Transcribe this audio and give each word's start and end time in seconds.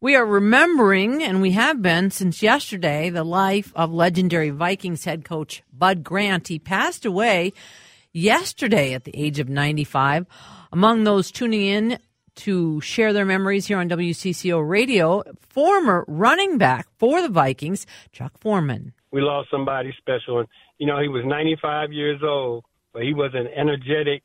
We 0.00 0.14
are 0.14 0.24
remembering, 0.24 1.24
and 1.24 1.42
we 1.42 1.50
have 1.52 1.82
been 1.82 2.12
since 2.12 2.40
yesterday, 2.40 3.10
the 3.10 3.24
life 3.24 3.72
of 3.74 3.92
legendary 3.92 4.50
Vikings 4.50 5.04
head 5.04 5.24
coach 5.24 5.64
Bud 5.72 6.04
Grant. 6.04 6.46
He 6.46 6.60
passed 6.60 7.04
away 7.04 7.52
yesterday 8.12 8.94
at 8.94 9.02
the 9.02 9.10
age 9.20 9.40
of 9.40 9.48
95. 9.48 10.24
Among 10.70 11.02
those 11.02 11.32
tuning 11.32 11.66
in 11.66 11.98
to 12.36 12.80
share 12.80 13.12
their 13.12 13.24
memories 13.24 13.66
here 13.66 13.78
on 13.78 13.88
WCCO 13.88 14.62
radio, 14.68 15.24
former 15.40 16.04
running 16.06 16.58
back 16.58 16.86
for 16.98 17.20
the 17.20 17.28
Vikings, 17.28 17.84
Chuck 18.12 18.38
Foreman. 18.38 18.92
we 19.10 19.20
lost 19.20 19.50
somebody 19.50 19.92
special. 19.98 20.38
And, 20.38 20.48
you 20.78 20.86
know, 20.86 21.00
he 21.00 21.08
was 21.08 21.24
95 21.26 21.92
years 21.92 22.20
old, 22.22 22.64
but 22.92 23.02
he 23.02 23.14
was 23.14 23.32
an 23.34 23.48
energetic, 23.48 24.22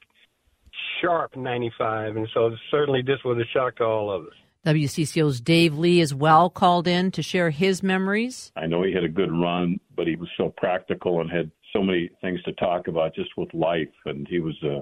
sharp 1.02 1.36
95. 1.36 2.16
And 2.16 2.28
so 2.32 2.52
certainly 2.70 3.02
this 3.02 3.24
was 3.26 3.40
a 3.40 3.48
shock 3.52 3.78
to 3.78 3.86
all 3.86 4.12
of 4.12 4.28
us. 4.28 4.34
WCCO's 4.66 5.42
Dave 5.42 5.78
Lee 5.78 6.00
as 6.00 6.14
well 6.14 6.50
called 6.50 6.88
in 6.88 7.12
to 7.12 7.22
share 7.22 7.50
his 7.50 7.84
memories. 7.84 8.52
I 8.56 8.66
know 8.66 8.84
he 8.84 8.94
had 8.94 9.04
a 9.04 9.10
good 9.10 9.32
run, 9.32 9.80
but 9.96 10.08
he 10.08 10.16
was 10.16 10.30
so 10.38 10.54
practical 10.56 11.22
and 11.22 11.30
had 11.30 11.52
so 11.74 11.84
many 11.84 12.10
things 12.22 12.42
to 12.44 12.54
talk 12.54 12.88
about 12.88 13.14
just 13.14 13.32
with 13.36 13.54
life. 13.54 13.90
And 14.06 14.28
he 14.28 14.40
was, 14.40 14.56
uh, 14.64 14.82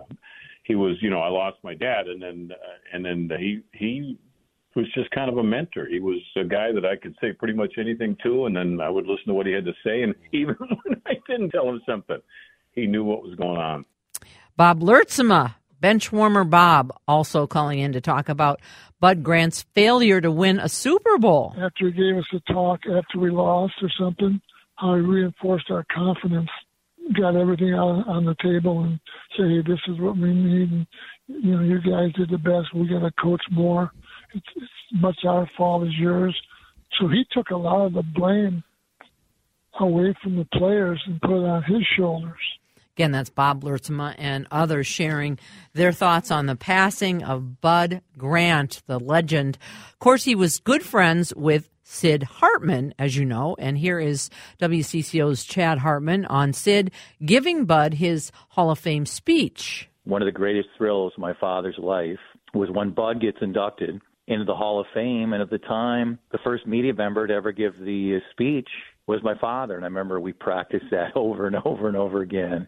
he 0.63 0.75
was, 0.75 0.97
you 1.01 1.09
know, 1.09 1.19
I 1.19 1.29
lost 1.29 1.57
my 1.63 1.73
dad, 1.73 2.07
and 2.07 2.21
then, 2.21 2.51
uh, 2.51 2.95
and 2.95 3.03
then 3.03 3.29
he 3.39 3.61
he 3.73 4.17
was 4.75 4.85
just 4.93 5.09
kind 5.11 5.29
of 5.29 5.37
a 5.37 5.43
mentor. 5.43 5.87
He 5.87 5.99
was 5.99 6.21
a 6.37 6.43
guy 6.43 6.71
that 6.71 6.85
I 6.85 6.95
could 6.95 7.15
say 7.19 7.33
pretty 7.33 7.53
much 7.53 7.73
anything 7.77 8.15
to, 8.23 8.45
and 8.45 8.55
then 8.55 8.79
I 8.81 8.89
would 8.89 9.05
listen 9.05 9.27
to 9.27 9.33
what 9.33 9.47
he 9.47 9.53
had 9.53 9.65
to 9.65 9.73
say, 9.83 10.03
and 10.03 10.13
even 10.31 10.55
when 10.59 11.01
I 11.05 11.13
didn't 11.27 11.49
tell 11.49 11.67
him 11.67 11.81
something, 11.87 12.19
he 12.73 12.85
knew 12.85 13.03
what 13.03 13.23
was 13.23 13.35
going 13.35 13.57
on. 13.57 13.85
Bob 14.55 14.81
Lurtsema, 14.81 15.55
bench 15.81 16.11
warmer 16.11 16.43
Bob, 16.43 16.93
also 17.07 17.47
calling 17.47 17.79
in 17.79 17.91
to 17.93 18.01
talk 18.01 18.29
about 18.29 18.61
Bud 18.99 19.23
Grant's 19.23 19.63
failure 19.73 20.21
to 20.21 20.31
win 20.31 20.59
a 20.59 20.69
Super 20.69 21.17
Bowl. 21.17 21.55
after 21.57 21.87
he 21.87 21.91
gave 21.91 22.15
us 22.15 22.25
a 22.33 22.53
talk 22.53 22.81
after 22.85 23.19
we 23.19 23.31
lost 23.31 23.73
or 23.81 23.89
something, 23.99 24.39
how 24.75 24.95
he 24.95 25.01
reinforced 25.01 25.71
our 25.71 25.83
confidence, 25.91 26.49
got 27.19 27.35
everything 27.35 27.73
on, 27.73 28.03
on 28.07 28.25
the 28.25 28.35
table 28.41 28.83
and 28.83 28.99
said, 29.35 29.47
hey, 29.47 29.61
this 29.65 29.79
is 29.87 29.99
what 29.99 30.15
we 30.15 30.33
need. 30.33 30.71
And, 30.71 30.87
you 31.27 31.55
know, 31.55 31.63
you 31.63 31.79
guys 31.81 32.13
did 32.13 32.29
the 32.29 32.37
best. 32.37 32.73
We 32.75 32.87
got 32.87 32.99
to 32.99 33.11
coach 33.21 33.41
more. 33.51 33.91
It's, 34.33 34.45
it's 34.55 34.71
much 34.93 35.17
our 35.27 35.49
fault 35.57 35.83
as 35.83 35.93
yours. 35.99 36.39
So 36.99 37.07
he 37.07 37.25
took 37.31 37.49
a 37.49 37.57
lot 37.57 37.87
of 37.87 37.93
the 37.93 38.03
blame 38.03 38.63
away 39.79 40.15
from 40.21 40.35
the 40.37 40.45
players 40.53 41.01
and 41.07 41.19
put 41.21 41.31
it 41.43 41.49
on 41.49 41.63
his 41.63 41.81
shoulders. 41.97 42.39
Again, 42.95 43.11
that's 43.11 43.29
Bob 43.29 43.63
Lurtsema 43.63 44.15
and 44.17 44.47
others 44.51 44.85
sharing 44.85 45.39
their 45.73 45.91
thoughts 45.91 46.29
on 46.31 46.45
the 46.45 46.55
passing 46.55 47.23
of 47.23 47.61
Bud 47.61 48.01
Grant, 48.17 48.81
the 48.87 48.99
legend. 48.99 49.57
Of 49.93 49.99
course, 49.99 50.23
he 50.23 50.35
was 50.35 50.59
good 50.59 50.83
friends 50.83 51.33
with 51.35 51.69
Sid 51.83 52.23
Hartman, 52.23 52.93
as 52.99 53.17
you 53.17 53.25
know, 53.25 53.55
and 53.59 53.77
here 53.77 53.99
is 53.99 54.29
WCCO's 54.61 55.43
Chad 55.43 55.79
Hartman 55.79 56.25
on 56.25 56.53
Sid 56.53 56.91
giving 57.25 57.65
Bud 57.65 57.95
his 57.95 58.31
Hall 58.49 58.71
of 58.71 58.79
Fame 58.79 59.05
speech. 59.05 59.89
one 60.03 60.21
of 60.21 60.25
the 60.25 60.31
greatest 60.31 60.69
thrills 60.77 61.13
of 61.15 61.21
my 61.21 61.33
father's 61.33 61.77
life 61.77 62.19
was 62.53 62.69
when 62.71 62.91
Bud 62.91 63.21
gets 63.21 63.37
inducted 63.41 64.01
into 64.27 64.45
the 64.45 64.55
Hall 64.55 64.79
of 64.79 64.85
Fame. 64.93 65.33
And 65.33 65.41
at 65.41 65.49
the 65.49 65.57
time, 65.57 66.19
the 66.31 66.39
first 66.43 66.65
media 66.65 66.93
member 66.93 67.27
to 67.27 67.33
ever 67.33 67.51
give 67.51 67.77
the 67.77 68.19
speech 68.31 68.69
was 69.11 69.21
my 69.23 69.37
father. 69.39 69.75
And 69.75 69.83
I 69.83 69.89
remember 69.89 70.19
we 70.19 70.31
practiced 70.31 70.85
that 70.91 71.11
over 71.15 71.45
and 71.45 71.57
over 71.65 71.87
and 71.87 71.97
over 71.97 72.21
again. 72.21 72.67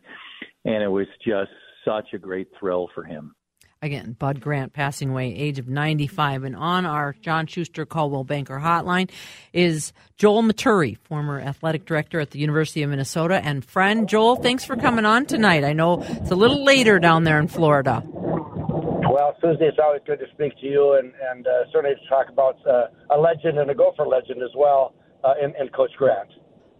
And 0.65 0.83
it 0.83 0.89
was 0.89 1.07
just 1.25 1.51
such 1.85 2.13
a 2.13 2.17
great 2.17 2.49
thrill 2.59 2.89
for 2.93 3.03
him. 3.03 3.33
Again, 3.81 4.15
Bud 4.17 4.39
Grant 4.39 4.71
passing 4.71 5.09
away, 5.09 5.35
age 5.35 5.59
of 5.59 5.67
95. 5.67 6.43
And 6.43 6.55
on 6.55 6.85
our 6.85 7.15
John 7.21 7.47
Schuster 7.47 7.85
Coldwell 7.85 8.23
Banker 8.23 8.57
hotline 8.59 9.09
is 9.51 9.91
Joel 10.17 10.43
Maturi, 10.43 10.97
former 10.99 11.39
athletic 11.39 11.85
director 11.85 12.21
at 12.21 12.31
the 12.31 12.39
University 12.39 12.81
of 12.83 12.89
Minnesota 12.89 13.41
and 13.43 13.63
friend. 13.63 14.07
Joel, 14.07 14.37
thanks 14.37 14.63
for 14.63 14.77
coming 14.77 15.05
on 15.05 15.25
tonight. 15.25 15.65
I 15.65 15.73
know 15.73 16.01
it's 16.01 16.31
a 16.31 16.35
little 16.35 16.63
later 16.63 16.97
down 16.97 17.25
there 17.25 17.39
in 17.39 17.49
Florida. 17.49 18.03
Well, 18.05 19.35
Susie, 19.41 19.65
it's 19.65 19.77
always 19.81 20.01
good 20.07 20.19
to 20.19 20.27
speak 20.33 20.57
to 20.61 20.65
you, 20.65 20.93
and 20.93 21.13
and 21.29 21.45
uh, 21.45 21.65
certainly 21.71 21.95
to 21.95 22.09
talk 22.09 22.29
about 22.29 22.57
uh, 22.65 22.87
a 23.15 23.19
legend 23.19 23.59
and 23.59 23.69
a 23.69 23.75
Gopher 23.75 24.07
legend 24.07 24.41
as 24.41 24.49
well, 24.55 24.95
uh, 25.23 25.33
in, 25.41 25.53
in 25.59 25.69
Coach 25.69 25.91
Grant. 25.97 26.29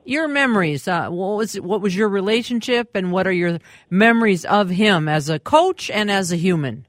Your 0.05 0.27
memories, 0.27 0.87
uh, 0.87 1.07
what 1.09 1.37
was 1.37 1.55
what 1.61 1.79
was 1.79 1.95
your 1.95 2.09
relationship 2.09 2.93
and 2.93 3.11
what 3.13 3.25
are 3.25 3.31
your 3.31 3.59
memories 3.89 4.43
of 4.43 4.69
him 4.69 5.07
as 5.07 5.29
a 5.29 5.39
coach 5.39 5.89
and 5.89 6.11
as 6.11 6.31
a 6.31 6.35
human? 6.35 6.85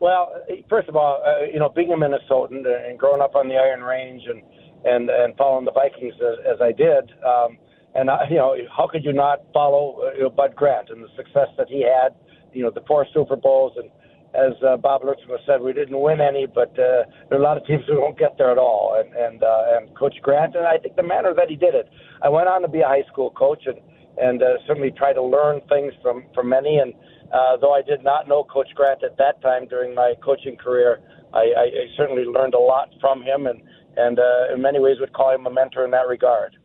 Well, 0.00 0.32
first 0.70 0.88
of 0.88 0.94
all, 0.94 1.20
uh, 1.26 1.46
you 1.52 1.58
know, 1.58 1.68
being 1.68 1.92
a 1.92 1.96
Minnesotan 1.96 2.64
and 2.64 2.96
growing 2.96 3.20
up 3.20 3.34
on 3.34 3.48
the 3.48 3.56
Iron 3.56 3.82
Range 3.82 4.22
and 4.28 4.42
and 4.84 5.10
and 5.10 5.36
following 5.36 5.64
the 5.64 5.72
Vikings 5.72 6.14
as, 6.20 6.54
as 6.54 6.60
I 6.60 6.70
did, 6.70 7.10
um, 7.26 7.58
and 7.96 8.08
I, 8.08 8.28
you 8.30 8.36
know, 8.36 8.56
how 8.76 8.86
could 8.86 9.04
you 9.04 9.12
not 9.12 9.42
follow 9.52 10.02
uh, 10.06 10.14
you 10.14 10.22
know, 10.22 10.30
Bud 10.30 10.54
Grant 10.54 10.90
and 10.90 11.02
the 11.02 11.08
success 11.16 11.48
that 11.56 11.68
he 11.68 11.82
had? 11.82 12.14
You 12.52 12.62
know, 12.62 12.70
the 12.70 12.82
four 12.86 13.06
Super 13.12 13.34
Bowls, 13.34 13.72
and 13.76 13.90
as 14.38 14.54
uh, 14.62 14.76
Bob 14.76 15.02
Lurtzman 15.02 15.38
said, 15.46 15.60
we 15.60 15.72
didn't 15.72 15.98
win 16.00 16.20
any, 16.20 16.46
but 16.46 16.70
uh, 16.78 17.02
there 17.28 17.38
are 17.38 17.40
a 17.40 17.42
lot 17.42 17.56
of 17.56 17.66
teams 17.66 17.82
who 17.88 18.00
won't 18.00 18.18
get 18.18 18.38
there 18.38 18.50
at 18.50 18.58
all. 18.58 18.96
And 18.98 19.12
and 19.14 19.42
uh, 19.42 19.62
and 19.72 19.96
Coach 19.96 20.14
Grant, 20.22 20.54
and 20.54 20.66
I 20.66 20.78
think 20.78 20.96
the 20.96 21.02
manner 21.02 21.34
that 21.34 21.48
he 21.48 21.56
did 21.56 21.74
it. 21.74 21.88
I 22.22 22.28
went 22.28 22.48
on 22.48 22.62
to 22.62 22.68
be 22.68 22.80
a 22.80 22.88
high 22.88 23.04
school 23.10 23.30
coach 23.30 23.62
and 23.66 23.78
and 24.16 24.42
uh, 24.42 24.58
certainly 24.66 24.92
try 24.96 25.12
to 25.12 25.22
learn 25.22 25.60
things 25.68 25.92
from 26.02 26.24
from 26.34 26.48
many 26.48 26.78
and. 26.78 26.94
Uh, 27.28 27.58
though 27.60 27.74
I 27.74 27.82
did 27.82 28.02
not 28.02 28.26
know 28.26 28.42
Coach 28.42 28.68
Grant 28.74 29.04
at 29.04 29.18
that 29.18 29.42
time 29.42 29.68
during 29.68 29.94
my 29.94 30.14
coaching 30.24 30.56
career, 30.56 31.00
I, 31.34 31.38
I, 31.38 31.64
I 31.64 31.84
certainly 31.94 32.24
learned 32.24 32.54
a 32.54 32.58
lot 32.58 32.88
from 33.02 33.20
him, 33.20 33.46
and 33.46 33.60
and 33.98 34.18
uh, 34.18 34.54
in 34.54 34.62
many 34.62 34.80
ways 34.80 34.96
would 34.98 35.12
call 35.12 35.34
him 35.34 35.46
a 35.46 35.52
mentor 35.52 35.84
in 35.84 35.90
that 35.90 36.08
regard. 36.08 36.56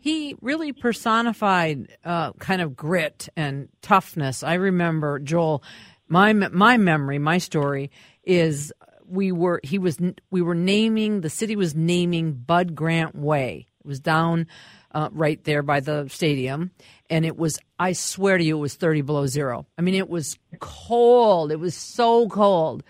He 0.00 0.36
really 0.40 0.72
personified 0.72 1.96
uh, 2.04 2.32
kind 2.34 2.60
of 2.60 2.76
grit 2.76 3.28
and 3.36 3.68
toughness. 3.82 4.42
I 4.42 4.54
remember 4.54 5.18
Joel. 5.18 5.62
My 6.14 6.32
my 6.32 6.76
memory, 6.76 7.18
my 7.18 7.38
story 7.38 7.90
is 8.22 8.72
we 9.04 9.32
were 9.32 9.58
he 9.64 9.80
was 9.80 9.98
we 10.30 10.42
were 10.42 10.54
naming 10.54 11.22
the 11.22 11.28
city 11.28 11.56
was 11.56 11.74
naming 11.74 12.34
Bud 12.34 12.76
Grant 12.76 13.16
Way. 13.16 13.66
It 13.80 13.86
was 13.88 13.98
down 13.98 14.46
uh, 14.92 15.08
right 15.10 15.42
there 15.42 15.64
by 15.64 15.80
the 15.80 16.06
stadium, 16.08 16.70
and 17.10 17.26
it 17.26 17.36
was 17.36 17.58
I 17.80 17.94
swear 17.94 18.38
to 18.38 18.44
you 18.44 18.58
it 18.58 18.60
was 18.60 18.76
thirty 18.76 19.00
below 19.00 19.26
zero. 19.26 19.66
I 19.76 19.82
mean 19.82 19.96
it 19.96 20.08
was 20.08 20.38
cold. 20.60 21.50
It 21.50 21.58
was 21.58 21.74
so 21.74 22.28
cold, 22.28 22.84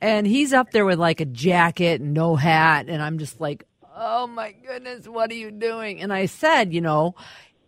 and 0.00 0.26
he's 0.26 0.52
up 0.52 0.72
there 0.72 0.84
with 0.84 0.98
like 0.98 1.20
a 1.20 1.24
jacket 1.24 2.00
and 2.00 2.14
no 2.14 2.34
hat, 2.34 2.86
and 2.88 3.00
I'm 3.00 3.20
just 3.20 3.40
like, 3.40 3.64
oh 3.94 4.26
my 4.26 4.50
goodness, 4.66 5.06
what 5.06 5.30
are 5.30 5.34
you 5.34 5.52
doing? 5.52 6.00
And 6.00 6.12
I 6.12 6.26
said, 6.26 6.74
you 6.74 6.80
know, 6.80 7.14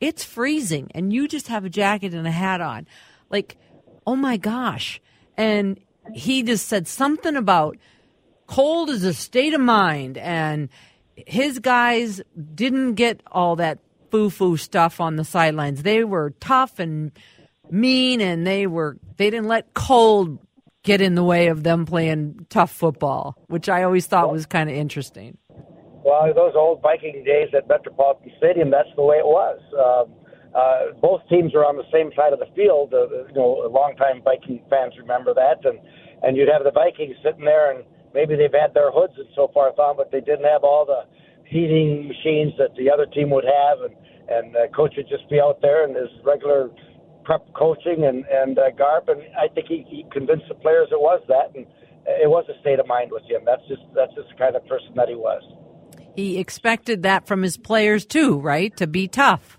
it's 0.01 0.25
freezing, 0.25 0.91
and 0.93 1.13
you 1.13 1.29
just 1.29 1.47
have 1.47 1.65
a 1.65 1.71
jacket 1.71 2.15
and 2.15 2.27
a 2.27 2.33
hat 2.33 2.61
on, 2.61 2.89
like, 3.31 3.59
oh 4.09 4.17
my 4.17 4.39
gosh, 4.39 5.03
and 5.37 5.79
he 6.15 6.43
just 6.43 6.67
said 6.67 6.89
something 6.89 7.37
about 7.37 7.77
cold 8.47 8.89
is 8.89 9.05
a 9.05 9.13
state 9.13 9.53
of 9.53 9.61
mind 9.61 10.17
and 10.17 10.71
his 11.15 11.59
guys 11.59 12.23
didn't 12.55 12.95
get 12.95 13.21
all 13.31 13.55
that 13.57 13.79
foo-foo 14.11 14.57
stuff 14.57 14.99
on 14.99 15.17
the 15.17 15.25
sidelines. 15.25 15.83
They 15.83 16.05
were 16.05 16.31
tough 16.41 16.79
and 16.79 17.13
mean 17.71 18.23
and 18.23 18.47
they 18.47 18.67
were 18.67 18.97
they 19.19 19.29
didn't 19.29 19.47
let 19.47 19.75
cold 19.75 20.39
get 20.85 21.03
in 21.03 21.15
the 21.15 21.23
way 21.23 21.49
of 21.49 21.63
them 21.63 21.85
playing 21.85 22.47
tough 22.49 22.71
football 22.71 23.37
which 23.49 23.69
i 23.69 23.83
always 23.83 24.07
thought 24.07 24.33
was 24.33 24.47
kind 24.47 24.71
of 24.71 24.75
interesting. 24.75 25.37
Well, 26.03 26.33
those 26.35 26.55
old 26.57 26.81
Viking 26.81 27.23
days 27.25 27.49
at 27.55 27.69
Metropolitan 27.69 28.33
Stadium, 28.39 28.71
that's 28.71 28.89
the 28.97 29.03
way 29.03 29.17
it 29.17 29.27
was. 29.27 29.61
Um, 29.77 30.15
uh, 30.55 30.97
both 31.01 31.21
teams 31.29 31.53
were 31.53 31.65
on 31.65 31.77
the 31.77 31.89
same 31.93 32.11
side 32.17 32.33
of 32.33 32.39
the 32.39 32.49
field. 32.57 32.95
Uh, 32.95 33.29
you 33.29 33.35
know, 33.35 33.69
longtime 33.69 34.23
Viking 34.25 34.61
fans 34.71 34.95
remember 34.99 35.35
that, 35.35 35.65
and 35.65 35.79
and 36.23 36.37
you'd 36.37 36.49
have 36.49 36.65
the 36.65 36.73
Vikings 36.73 37.17
sitting 37.23 37.45
there, 37.45 37.71
and 37.71 37.85
maybe 38.15 38.35
they've 38.35 38.53
had 38.53 38.75
their 38.75 38.91
hoods 38.91 39.15
and 39.17 39.29
so 39.35 39.49
forth 39.53 39.79
on, 39.79 39.97
but 39.97 40.11
they 40.11 40.21
didn't 40.21 40.49
have 40.49 40.65
all 40.65 40.85
the 40.85 41.05
heating 41.45 42.09
machines 42.09 42.53
that 42.59 42.75
the 42.77 42.91
other 42.91 43.07
team 43.07 43.31
would 43.31 43.45
have, 43.45 43.85
and 43.85 43.95
and 44.29 44.57
uh, 44.57 44.69
coach 44.75 44.95
would 44.97 45.09
just 45.09 45.29
be 45.31 45.41
out 45.41 45.61
there 45.61 45.89
in 45.89 45.95
his 45.95 46.11
regular 46.25 46.71
prep 47.25 47.45
coaching 47.55 48.05
and 48.05 48.25
and 48.27 48.59
uh, 48.59 48.71
garb, 48.77 49.09
and 49.09 49.21
I 49.37 49.53
think 49.53 49.69
he, 49.69 49.85
he 49.89 50.05
convinced 50.13 50.49
the 50.49 50.55
players 50.55 50.89
it 50.91 51.01
was 51.01 51.21
that, 51.29 51.53
and 51.55 51.67
it 52.07 52.29
was 52.29 52.45
a 52.49 52.59
state 52.61 52.81
of 52.81 52.87
mind 52.87 53.11
with 53.13 53.25
him. 53.25 53.43
That's 53.45 53.63
just 53.69 53.83
that's 53.95 54.15
just 54.15 54.29
the 54.31 54.37
kind 54.37 54.57
of 54.57 54.67
person 54.67 54.93
that 54.97 55.09
he 55.09 55.15
was. 55.15 55.43
He 56.17 56.39
expected 56.39 57.03
that 57.05 57.27
from 57.27 57.43
his 57.43 57.57
players 57.57 58.05
too, 58.05 58.41
right? 58.41 58.75
To 58.79 58.87
be 58.87 59.07
tough. 59.09 59.58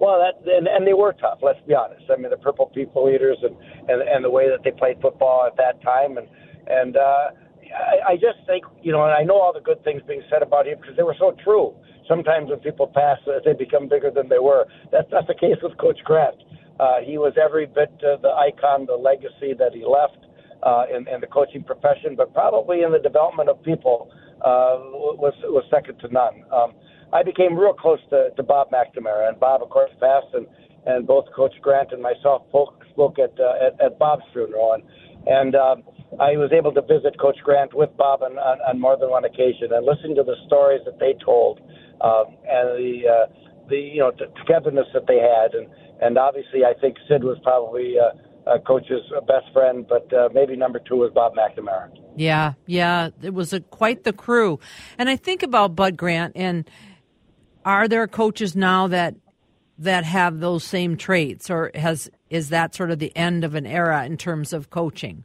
Well, 0.00 0.18
that 0.18 0.40
and, 0.50 0.66
and 0.66 0.86
they 0.86 0.94
were 0.94 1.12
tough. 1.12 1.40
Let's 1.42 1.60
be 1.68 1.74
honest. 1.74 2.04
I 2.10 2.16
mean, 2.16 2.30
the 2.30 2.38
Purple 2.38 2.66
People 2.74 3.08
Eaters 3.10 3.36
and 3.42 3.54
and 3.88 4.00
and 4.00 4.24
the 4.24 4.30
way 4.30 4.48
that 4.48 4.64
they 4.64 4.72
played 4.72 4.96
football 5.00 5.44
at 5.46 5.56
that 5.58 5.80
time, 5.82 6.16
and 6.16 6.26
and 6.66 6.96
uh, 6.96 7.36
I, 7.68 8.12
I 8.12 8.14
just 8.16 8.40
think 8.46 8.64
you 8.82 8.92
know, 8.92 9.04
and 9.04 9.12
I 9.12 9.22
know 9.22 9.36
all 9.36 9.52
the 9.52 9.60
good 9.60 9.84
things 9.84 10.00
being 10.08 10.22
said 10.30 10.42
about 10.42 10.66
him 10.66 10.78
because 10.80 10.96
they 10.96 11.02
were 11.02 11.16
so 11.18 11.36
true. 11.44 11.74
Sometimes 12.08 12.48
when 12.48 12.58
people 12.60 12.88
pass, 12.88 13.18
they 13.44 13.52
become 13.52 13.88
bigger 13.88 14.10
than 14.10 14.28
they 14.28 14.40
were. 14.40 14.66
That's 14.90 15.10
not 15.12 15.26
the 15.28 15.34
case 15.40 15.60
with 15.62 15.76
Coach 15.76 16.00
Grant. 16.04 16.36
Uh, 16.80 17.04
he 17.04 17.18
was 17.18 17.34
every 17.36 17.66
bit 17.66 17.92
uh, 18.00 18.16
the 18.22 18.32
icon, 18.32 18.86
the 18.86 18.96
legacy 18.96 19.52
that 19.58 19.74
he 19.74 19.84
left 19.84 20.16
uh, 20.62 20.84
in, 20.88 21.06
in 21.08 21.20
the 21.20 21.26
coaching 21.26 21.62
profession, 21.62 22.16
but 22.16 22.32
probably 22.32 22.82
in 22.82 22.90
the 22.90 22.98
development 22.98 23.50
of 23.50 23.62
people 23.62 24.10
uh, 24.40 24.80
was 25.20 25.34
was 25.44 25.62
second 25.70 25.98
to 25.98 26.08
none. 26.08 26.42
Um, 26.50 26.72
I 27.12 27.22
became 27.22 27.56
real 27.56 27.74
close 27.74 28.00
to, 28.10 28.30
to 28.36 28.42
Bob 28.42 28.70
McNamara, 28.70 29.28
and 29.28 29.38
Bob, 29.40 29.62
of 29.62 29.70
course, 29.70 29.90
passed, 30.00 30.34
and 30.34 30.46
and 30.86 31.06
both 31.06 31.26
Coach 31.36 31.52
Grant 31.60 31.92
and 31.92 32.00
myself 32.00 32.42
spoke, 32.48 33.18
at, 33.18 33.38
uh, 33.38 33.66
at 33.66 33.80
at 33.80 33.98
Bob's 33.98 34.24
funeral, 34.32 34.72
and 34.74 34.82
and 35.26 35.54
um, 35.54 35.82
I 36.18 36.36
was 36.36 36.50
able 36.52 36.72
to 36.72 36.82
visit 36.82 37.18
Coach 37.20 37.36
Grant 37.44 37.74
with 37.74 37.94
Bob 37.96 38.22
on, 38.22 38.38
on, 38.38 38.58
on 38.66 38.80
more 38.80 38.96
than 38.96 39.10
one 39.10 39.24
occasion, 39.24 39.72
and 39.72 39.84
listen 39.84 40.14
to 40.16 40.22
the 40.22 40.36
stories 40.46 40.80
that 40.86 40.98
they 40.98 41.14
told, 41.24 41.60
um, 42.00 42.36
and 42.48 42.78
the 42.78 43.02
uh, 43.08 43.26
the 43.68 43.76
you 43.76 44.00
know 44.00 44.12
the 44.12 44.26
togetherness 44.40 44.86
that 44.94 45.06
they 45.06 45.18
had, 45.18 45.54
and 45.54 45.68
and 46.00 46.18
obviously 46.18 46.64
I 46.64 46.74
think 46.80 46.96
Sid 47.08 47.24
was 47.24 47.38
probably. 47.42 47.96
Uh, 47.98 48.16
uh, 48.46 48.58
coach's 48.66 49.02
best 49.28 49.52
friend, 49.52 49.86
but 49.86 50.10
uh, 50.14 50.28
maybe 50.32 50.56
number 50.56 50.80
two 50.80 50.96
was 50.96 51.12
Bob 51.14 51.34
McNamara. 51.34 51.90
Yeah, 52.16 52.54
yeah, 52.66 53.10
it 53.22 53.34
was 53.34 53.52
a, 53.52 53.60
quite 53.60 54.04
the 54.04 54.14
crew. 54.14 54.58
And 54.98 55.10
I 55.10 55.16
think 55.16 55.42
about 55.42 55.76
Bud 55.76 55.96
Grant, 55.98 56.32
and 56.36 56.68
are 57.78 57.88
there 57.88 58.06
coaches 58.06 58.56
now 58.56 58.86
that 58.88 59.14
that 59.78 60.04
have 60.04 60.40
those 60.40 60.62
same 60.62 60.96
traits, 60.96 61.50
or 61.50 61.70
has 61.74 62.10
is 62.28 62.50
that 62.50 62.74
sort 62.74 62.90
of 62.90 62.98
the 62.98 63.16
end 63.16 63.44
of 63.44 63.54
an 63.54 63.66
era 63.66 64.04
in 64.04 64.16
terms 64.16 64.52
of 64.52 64.70
coaching? 64.70 65.24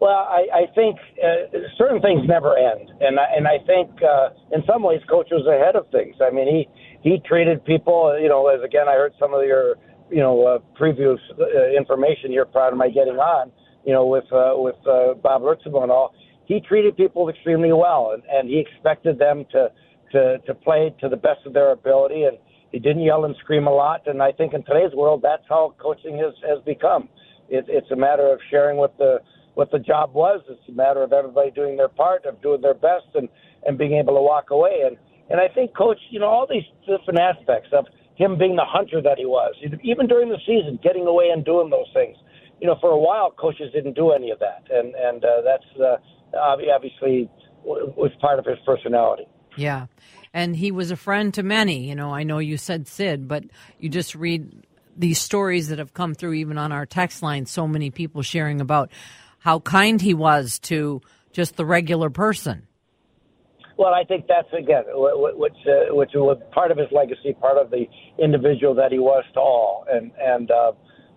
Well, 0.00 0.12
I, 0.12 0.46
I 0.52 0.66
think 0.74 0.96
uh, 1.22 1.58
certain 1.78 2.00
things 2.02 2.22
never 2.28 2.56
end, 2.58 2.90
and 3.00 3.18
I, 3.18 3.24
and 3.36 3.48
I 3.48 3.58
think 3.66 3.90
uh, 4.02 4.30
in 4.52 4.62
some 4.66 4.82
ways, 4.82 5.00
coach 5.08 5.28
was 5.30 5.46
ahead 5.46 5.76
of 5.76 5.90
things. 5.90 6.16
I 6.20 6.30
mean, 6.30 6.46
he 6.46 6.68
he 7.02 7.20
treated 7.26 7.64
people, 7.64 8.18
you 8.20 8.28
know, 8.28 8.48
as 8.48 8.62
again, 8.62 8.88
I 8.88 8.94
heard 8.94 9.12
some 9.18 9.32
of 9.34 9.44
your 9.44 9.76
you 10.10 10.20
know, 10.20 10.46
uh, 10.46 10.58
previous 10.76 11.18
uh, 11.38 11.76
information 11.76 12.30
here 12.30 12.44
prior 12.44 12.70
to 12.70 12.76
my 12.76 12.88
getting 12.88 13.16
on, 13.16 13.50
you 13.84 13.92
know, 13.92 14.06
with 14.06 14.30
uh, 14.32 14.52
with 14.54 14.76
uh, 14.86 15.14
Bob 15.14 15.42
Lurtsema 15.42 15.82
and 15.82 15.90
all, 15.90 16.14
he 16.46 16.60
treated 16.60 16.96
people 16.96 17.28
extremely 17.28 17.72
well, 17.72 18.12
and, 18.14 18.22
and 18.30 18.48
he 18.48 18.58
expected 18.58 19.18
them 19.18 19.44
to, 19.52 19.68
to 20.12 20.38
to 20.46 20.54
play 20.54 20.94
to 21.00 21.08
the 21.08 21.16
best 21.16 21.46
of 21.46 21.52
their 21.52 21.72
ability, 21.72 22.24
and 22.24 22.38
he 22.72 22.78
didn't 22.78 23.02
yell 23.02 23.24
and 23.24 23.34
scream 23.36 23.66
a 23.66 23.74
lot. 23.74 24.06
And 24.06 24.22
I 24.22 24.32
think 24.32 24.54
in 24.54 24.64
today's 24.64 24.94
world, 24.94 25.20
that's 25.22 25.44
how 25.48 25.74
coaching 25.80 26.18
has 26.18 26.34
has 26.48 26.62
become. 26.64 27.08
It, 27.48 27.66
it's 27.68 27.90
a 27.90 27.96
matter 27.96 28.32
of 28.32 28.40
sharing 28.50 28.76
what 28.76 28.96
the 28.98 29.18
what 29.54 29.70
the 29.70 29.78
job 29.78 30.14
was. 30.14 30.40
It's 30.48 30.68
a 30.68 30.72
matter 30.72 31.02
of 31.02 31.12
everybody 31.12 31.50
doing 31.50 31.76
their 31.76 31.88
part, 31.88 32.26
of 32.26 32.40
doing 32.42 32.60
their 32.60 32.74
best, 32.74 33.06
and 33.14 33.28
and 33.66 33.78
being 33.78 33.94
able 33.94 34.14
to 34.14 34.22
walk 34.22 34.50
away. 34.50 34.82
And 34.84 34.96
and 35.30 35.40
I 35.40 35.48
think 35.54 35.76
coach, 35.76 35.98
you 36.10 36.20
know, 36.20 36.26
all 36.26 36.46
these 36.48 36.64
different 36.86 37.20
aspects 37.20 37.70
of 37.72 37.86
him 38.16 38.38
being 38.38 38.56
the 38.56 38.64
hunter 38.64 39.02
that 39.02 39.18
he 39.18 39.26
was, 39.26 39.54
even 39.82 40.06
during 40.06 40.28
the 40.28 40.38
season, 40.46 40.78
getting 40.82 41.06
away 41.06 41.30
and 41.32 41.44
doing 41.44 41.70
those 41.70 41.90
things. 41.92 42.16
You 42.60 42.68
know, 42.68 42.76
for 42.80 42.90
a 42.90 42.98
while, 42.98 43.32
coaches 43.32 43.72
didn't 43.72 43.94
do 43.94 44.10
any 44.12 44.30
of 44.30 44.38
that, 44.38 44.62
and 44.70 44.94
and 44.94 45.24
uh, 45.24 45.42
that's 45.44 45.80
uh, 45.80 45.96
obviously 46.38 47.28
was 47.64 48.10
part 48.20 48.38
of 48.38 48.44
his 48.44 48.58
personality. 48.66 49.26
Yeah, 49.56 49.86
and 50.32 50.56
he 50.56 50.70
was 50.70 50.90
a 50.90 50.96
friend 50.96 51.32
to 51.34 51.42
many. 51.42 51.88
You 51.88 51.94
know, 51.94 52.12
I 52.12 52.22
know 52.22 52.38
you 52.38 52.56
said 52.56 52.88
Sid, 52.88 53.28
but 53.28 53.44
you 53.78 53.88
just 53.88 54.14
read 54.14 54.66
these 54.96 55.20
stories 55.20 55.68
that 55.68 55.78
have 55.78 55.94
come 55.94 56.14
through, 56.14 56.34
even 56.34 56.58
on 56.58 56.72
our 56.72 56.86
text 56.86 57.22
line. 57.22 57.46
So 57.46 57.66
many 57.66 57.90
people 57.90 58.22
sharing 58.22 58.60
about 58.60 58.90
how 59.38 59.60
kind 59.60 60.00
he 60.00 60.14
was 60.14 60.58
to 60.60 61.00
just 61.32 61.56
the 61.56 61.64
regular 61.64 62.10
person. 62.10 62.66
Well, 63.76 63.92
I 63.92 64.04
think 64.04 64.26
that's 64.28 64.52
again, 64.52 64.84
which 64.86 65.52
uh, 65.66 65.94
which 65.94 66.10
was 66.14 66.40
part 66.52 66.70
of 66.70 66.78
his 66.78 66.86
legacy, 66.92 67.32
part 67.32 67.58
of 67.58 67.70
the 67.70 67.86
individual 68.22 68.74
that 68.76 68.92
he 68.92 69.00
was 69.00 69.24
to 69.34 69.40
all, 69.40 69.84
and 69.90 70.12
and 70.20 70.50
uh, 70.50 70.72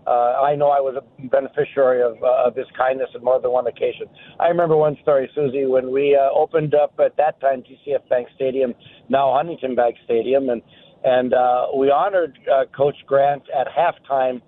uh, 0.07 0.42
I 0.42 0.56
know 0.56 0.69
I 0.69 0.80
was 0.80 0.95
a 0.95 1.27
beneficiary 1.27 2.01
of 2.01 2.15
uh, 2.24 2.48
of 2.48 2.56
his 2.56 2.68
kindness 2.77 3.09
on 3.13 3.24
more 3.24 3.42
than 3.42 3.51
one 3.51 3.68
occasion. 3.68 4.07
I 4.39 4.48
remember 4.48 4.77
one 4.77 4.95
story, 5.01 5.30
Susie, 5.36 5.65
when 5.65 5.92
we 5.92 6.15
uh, 6.15 6.33
opened 6.33 6.74
up 6.74 6.94
at 7.04 7.18
that 7.18 7.39
time 7.42 7.62
TCF 7.62 8.07
Bank 8.09 8.30
Stadium, 8.36 8.74
now 9.09 9.33
Huntington 9.36 9.75
Bank 9.75 9.98
Stadium, 10.06 10.50
and 10.50 10.62
and 11.04 11.33
uh, 11.33 11.68
we 11.75 11.92
honored 11.92 12.39
uh, 12.51 12.63
Coach 12.75 12.95
Grant 13.06 13.44
at 13.54 13.68
halftime. 13.68 14.42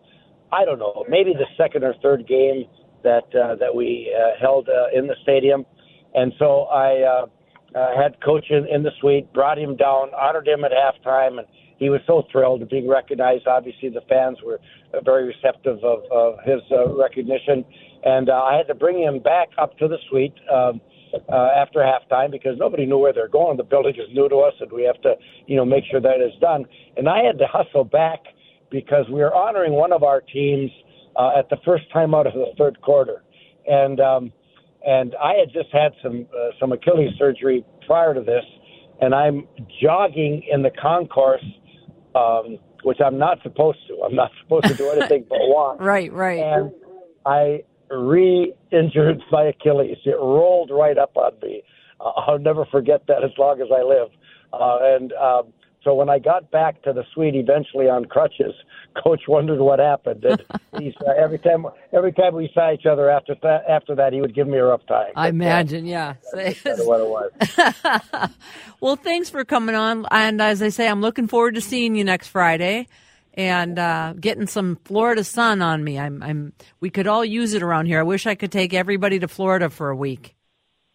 I 0.51 0.65
don't 0.65 0.79
know, 0.79 1.05
maybe 1.09 1.33
the 1.33 1.45
second 1.57 1.83
or 1.83 1.93
third 2.01 2.25
game 2.25 2.63
that 3.03 3.27
uh, 3.35 3.55
that 3.55 3.75
we 3.75 4.15
uh, 4.15 4.39
held 4.39 4.69
uh, 4.69 4.97
in 4.97 5.07
the 5.07 5.15
stadium, 5.23 5.65
and 6.13 6.31
so 6.39 6.63
I. 6.63 7.01
Uh, 7.01 7.25
uh, 7.75 7.95
head 7.95 8.15
coach 8.25 8.45
in, 8.49 8.65
in 8.65 8.81
the 8.81 8.89
suite, 8.99 9.31
brought 9.31 9.59
him 9.59 9.75
down, 9.75 10.09
honored 10.19 10.47
him 10.47 10.63
at 10.63 10.71
halftime, 10.71 11.37
and 11.37 11.45
he 11.79 11.89
was 11.89 12.01
so 12.05 12.23
thrilled 12.31 12.61
of 12.61 12.69
being 12.69 12.87
recognized. 12.87 13.47
Obviously, 13.47 13.89
the 13.89 14.01
fans 14.07 14.37
were 14.45 14.59
uh, 14.93 15.01
very 15.01 15.25
receptive 15.25 15.83
of, 15.83 16.03
of 16.11 16.35
his 16.45 16.61
uh, 16.71 16.93
recognition, 16.93 17.65
and 18.03 18.29
uh, 18.29 18.33
I 18.33 18.57
had 18.57 18.67
to 18.67 18.75
bring 18.75 19.01
him 19.01 19.19
back 19.19 19.49
up 19.57 19.77
to 19.79 19.87
the 19.87 19.97
suite 20.09 20.35
um, 20.53 20.81
uh, 21.31 21.49
after 21.55 21.79
halftime 21.79 22.31
because 22.31 22.57
nobody 22.57 22.85
knew 22.85 22.97
where 22.97 23.13
they're 23.13 23.29
going. 23.29 23.57
The 23.57 23.63
building 23.63 23.95
is 23.95 24.13
new 24.13 24.29
to 24.29 24.35
us, 24.37 24.53
and 24.59 24.71
we 24.71 24.83
have 24.83 25.01
to, 25.01 25.15
you 25.47 25.55
know, 25.55 25.65
make 25.65 25.85
sure 25.89 26.01
that 26.01 26.21
is 26.21 26.37
done. 26.39 26.65
And 26.97 27.07
I 27.07 27.23
had 27.23 27.37
to 27.39 27.47
hustle 27.47 27.83
back 27.83 28.19
because 28.69 29.05
we 29.07 29.19
were 29.19 29.33
honoring 29.33 29.73
one 29.73 29.91
of 29.91 30.03
our 30.03 30.21
teams 30.21 30.69
uh, 31.15 31.31
at 31.37 31.49
the 31.49 31.57
first 31.65 31.91
time 31.91 32.13
out 32.13 32.27
of 32.27 32.33
the 32.33 32.51
third 32.57 32.79
quarter, 32.81 33.23
and 33.67 33.99
um, 33.99 34.31
and 34.85 35.15
I 35.21 35.33
had 35.33 35.51
just 35.51 35.69
had 35.71 35.91
some 36.01 36.27
uh, 36.33 36.51
some 36.59 36.71
Achilles 36.71 37.11
surgery 37.17 37.65
prior 37.85 38.13
to 38.13 38.21
this, 38.21 38.45
and 39.01 39.13
I'm 39.13 39.47
jogging 39.81 40.43
in 40.51 40.61
the 40.61 40.71
concourse, 40.81 41.43
um, 42.15 42.57
which 42.83 42.99
I'm 43.05 43.17
not 43.17 43.39
supposed 43.43 43.79
to. 43.87 44.01
I'm 44.03 44.15
not 44.15 44.31
supposed 44.41 44.67
to 44.67 44.75
do 44.75 44.89
anything 44.89 45.25
but 45.29 45.39
walk. 45.41 45.77
Right, 45.79 46.11
right. 46.11 46.39
And 46.39 46.71
I 47.25 47.63
re-injured 47.89 49.21
my 49.31 49.43
Achilles. 49.45 49.97
It 50.05 50.17
rolled 50.19 50.71
right 50.71 50.97
up 50.97 51.15
on 51.15 51.33
me. 51.41 51.63
Uh, 51.99 52.11
I'll 52.27 52.39
never 52.39 52.65
forget 52.65 53.03
that 53.07 53.23
as 53.23 53.31
long 53.37 53.61
as 53.61 53.67
I 53.75 53.81
live. 53.83 54.09
Uh, 54.53 54.77
and 54.81 55.13
um, 55.13 55.53
so 55.83 55.93
when 55.93 56.09
I 56.09 56.19
got 56.19 56.51
back 56.51 56.81
to 56.83 56.93
the 56.93 57.03
suite, 57.13 57.35
eventually 57.35 57.87
on 57.87 58.05
crutches, 58.05 58.53
Coach 59.03 59.21
wondered 59.27 59.59
what 59.59 59.79
happened. 59.79 60.25
And 60.25 60.43
he's 60.77 60.93
uh, 61.07 61.11
every 61.17 61.39
time 61.39 61.65
every 61.93 62.11
time 62.11 62.35
we 62.35 62.49
saw 62.53 62.73
each 62.73 62.85
other 62.85 63.09
after 63.09 63.35
that 63.43 63.63
after 63.69 63.95
that, 63.95 64.13
he 64.13 64.21
would 64.21 64.35
give 64.35 64.47
me 64.47 64.57
a 64.57 64.63
rough 64.63 64.85
time. 64.87 65.11
I 65.15 65.27
but, 65.27 65.35
imagine, 65.35 65.85
yeah. 65.85 66.15
What 66.33 67.01
it 67.01 67.07
was. 67.07 68.29
well, 68.81 68.95
thanks 68.95 69.29
for 69.29 69.45
coming 69.45 69.75
on. 69.75 70.05
And 70.11 70.41
as 70.41 70.61
I 70.61 70.69
say, 70.69 70.87
I'm 70.87 71.01
looking 71.01 71.27
forward 71.27 71.55
to 71.55 71.61
seeing 71.61 71.95
you 71.95 72.03
next 72.03 72.27
Friday 72.27 72.87
and 73.33 73.77
uh, 73.79 74.13
getting 74.19 74.47
some 74.47 74.77
Florida 74.85 75.23
sun 75.23 75.61
on 75.61 75.83
me. 75.83 75.97
I'm, 75.97 76.21
I'm. 76.21 76.53
We 76.79 76.89
could 76.89 77.07
all 77.07 77.23
use 77.23 77.53
it 77.53 77.63
around 77.63 77.85
here. 77.85 77.99
I 77.99 78.03
wish 78.03 78.27
I 78.27 78.35
could 78.35 78.51
take 78.51 78.73
everybody 78.73 79.19
to 79.19 79.27
Florida 79.27 79.69
for 79.69 79.89
a 79.89 79.95
week 79.95 80.35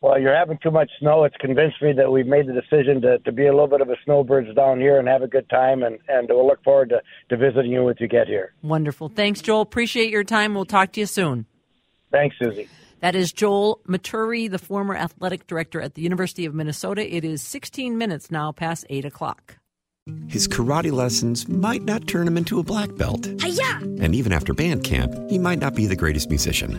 well, 0.05 0.21
you're 0.21 0.37
having 0.37 0.59
too 0.63 0.71
much 0.71 0.91
snow. 1.01 1.25
It's 1.25 1.37
convinced 1.39 1.81
me 1.81 1.95
that 1.95 2.13
we've 2.13 2.27
made 2.27 2.47
the 2.47 2.53
decision 2.53 3.01
to, 3.01 3.19
to 3.21 3.33
be 3.33 3.47
a 3.47 3.53
little 3.53 3.67
bit 3.67 3.81
of 3.81 3.89
a 3.89 3.97
snowbirds 4.05 4.55
down 4.55 4.79
here 4.79 4.99
and 4.99 5.09
have 5.09 5.23
a 5.23 5.27
good 5.27 5.49
time. 5.49 5.83
And, 5.83 5.99
and 6.09 6.29
we'll 6.29 6.47
look 6.47 6.63
forward 6.63 6.91
to, 6.91 7.01
to 7.31 7.37
visiting 7.39 7.73
you 7.73 7.85
once 7.85 8.03
you 8.03 8.07
get 8.07 8.27
here. 8.27 8.53
Wonderful. 8.63 9.09
Thanks, 9.09 9.41
Joel. 9.41 9.63
Appreciate 9.63 10.11
your 10.11 10.23
time. 10.23 10.55
We'll 10.55 10.67
talk 10.67 10.93
to 10.93 11.01
you 11.01 11.07
soon. 11.07 11.47
Thanks, 12.13 12.37
Susie. 12.39 12.69
That 13.01 13.15
is 13.15 13.33
Joel 13.33 13.81
Maturi, 13.89 14.51
the 14.51 14.59
former 14.59 14.95
athletic 14.95 15.47
director 15.47 15.81
at 15.81 15.95
the 15.95 16.03
University 16.03 16.45
of 16.45 16.55
Minnesota. 16.55 17.03
It 17.11 17.25
is 17.25 17.43
16 17.43 17.97
minutes 17.97 18.31
now 18.31 18.53
past 18.53 18.85
8 18.91 19.07
o'clock. 19.07 19.57
His 20.29 20.47
karate 20.47 20.93
lessons 20.93 21.49
might 21.49 21.83
not 21.83 22.07
turn 22.07 22.29
him 22.29 22.37
into 22.37 22.59
a 22.59 22.63
black 22.63 22.95
belt. 22.97 23.27
Hi-ya! 23.41 23.79
And 23.79 24.15
even 24.15 24.35
after 24.35 24.53
band 24.53 24.85
camp, 24.85 25.15
he 25.31 25.39
might 25.39 25.61
not 25.61 25.75
be 25.75 25.87
the 25.87 25.97
greatest 25.97 26.29
musician. 26.29 26.79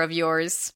of 0.00 0.12
yours. 0.12 0.72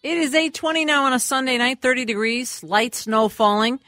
It 0.00 0.16
is 0.16 0.32
820 0.32 0.84
now 0.84 1.06
on 1.06 1.12
a 1.12 1.18
Sunday 1.18 1.58
night, 1.58 1.82
30 1.82 2.04
degrees, 2.04 2.62
light 2.62 2.94
snow 2.94 3.28
falling. 3.28 3.80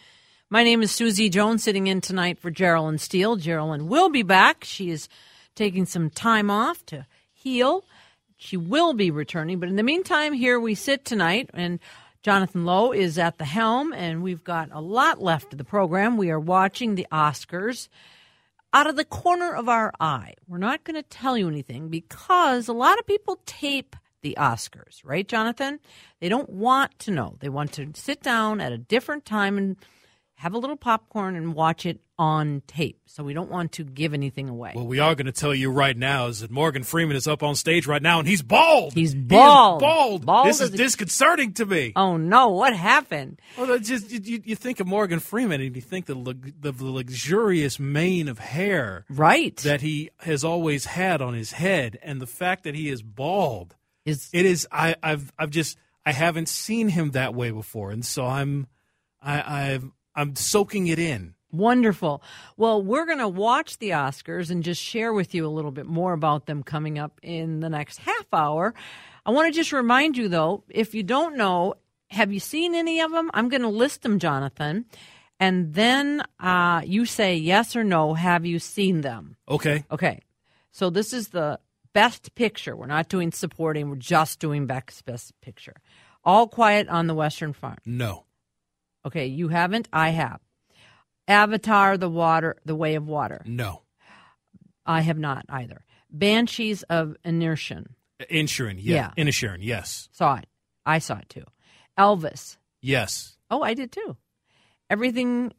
My 0.49 0.65
name 0.65 0.83
is 0.83 0.91
Susie 0.91 1.29
Jones, 1.29 1.63
sitting 1.63 1.87
in 1.87 2.01
tonight 2.01 2.41
for 2.41 2.51
Geraldine 2.51 2.99
Steele. 2.99 3.37
Geraldine 3.37 3.87
will 3.87 4.09
be 4.09 4.25
back. 4.25 4.65
She 4.65 4.91
is 4.91 5.09
taking 5.55 5.87
some 5.87 6.11
time 6.11 6.51
off 6.51 6.85
to 6.87 7.07
heal. 7.33 7.85
She 8.37 8.57
will 8.57 8.93
be 8.93 9.13
returning, 9.13 9.61
but 9.61 9.69
in 9.69 9.77
the 9.77 9.85
meantime, 9.85 10.33
here 10.33 10.59
we 10.59 10.75
sit 10.75 11.05
tonight, 11.05 11.49
and 11.55 11.79
Jonathan 12.25 12.65
Lowe 12.65 12.91
is 12.91 13.17
at 13.17 13.39
the 13.39 13.45
helm, 13.45 13.93
and 13.93 14.21
we've 14.21 14.43
got 14.43 14.71
a 14.73 14.81
lot 14.81 15.23
left 15.23 15.53
of 15.53 15.59
the 15.59 15.65
program. 15.65 16.17
We 16.17 16.33
are 16.33 16.41
watching 16.41 16.97
the 16.97 17.07
Oscars 17.13 17.87
out 18.73 18.89
of 18.89 18.97
the 18.97 19.05
corner 19.05 19.55
of 19.55 19.69
our 19.69 19.93
eye. 20.01 20.35
We're 20.49 20.59
not 20.59 20.83
going 20.83 21.01
to 21.01 21.09
tell 21.09 21.39
you 21.39 21.47
anything 21.47 21.89
because 21.89 22.67
a 22.67 22.73
lot 22.73 22.99
of 22.99 23.07
people 23.07 23.39
tape 23.47 23.95
the 24.23 24.37
Oscars, 24.39 25.01
right, 25.05 25.27
Jonathan? 25.27 25.79
They 26.21 26.29
don't 26.29 26.51
want 26.51 26.99
to 27.01 27.11
know. 27.11 27.37
They 27.41 27.49
want 27.49 27.73
to 27.75 27.91
sit 27.95 28.23
down 28.23 28.61
at 28.61 28.73
a 28.73 28.79
different 28.79 29.25
time 29.25 29.57
and 29.59 29.77
have 30.35 30.55
a 30.55 30.59
little 30.59 30.77
popcorn 30.77 31.37
and 31.37 31.53
watch 31.55 31.85
it 31.85 32.01
on 32.19 32.63
tape. 32.67 32.99
So 33.05 33.23
we 33.23 33.35
don't 33.35 33.51
want 33.51 33.73
to 33.73 33.85
give 33.85 34.15
anything 34.15 34.49
away. 34.49 34.73
What 34.75 34.87
we 34.87 34.99
are 34.99 35.15
going 35.15 35.27
to 35.27 35.33
tell 35.33 35.55
you 35.55 35.71
right 35.71 35.97
now 35.97 36.29
is 36.29 36.41
that 36.41 36.51
Morgan 36.51 36.83
Freeman 36.83 37.15
is 37.15 37.27
up 37.29 37.43
on 37.43 37.55
stage 37.55 37.87
right 37.87 38.01
now 38.01 38.19
and 38.21 38.27
he's 38.29 38.41
bald. 38.41 38.95
He's 38.95 39.13
He 39.13 39.19
bald. 39.19 39.81
bald. 39.81 40.25
Bald 40.25 40.47
this 40.47 40.63
is 40.63 40.73
a- 40.73 40.77
disconcerting 40.79 41.53
to 41.55 41.67
me. 41.67 41.93
oh 41.97 42.17
no, 42.17 42.49
what 42.49 42.75
happened? 42.75 43.39
Well, 43.59 43.79
just 43.81 44.11
you, 44.11 44.41
you, 44.45 44.57
think 44.57 44.81
of 44.81 44.87
Morgan 44.87 45.19
Freeman 45.21 45.61
and 45.61 45.77
you 45.77 45.83
think 45.83 46.07
the, 46.07 46.15
the 46.59 46.73
luxurious 46.79 47.79
mane 47.79 48.29
of 48.29 48.39
hair 48.39 49.05
Right. 49.11 49.57
that 49.59 49.83
he 49.83 50.09
has 50.21 50.43
always 50.43 50.87
had 50.87 51.21
on 51.21 51.35
his 51.35 51.53
head, 51.53 51.99
and 52.03 52.21
the 52.21 52.27
fact 52.27 52.65
that 52.65 52.75
he 52.75 52.89
is 52.89 53.03
bald 53.03 53.77
is 54.05 54.31
it 54.33 54.47
is 54.47 54.67
I, 54.71 54.97
I've 55.03 55.33
I've 55.39 55.51
just 55.51 55.79
I 56.05 56.13
haven't 56.13 56.49
seen 56.49 56.89
him 56.89 57.13
that 57.13 57.35
way 57.35 57.51
before, 57.51 57.91
and 57.91 58.05
so 58.05 58.27
I'm 58.27 58.67
I 59.23 59.73
I've, 59.73 59.91
I'm 60.15 60.37
soaking 60.37 60.87
it 60.87 60.99
in. 60.99 61.35
Wonderful. 61.53 62.23
Well, 62.57 62.81
we're 62.81 63.07
going 63.07 63.19
to 63.19 63.29
watch 63.29 63.79
the 63.79 63.91
Oscars 63.91 64.51
and 64.51 64.63
just 64.63 64.81
share 64.81 65.13
with 65.13 65.35
you 65.35 65.47
a 65.47 65.49
little 65.49 65.73
bit 65.73 65.87
more 65.87 66.13
about 66.13 66.47
them 66.47 66.63
coming 66.63 66.99
up 66.99 67.19
in 67.23 67.59
the 67.59 67.69
next 67.69 67.99
half 67.99 68.27
hour. 68.33 68.73
I 69.27 69.33
want 69.33 69.53
to 69.53 69.59
just 69.59 69.73
remind 69.73 70.17
you, 70.17 70.29
though, 70.29 70.63
if 70.69 70.95
you 70.95 71.03
don't 71.03 71.37
know, 71.37 71.75
have 72.09 72.33
you 72.33 72.39
seen 72.39 72.75
any 72.75 73.01
of 73.01 73.11
them? 73.11 73.31
I'm 73.35 73.49
going 73.49 73.63
to 73.63 73.69
list 73.69 74.03
them, 74.03 74.21
Jonathan. 74.21 74.87
And 75.41 75.75
then 75.75 76.23
uh, 76.39 76.83
you 76.85 77.05
say 77.05 77.37
yes 77.37 77.75
or 77.75 77.83
no. 77.83 78.15
Have 78.15 78.47
you 78.47 78.59
seen 78.59 79.01
them? 79.01 79.37
Okay. 79.49 79.85
Okay. 79.91 80.21
So 80.71 80.91
this 80.91 81.13
is 81.13 81.29
the 81.29 81.59
best 81.93 82.35
picture. 82.35 82.77
We're 82.77 82.87
not 82.87 83.09
doing 83.09 83.33
supporting, 83.33 83.89
we're 83.91 83.97
just 83.97 84.39
doing 84.41 84.67
best, 84.67 85.05
best 85.05 85.33
picture. 85.41 85.77
All 86.25 86.47
Quiet 86.49 86.89
on 86.89 87.07
the 87.07 87.15
Western 87.15 87.53
Front. 87.53 87.81
No. 87.87 88.25
Okay, 89.07 89.27
you 89.27 89.49
haven't? 89.49 89.89
I 89.93 90.11
have. 90.11 90.41
Avatar, 91.27 91.97
the 91.97 92.09
water, 92.11 92.57
the 92.65 92.75
way 92.77 92.95
of 92.97 93.07
water. 93.07 93.43
No. 93.47 93.83
I 94.85 95.01
have 95.01 95.19
not 95.19 95.45
either. 95.49 95.85
Banshees 96.11 96.83
of 96.85 97.17
Inisherin. 97.25 97.87
Insurin, 98.31 98.79
yeah. 98.79 99.13
Yeah. 99.17 99.25
Inisherin, 99.25 99.59
yes. 99.61 100.09
Saw 100.13 100.37
it. 100.37 100.47
I 100.85 100.99
saw 100.99 101.19
it 101.19 101.29
too. 101.29 101.45
Elvis. 101.99 102.57
Yes. 102.83 103.37
Oh, 103.51 103.63
I 103.63 103.75
did 103.75 103.93
too. 103.93 104.17
Everything, 104.91 105.53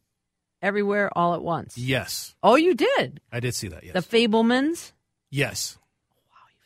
everywhere, 0.62 1.10
all 1.18 1.34
at 1.34 1.42
once. 1.42 1.78
Yes. 1.78 2.36
Oh, 2.44 2.56
you 2.56 2.76
did. 2.76 3.22
I 3.32 3.40
did 3.40 3.56
see 3.56 3.70
that, 3.70 3.84
yes. 3.84 3.94
The 3.94 4.02
Fabelmans. 4.28 4.92
yes. 5.30 5.78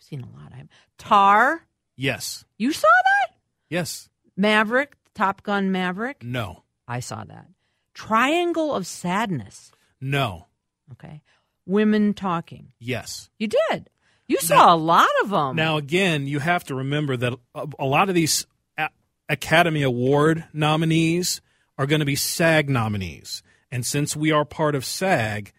Seen 0.10 0.22
a 0.22 0.38
lot. 0.40 0.52
I 0.54 0.58
have. 0.58 0.68
Tar. 1.00 1.66
Yes. 1.96 2.46
You 2.58 2.72
saw 2.72 2.88
that? 2.88 3.36
Yes. 3.70 4.10
Maverick. 4.38 4.96
Top 5.16 5.42
Gun 5.44 5.72
Maverick. 5.72 6.24
No. 6.24 6.64
I 6.88 7.00
saw 7.00 7.24
that. 7.24 7.48
Triangle 7.94 8.76
of 8.76 8.86
Sadness. 8.86 9.72
No. 10.00 10.48
Okay. 10.92 11.22
Women 11.66 12.14
talking. 12.14 12.74
Yes. 12.80 13.30
You 13.40 13.48
did. 13.48 13.90
You 14.28 14.38
saw 14.40 14.74
a 14.74 14.78
lot 14.78 15.08
of 15.24 15.30
them. 15.30 15.56
Now, 15.56 15.78
again, 15.78 16.28
you 16.28 16.40
have 16.40 16.64
to 16.66 16.76
remember 16.76 17.16
that 17.18 17.34
a, 17.56 17.68
a 17.80 17.86
lot 17.86 18.10
of 18.10 18.16
these 18.16 18.46
a- 18.78 18.90
Academy 19.30 19.82
Award 19.84 20.46
nominees 20.54 21.42
are 21.78 21.86
going 21.88 22.00
to 22.00 22.06
be 22.06 22.16
SAG 22.16 22.70
nominees. 22.70 23.42
And 23.72 23.86
since 23.86 24.16
we 24.16 24.32
are 24.32 24.46
part 24.46 24.76
of 24.76 24.86
SAG, 24.86 25.52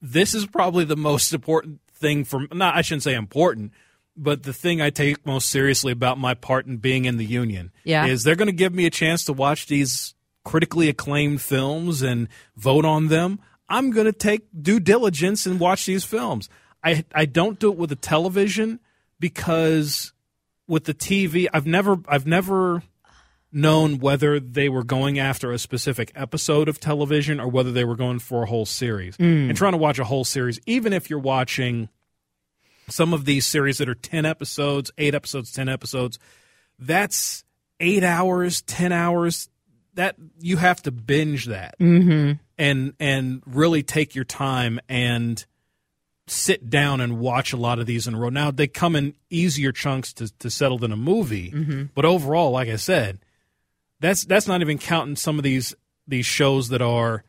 this 0.00 0.34
is 0.34 0.46
probably 0.46 0.84
the 0.84 0.96
most 0.96 1.34
important 1.34 1.80
thing 1.92 2.24
for 2.24 2.46
not 2.52 2.76
I 2.76 2.82
shouldn't 2.82 3.02
say 3.02 3.14
important, 3.14 3.72
but 4.22 4.42
the 4.42 4.52
thing 4.52 4.80
I 4.80 4.90
take 4.90 5.24
most 5.24 5.48
seriously 5.48 5.92
about 5.92 6.18
my 6.18 6.34
part 6.34 6.66
in 6.66 6.76
being 6.76 7.04
in 7.06 7.16
the 7.16 7.24
union 7.24 7.72
Yeah. 7.84 8.06
is 8.06 8.22
they're 8.22 8.36
going 8.36 8.46
to 8.46 8.52
give 8.52 8.74
me 8.74 8.84
a 8.86 8.90
chance 8.90 9.24
to 9.24 9.32
watch 9.32 9.66
these 9.66 10.14
critically 10.44 10.88
acclaimed 10.88 11.40
films 11.40 12.02
and 12.02 12.28
vote 12.56 12.84
on 12.84 13.08
them. 13.08 13.40
I'm 13.68 13.90
going 13.90 14.06
to 14.06 14.12
take 14.12 14.42
due 14.60 14.80
diligence 14.80 15.46
and 15.46 15.58
watch 15.60 15.86
these 15.86 16.04
films. 16.04 16.48
I 16.84 17.04
I 17.14 17.24
don't 17.24 17.58
do 17.58 17.70
it 17.72 17.78
with 17.78 17.90
the 17.90 17.96
television 17.96 18.80
because 19.18 20.12
with 20.66 20.84
the 20.84 20.94
TV, 20.94 21.46
I've 21.52 21.66
never 21.66 21.98
I've 22.08 22.26
never 22.26 22.82
known 23.52 23.98
whether 23.98 24.38
they 24.38 24.68
were 24.68 24.84
going 24.84 25.18
after 25.18 25.50
a 25.52 25.58
specific 25.58 26.12
episode 26.14 26.68
of 26.68 26.78
television 26.78 27.40
or 27.40 27.48
whether 27.48 27.72
they 27.72 27.84
were 27.84 27.96
going 27.96 28.18
for 28.20 28.44
a 28.44 28.46
whole 28.46 28.66
series. 28.66 29.16
Mm. 29.16 29.48
And 29.48 29.56
trying 29.56 29.72
to 29.72 29.78
watch 29.78 29.98
a 29.98 30.04
whole 30.04 30.24
series, 30.24 30.60
even 30.66 30.92
if 30.92 31.10
you're 31.10 31.18
watching 31.18 31.88
some 32.90 33.12
of 33.14 33.24
these 33.24 33.46
series 33.46 33.78
that 33.78 33.88
are 33.88 33.94
10 33.94 34.26
episodes, 34.26 34.90
8 34.98 35.14
episodes, 35.14 35.52
10 35.52 35.68
episodes, 35.68 36.18
that's 36.78 37.44
8 37.80 38.02
hours, 38.04 38.62
10 38.62 38.92
hours. 38.92 39.48
That 39.94 40.16
you 40.38 40.56
have 40.56 40.80
to 40.84 40.92
binge 40.92 41.46
that 41.46 41.78
Mhm. 41.80 42.38
and 42.56 42.94
and 43.00 43.42
really 43.44 43.82
take 43.82 44.14
your 44.14 44.24
time 44.24 44.78
and 44.88 45.44
sit 46.28 46.70
down 46.70 47.00
and 47.00 47.18
watch 47.18 47.52
a 47.52 47.56
lot 47.56 47.80
of 47.80 47.86
these 47.86 48.06
in 48.06 48.14
a 48.14 48.18
row. 48.18 48.28
Now 48.28 48.52
they 48.52 48.68
come 48.68 48.94
in 48.94 49.14
easier 49.30 49.72
chunks 49.72 50.12
to, 50.14 50.28
to 50.38 50.48
settle 50.48 50.78
than 50.78 50.92
a 50.92 50.96
movie, 50.96 51.50
Mhm. 51.50 51.90
but 51.92 52.04
overall, 52.04 52.52
like 52.52 52.68
I 52.68 52.76
said, 52.76 53.18
that's 53.98 54.24
that's 54.24 54.46
not 54.46 54.60
even 54.60 54.78
counting 54.78 55.16
some 55.16 55.38
of 55.38 55.42
these 55.42 55.74
these 56.06 56.24
shows 56.26 56.68
that 56.68 56.80
are 56.80 57.24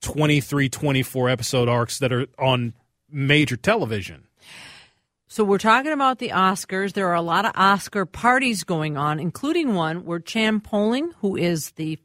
23, 0.00 0.68
24 0.68 1.28
episode 1.28 1.68
arcs 1.68 1.98
that 1.98 2.12
are 2.12 2.26
on 2.38 2.74
major 3.10 3.56
television. 3.56 4.27
So 5.30 5.44
we're 5.44 5.58
talking 5.58 5.92
about 5.92 6.20
the 6.20 6.30
Oscars. 6.30 6.94
There 6.94 7.08
are 7.08 7.14
a 7.14 7.20
lot 7.20 7.44
of 7.44 7.52
Oscar 7.54 8.06
parties 8.06 8.64
going 8.64 8.96
on, 8.96 9.20
including 9.20 9.74
one 9.74 10.06
where 10.06 10.20
Chan 10.20 10.60
Poling, 10.60 11.12
who 11.20 11.36
is 11.36 11.72
the 11.72 11.98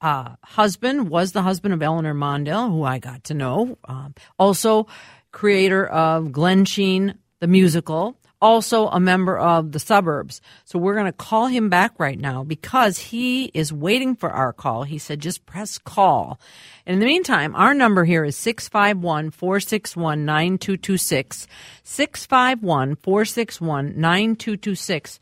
uh, 0.00 0.36
husband 0.42 1.10
was 1.10 1.32
the 1.32 1.42
husband 1.42 1.74
of 1.74 1.82
Eleanor 1.82 2.14
Mondale, 2.14 2.70
who 2.70 2.84
I 2.84 3.00
got 3.00 3.24
to 3.24 3.34
know. 3.34 3.76
Um, 3.84 4.14
also, 4.38 4.86
creator 5.30 5.86
of 5.86 6.28
Glensheen, 6.28 7.16
the 7.40 7.46
musical. 7.46 8.16
Also, 8.42 8.88
a 8.88 8.98
member 8.98 9.38
of 9.38 9.72
the 9.72 9.78
suburbs. 9.78 10.40
So, 10.64 10.78
we're 10.78 10.94
going 10.94 11.06
to 11.06 11.12
call 11.12 11.46
him 11.48 11.68
back 11.68 11.92
right 11.98 12.18
now 12.18 12.42
because 12.42 12.98
he 12.98 13.46
is 13.46 13.72
waiting 13.72 14.16
for 14.16 14.30
our 14.30 14.52
call. 14.52 14.84
He 14.84 14.98
said, 14.98 15.20
just 15.20 15.44
press 15.44 15.76
call. 15.76 16.40
And 16.86 16.94
in 16.94 17.00
the 17.00 17.06
meantime, 17.06 17.54
our 17.54 17.74
number 17.74 18.04
here 18.04 18.24
is 18.24 18.36
651 18.36 19.30
461 19.30 20.24
9226. 20.24 21.46
651 21.82 22.96
461 22.96 23.86
9226. 24.00 25.20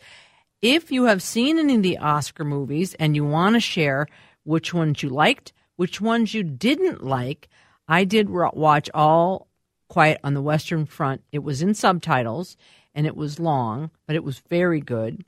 If 0.60 0.90
you 0.90 1.04
have 1.04 1.22
seen 1.22 1.58
any 1.58 1.76
of 1.76 1.82
the 1.82 1.98
Oscar 1.98 2.44
movies 2.44 2.94
and 2.94 3.14
you 3.14 3.24
want 3.24 3.54
to 3.54 3.60
share 3.60 4.06
which 4.44 4.74
ones 4.74 5.02
you 5.02 5.08
liked, 5.08 5.52
which 5.76 6.00
ones 6.00 6.34
you 6.34 6.42
didn't 6.42 7.04
like, 7.04 7.48
I 7.86 8.04
did 8.04 8.28
watch 8.28 8.90
all 8.92 9.46
Quiet 9.88 10.20
on 10.22 10.34
the 10.34 10.42
Western 10.42 10.84
Front. 10.84 11.22
It 11.32 11.38
was 11.38 11.62
in 11.62 11.74
subtitles 11.74 12.56
and 12.98 13.06
it 13.06 13.16
was 13.16 13.38
long, 13.38 13.90
but 14.08 14.16
it 14.16 14.24
was 14.24 14.40
very 14.50 14.80
good. 14.80 15.24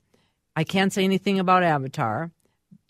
I 0.57 0.65
can't 0.65 0.91
say 0.91 1.05
anything 1.05 1.39
about 1.39 1.63
Avatar. 1.63 2.29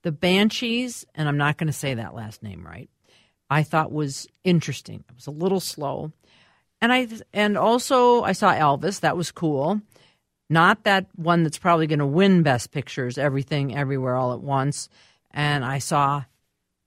The 0.02 0.12
Banshees, 0.12 1.06
and 1.14 1.28
I'm 1.30 1.38
not 1.38 1.58
going 1.58 1.68
to 1.68 1.74
say 1.74 1.94
that 1.94 2.16
last 2.16 2.42
name 2.42 2.66
right, 2.66 2.90
I 3.48 3.62
thought 3.62 3.92
was 3.92 4.28
interesting. 4.44 5.04
It 5.08 5.14
was 5.16 5.28
a 5.28 5.32
little 5.32 5.60
slow. 5.60 6.12
And 6.82 6.92
I 6.92 7.08
and 7.32 7.56
also 7.60 8.24
I 8.24 8.32
saw 8.32 8.52
Elvis, 8.56 9.02
that 9.02 9.16
was 9.16 9.32
cool. 9.32 9.80
Not 10.50 10.84
that 10.86 11.06
one 11.16 11.44
that's 11.44 11.60
probably 11.60 11.86
going 11.86 12.00
to 12.00 12.08
win 12.08 12.42
best 12.42 12.72
pictures, 12.72 13.20
everything 13.20 13.76
everywhere 13.78 14.16
all 14.16 14.34
at 14.34 14.42
once. 14.42 14.90
And 15.30 15.64
I 15.64 15.78
saw 15.78 16.24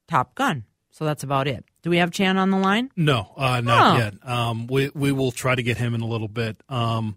Top 0.08 0.34
Gun. 0.34 0.64
So 0.90 1.04
that's 1.04 1.22
about 1.22 1.46
it. 1.46 1.64
Do 1.82 1.90
we 1.90 1.98
have 1.98 2.10
Chan 2.10 2.36
on 2.38 2.50
the 2.50 2.56
line? 2.58 2.90
No, 2.96 3.32
uh, 3.36 3.60
not 3.60 3.94
Oh. 3.94 3.98
yet. 3.98 4.14
Um, 4.28 4.66
we 4.66 4.90
we 4.94 5.12
will 5.12 5.30
try 5.30 5.54
to 5.54 5.62
get 5.62 5.76
him 5.78 5.94
in 5.94 6.00
a 6.00 6.06
little 6.08 6.28
bit. 6.28 6.56
Um, 6.68 7.16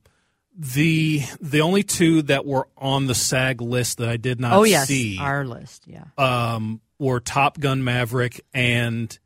the 0.57 1.21
the 1.39 1.61
only 1.61 1.83
two 1.83 2.23
that 2.23 2.45
were 2.45 2.67
on 2.77 3.05
the 3.07 3.15
SAG 3.15 3.61
list 3.61 3.99
that 3.99 4.09
I 4.09 4.17
did 4.17 4.39
not 4.39 4.53
oh 4.53 4.63
yes, 4.63 4.87
see 4.87 5.17
our 5.19 5.45
list. 5.45 5.83
Yeah. 5.85 6.05
um, 6.17 6.81
were 6.99 7.19
Top 7.19 7.59
Gun 7.59 7.83
Maverick 7.83 8.41
and 8.53 9.17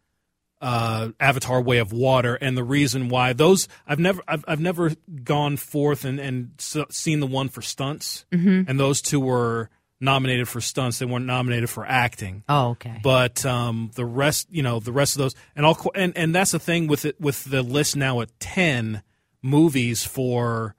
uh, 0.62 1.10
Avatar: 1.20 1.62
Way 1.62 1.78
of 1.80 1.92
Water, 1.94 2.36
and 2.36 2.58
the 2.58 2.64
reason 2.64 3.08
why 3.10 3.34
those 3.34 3.68
I've 3.88 4.00
never 4.00 4.22
I've, 4.28 4.44
I've 4.48 4.60
never 4.60 4.92
gone 5.24 5.58
forth 5.58 6.04
and 6.06 6.20
and 6.20 6.52
seen 6.58 7.20
the 7.22 7.28
one 7.28 7.50
for 7.50 7.62
stunts, 7.62 8.26
Mhm. 8.32 8.66
and 8.68 8.80
those 8.80 9.02
two 9.02 9.20
were 9.20 9.70
nominated 10.02 10.48
for 10.50 10.60
stunts. 10.62 11.00
They 11.00 11.06
weren't 11.06 11.26
nominated 11.28 11.70
for 11.70 11.86
acting. 11.86 12.44
Oh, 12.50 12.70
okay. 12.72 13.00
But 13.04 13.46
um, 13.46 13.92
the 13.96 14.06
rest, 14.06 14.48
you 14.52 14.64
know, 14.64 14.80
the 14.80 14.92
rest 14.92 15.16
of 15.16 15.20
those, 15.20 15.36
and 15.56 15.66
all, 15.66 15.80
and 15.96 16.12
and 16.18 16.36
that's 16.36 16.52
the 16.52 16.60
thing 16.60 16.88
with 16.88 17.06
it 17.06 17.20
with 17.22 17.46
the 17.46 17.62
list 17.64 17.96
now 17.96 18.20
at 18.22 18.30
ten 18.40 19.02
movies 19.42 20.04
for, 20.04 20.76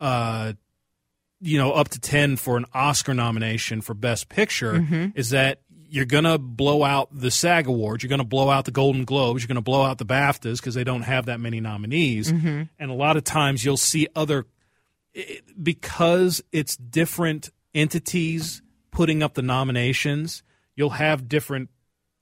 uh, 0.00 0.52
you 1.40 1.58
know, 1.58 1.72
up 1.72 1.88
to 1.90 2.00
ten 2.00 2.36
for 2.36 2.56
an 2.56 2.64
Oscar 2.74 3.14
nomination 3.14 3.80
for 3.80 3.94
Best 3.94 4.28
Picture 4.28 4.74
Mhm. 4.74 5.12
is 5.14 5.30
that 5.30 5.60
you're 5.88 6.04
gonna 6.06 6.38
blow 6.38 6.82
out 6.82 7.08
the 7.12 7.30
SAG 7.30 7.66
awards, 7.66 8.02
you're 8.02 8.08
gonna 8.10 8.24
blow 8.24 8.50
out 8.50 8.64
the 8.64 8.70
Golden 8.70 9.04
Globes, 9.04 9.42
you're 9.42 9.48
gonna 9.48 9.60
blow 9.60 9.82
out 9.84 9.98
the 9.98 10.06
BAFTAs 10.06 10.56
because 10.58 10.74
they 10.74 10.84
don't 10.84 11.02
have 11.02 11.26
that 11.26 11.38
many 11.40 11.60
nominees, 11.60 12.32
Mhm. 12.32 12.68
and 12.78 12.90
a 12.90 12.94
lot 12.94 13.16
of 13.16 13.24
times 13.24 13.64
you'll 13.64 13.76
see 13.76 14.08
other 14.16 14.46
it- 15.12 15.44
because 15.62 16.42
it's 16.50 16.76
different 16.76 17.50
entities 17.72 18.62
putting 18.90 19.22
up 19.22 19.34
the 19.34 19.42
nominations 19.42 20.42
you'll 20.76 20.90
have 20.90 21.28
different 21.28 21.68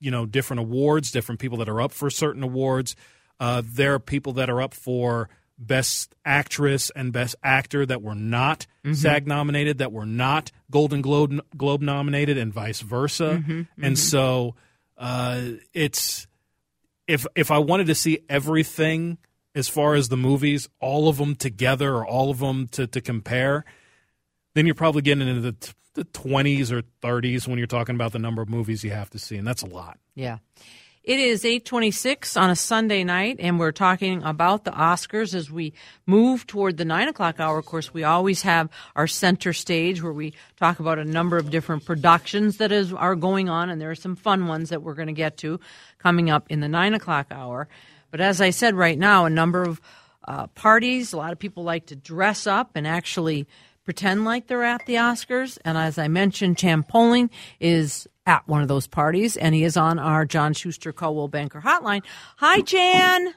you 0.01 0.11
know 0.11 0.27
different 0.27 0.61
awards 0.61 1.11
different 1.11 1.39
people 1.41 1.57
that 1.59 1.69
are 1.71 1.81
up 1.81 1.93
for 1.93 2.11
certain 2.11 2.43
awards 2.43 2.95
uh, 3.41 3.63
there 3.65 3.95
are 3.95 3.99
people 3.99 4.33
that 4.35 4.51
are 4.51 4.61
up 4.61 4.75
for 4.75 5.29
best 5.67 6.15
actress 6.25 6.91
and 6.95 7.13
best 7.13 7.35
actor 7.43 7.85
that 7.87 8.03
were 8.03 8.15
not 8.15 8.67
Mhm. 8.85 8.97
SAG 8.97 9.27
nominated 9.27 9.79
that 9.79 9.93
were 9.93 10.07
not 10.07 10.51
Golden 10.71 11.03
Globe 11.03 11.41
Globe 11.57 11.83
nominated 11.83 12.37
and 12.39 12.53
vice 12.53 12.81
versa 12.81 13.43
Mhm, 13.47 13.69
and 13.81 13.97
mhm. 13.97 13.99
so 13.99 14.55
uh, 14.99 15.43
it's 15.73 16.27
if 17.07 17.27
if 17.35 17.51
I 17.51 17.59
wanted 17.59 17.87
to 17.89 17.95
see 17.95 18.21
everything 18.29 19.19
as 19.55 19.69
far 19.69 19.95
as 19.95 20.09
the 20.09 20.17
movies, 20.17 20.69
all 20.81 21.09
of 21.09 21.19
them 21.19 21.35
together 21.35 21.95
or 21.95 22.07
all 22.07 22.31
of 22.31 22.39
them 22.39 22.69
to, 22.69 22.87
to 22.87 23.01
compare, 23.01 23.65
then 24.55 24.65
you're 24.67 24.75
probably 24.75 25.03
getting 25.03 25.29
into 25.29 25.43
the, 25.43 25.53
t- 25.53 25.73
the 25.95 26.05
20s 26.07 26.71
or 26.73 26.81
30s 27.03 27.47
when 27.47 27.59
you're 27.59 27.67
talking 27.67 27.95
about 27.95 28.13
the 28.13 28.19
number 28.19 28.41
of 28.41 28.49
movies 28.49 28.83
you 28.83 28.91
have 28.93 29.11
to 29.11 29.19
see, 29.19 29.37
and 29.37 29.47
that's 29.47 29.61
a 29.63 29.67
lot. 29.67 29.99
Yeah. 30.15 30.39
It 31.05 31.19
is 31.19 31.45
826 31.45 32.37
on 32.37 32.51
a 32.51 32.55
Sunday 32.55 33.03
night, 33.03 33.39
and 33.41 33.59
we're 33.59 33.73
talking 33.73 34.23
about 34.23 34.63
the 34.63 34.71
Oscars 34.71 35.35
as 35.35 35.51
we 35.51 35.73
move 36.07 36.47
toward 36.47 36.77
the 36.77 36.85
9 36.85 37.09
o'clock 37.09 37.41
hour. 37.41 37.59
Of 37.59 37.67
course, 37.67 37.93
we 37.93 38.05
always 38.05 38.43
have 38.43 38.69
our 38.95 39.09
center 39.09 39.53
stage 39.53 40.01
where 40.01 40.13
we 40.13 40.33
talk 40.59 40.79
about 40.79 41.01
a 41.01 41.05
number 41.05 41.39
of 41.39 41.51
different 41.51 41.85
productions 41.85 42.59
that 42.59 42.71
is 42.71 42.93
are 42.93 43.17
going 43.17 43.49
on, 43.49 43.69
and 43.69 43.81
there 43.81 43.91
are 43.91 43.97
some 43.97 44.15
fun 44.15 44.47
ones 44.47 44.69
that 44.69 44.85
we're 44.85 44.95
going 44.95 45.09
to 45.09 45.13
get 45.13 45.39
to 45.39 45.59
coming 45.99 46.31
up 46.31 46.47
in 46.51 46.61
the 46.61 46.69
9 46.69 46.95
o'clock 46.95 47.27
hour. 47.33 47.67
But 48.13 48.21
as 48.21 48.41
I 48.41 48.51
said 48.51 48.77
right 48.77 48.97
now, 48.97 49.25
a 49.25 49.31
number 49.31 49.65
of 49.65 49.81
uh, 50.29 50.47
parties, 50.49 51.13
a 51.13 51.17
lot 51.17 51.33
of 51.33 51.39
people 51.41 51.65
like 51.65 51.87
to 51.87 51.97
dress 51.97 52.47
up 52.47 52.71
and 52.77 52.87
actually 52.87 53.49
pretend 53.85 54.25
like 54.25 54.47
they're 54.47 54.65
at 54.65 54.87
the 54.87 54.95
Oscars. 54.95 55.59
And 55.65 55.77
as 55.77 55.99
I 55.99 56.09
mentioned, 56.09 56.59
Chan 56.59 56.85
Poling 56.85 57.31
is 57.61 58.07
at 58.27 58.47
one 58.47 58.63
of 58.63 58.69
those 58.69 58.87
parties, 58.87 59.37
and 59.37 59.55
he 59.55 59.65
is 59.65 59.77
on 59.77 59.99
our 59.99 60.25
John 60.25 60.53
Schuster 60.53 60.93
Coldwell 60.93 61.29
Banker 61.29 61.61
hotline. 61.61 62.03
Hi, 62.37 62.61
Chan. 62.61 63.35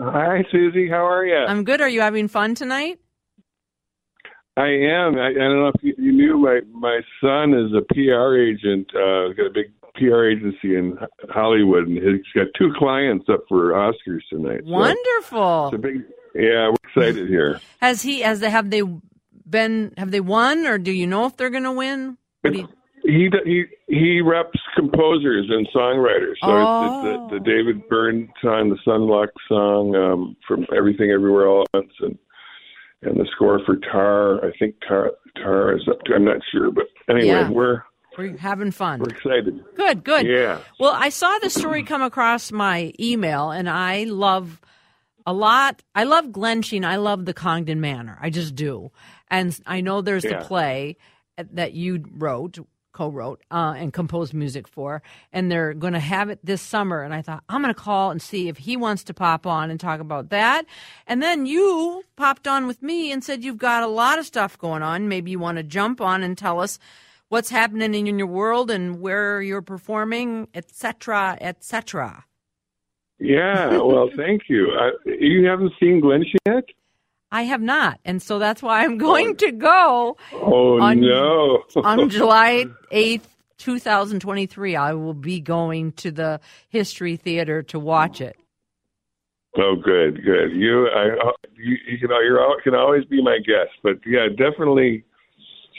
Hi, 0.00 0.44
Susie. 0.50 0.88
How 0.88 1.06
are 1.06 1.24
you? 1.24 1.36
I'm 1.36 1.64
good. 1.64 1.80
Are 1.80 1.88
you 1.88 2.00
having 2.00 2.28
fun 2.28 2.54
tonight? 2.54 2.98
I 4.56 4.68
am. 4.68 5.16
I, 5.18 5.30
I 5.30 5.32
don't 5.32 5.60
know 5.60 5.72
if 5.74 5.82
you, 5.82 5.94
you 5.98 6.12
knew 6.12 6.38
my 6.38 6.60
my 6.72 7.00
son 7.20 7.54
is 7.54 7.72
a 7.72 7.82
PR 7.92 8.36
agent. 8.36 8.88
Uh, 8.94 9.32
got 9.32 9.46
a 9.46 9.50
big 9.52 9.72
PR 9.96 10.26
agency 10.26 10.76
in 10.76 10.96
Hollywood, 11.28 11.88
and 11.88 11.96
he's 11.98 12.22
got 12.34 12.46
two 12.56 12.72
clients 12.78 13.26
up 13.28 13.40
for 13.48 13.72
Oscars 13.72 14.20
tonight. 14.30 14.60
So 14.64 14.70
Wonderful. 14.70 15.66
it's 15.68 15.74
a 15.74 15.78
big. 15.78 16.04
Yeah, 16.36 16.70
we're 16.70 16.76
excited 17.04 17.28
here. 17.28 17.60
Has 17.80 18.02
he? 18.02 18.20
Has 18.20 18.40
they? 18.40 18.50
Have 18.50 18.70
they 18.70 18.82
been? 19.48 19.92
Have 19.96 20.10
they 20.10 20.20
won, 20.20 20.66
or 20.66 20.78
do 20.78 20.92
you 20.92 21.06
know 21.06 21.26
if 21.26 21.36
they're 21.36 21.50
going 21.50 21.64
to 21.64 21.72
win? 21.72 22.16
You- 22.44 22.68
He 23.06 23.28
he 23.44 23.64
he 23.88 24.20
reps 24.22 24.58
composers 24.74 25.46
and 25.50 25.68
songwriters. 25.74 26.36
So 26.42 26.48
Oh. 26.48 26.86
it's, 26.86 27.04
it's 27.04 27.30
the, 27.32 27.38
the 27.38 27.44
David 27.44 27.86
Byrne 27.88 28.28
song, 28.42 28.70
the 28.70 28.78
Son 28.84 29.06
Lux 29.08 29.30
song 29.46 29.94
um, 29.94 30.36
from 30.48 30.66
Everything 30.74 31.10
Everywhere 31.10 31.46
All 31.46 31.62
at 31.62 31.68
Once, 31.74 31.92
and 32.00 32.18
and 33.02 33.20
the 33.20 33.26
score 33.36 33.60
for 33.66 33.76
Tar. 33.76 34.42
I 34.42 34.52
think 34.58 34.76
Tar 34.88 35.10
Tar 35.36 35.76
is 35.76 35.86
up 35.86 36.00
to. 36.06 36.14
I'm 36.14 36.24
not 36.24 36.38
sure, 36.50 36.70
but 36.70 36.86
anyway, 37.10 37.26
Yeah. 37.26 37.50
we're 37.50 37.82
We're 38.16 38.36
having 38.38 38.70
fun. 38.70 39.00
we're 39.00 39.10
excited. 39.10 39.62
Good, 39.76 40.02
good. 40.02 40.26
Yeah. 40.26 40.60
Well, 40.80 40.94
I 40.96 41.10
saw 41.10 41.38
the 41.40 41.50
story 41.50 41.82
come 41.82 42.00
across 42.00 42.50
my 42.52 42.94
email, 42.98 43.50
and 43.50 43.68
I 43.68 44.04
love 44.04 44.62
a 45.26 45.34
lot. 45.34 45.82
I 45.94 46.04
love 46.04 46.26
Glensheen. 46.28 46.86
I 46.86 46.96
love 46.96 47.26
the 47.26 47.34
Congdon 47.34 47.82
Manor. 47.82 48.18
I 48.22 48.30
just 48.30 48.54
do. 48.54 48.90
And 49.38 49.58
I 49.66 49.80
know 49.80 50.00
there's 50.00 50.24
Yeah. 50.24 50.38
the 50.40 50.44
play 50.44 50.96
that 51.36 51.72
you 51.72 52.04
wrote, 52.16 52.58
co-wrote, 52.92 53.42
uh, 53.50 53.74
and 53.76 53.92
composed 53.92 54.32
music 54.32 54.68
for, 54.68 55.02
and 55.32 55.50
they're 55.50 55.74
going 55.74 55.94
to 55.94 55.98
have 55.98 56.30
it 56.30 56.38
this 56.44 56.62
summer. 56.62 57.02
And 57.02 57.12
I 57.12 57.22
thought 57.22 57.42
I'm 57.48 57.60
going 57.60 57.74
to 57.74 57.80
call 57.80 58.10
and 58.12 58.22
see 58.22 58.48
if 58.48 58.58
he 58.58 58.76
wants 58.76 59.02
to 59.04 59.14
pop 59.14 59.46
on 59.46 59.70
and 59.70 59.80
talk 59.80 59.98
about 60.00 60.30
that. 60.30 60.64
And 61.06 61.20
then 61.20 61.44
you 61.46 62.04
popped 62.16 62.46
on 62.46 62.68
with 62.68 62.82
me 62.82 63.10
and 63.10 63.24
said 63.24 63.42
you've 63.42 63.58
got 63.58 63.82
a 63.82 63.88
lot 63.88 64.20
of 64.20 64.26
stuff 64.26 64.56
going 64.58 64.82
on. 64.82 65.08
Maybe 65.08 65.32
you 65.32 65.40
want 65.40 65.58
to 65.58 65.64
jump 65.64 66.00
on 66.00 66.22
and 66.22 66.38
tell 66.38 66.60
us 66.60 66.78
what's 67.30 67.50
happening 67.50 68.06
in 68.06 68.16
your 68.18 68.28
world 68.28 68.70
and 68.70 69.00
where 69.00 69.42
you're 69.42 69.62
performing, 69.62 70.46
etc., 70.54 71.36
etc. 71.40 72.24
Yeah. 73.18 73.78
Well, 73.78 74.08
thank 74.16 74.42
you. 74.48 74.70
I, 74.78 74.90
you 75.06 75.44
haven't 75.46 75.72
seen 75.80 76.00
Glen 76.00 76.24
yet? 76.46 76.64
I 77.34 77.42
have 77.42 77.60
not, 77.60 77.98
and 78.04 78.22
so 78.22 78.38
that's 78.38 78.62
why 78.62 78.84
I'm 78.84 78.96
going 78.96 79.34
to 79.38 79.50
go 79.50 80.16
Oh 80.32 80.80
On- 80.80 81.00
no. 81.00 81.64
on 81.82 82.08
July 82.18 82.66
8th, 82.92 83.22
2023. 83.58 84.76
I 84.76 84.92
will 84.92 85.14
be 85.14 85.40
going 85.40 85.90
to 85.94 86.12
the 86.12 86.40
History 86.68 87.16
Theater 87.16 87.64
to 87.64 87.80
watch 87.80 88.20
it. 88.20 88.36
Oh, 89.58 89.74
good, 89.74 90.24
good. 90.24 90.52
You, 90.52 90.86
I, 90.88 91.32
you, 91.56 91.76
you 91.88 91.98
can, 91.98 92.10
you're, 92.10 92.40
al- 92.40 92.60
can 92.62 92.76
always 92.76 93.04
be 93.04 93.20
my 93.20 93.38
guest, 93.38 93.72
but 93.82 93.96
yeah, 94.06 94.28
definitely 94.28 95.04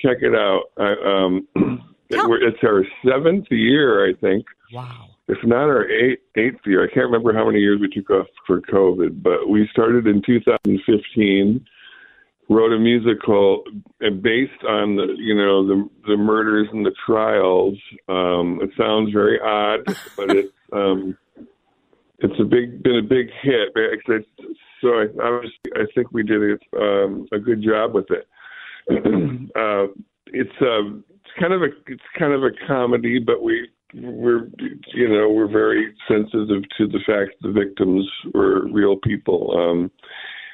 check 0.01 0.17
it 0.21 0.35
out. 0.35 0.63
I, 0.77 0.93
um, 1.05 1.47
it, 2.09 2.17
we're, 2.27 2.45
it's 2.45 2.57
our 2.63 2.83
seventh 3.09 3.47
year, 3.49 4.09
I 4.09 4.13
think. 4.19 4.45
Wow. 4.73 5.11
If 5.27 5.39
not 5.43 5.63
our 5.63 5.89
eighth, 5.89 6.21
eighth 6.37 6.59
year, 6.65 6.83
I 6.83 6.87
can't 6.87 7.07
remember 7.07 7.33
how 7.33 7.45
many 7.45 7.59
years 7.59 7.79
we 7.81 7.89
took 7.89 8.11
off 8.11 8.27
for 8.45 8.61
COVID, 8.61 9.23
but 9.23 9.49
we 9.49 9.67
started 9.71 10.05
in 10.05 10.21
2015, 10.23 11.65
wrote 12.47 12.71
a 12.71 12.77
musical 12.77 13.63
and 14.01 14.21
based 14.21 14.63
on 14.67 14.95
the 14.95 15.15
you 15.17 15.35
know 15.35 15.65
the 15.65 15.89
the 16.07 16.17
murders 16.17 16.67
and 16.71 16.85
the 16.85 16.93
trials. 17.05 17.75
Um, 18.07 18.59
it 18.61 18.69
sounds 18.77 19.11
very 19.11 19.39
odd, 19.41 19.79
but 20.15 20.29
it's 20.29 20.53
um, 20.71 21.17
it's 22.19 22.39
a 22.39 22.43
big 22.43 22.83
been 22.83 22.97
a 22.97 23.01
big 23.01 23.27
hit. 23.41 23.69
It's, 23.75 24.27
so 24.81 24.89
I, 24.89 25.05
was 25.29 25.51
I 25.75 25.85
think 25.95 26.11
we 26.11 26.21
did 26.21 26.41
a, 26.41 26.77
um, 26.77 27.27
a 27.31 27.39
good 27.39 27.63
job 27.63 27.95
with 27.95 28.07
it. 28.11 28.27
uh, 29.55 29.87
it's 30.27 30.61
uh, 30.61 30.97
it's 31.09 31.33
kind 31.39 31.53
of 31.53 31.63
a 31.63 31.69
it's 31.87 32.03
kind 32.17 32.33
of 32.33 32.43
a 32.43 32.51
comedy, 32.67 33.19
but 33.19 33.41
we 33.41 33.69
we're 33.95 34.49
you 34.93 35.07
know 35.07 35.29
we're 35.29 35.51
very 35.51 35.93
sensitive 36.07 36.63
to 36.77 36.87
the 36.87 36.99
fact 37.05 37.41
the 37.41 37.51
victims 37.51 38.09
were 38.33 38.67
real 38.67 38.97
people. 38.97 39.55
Um, 39.57 39.91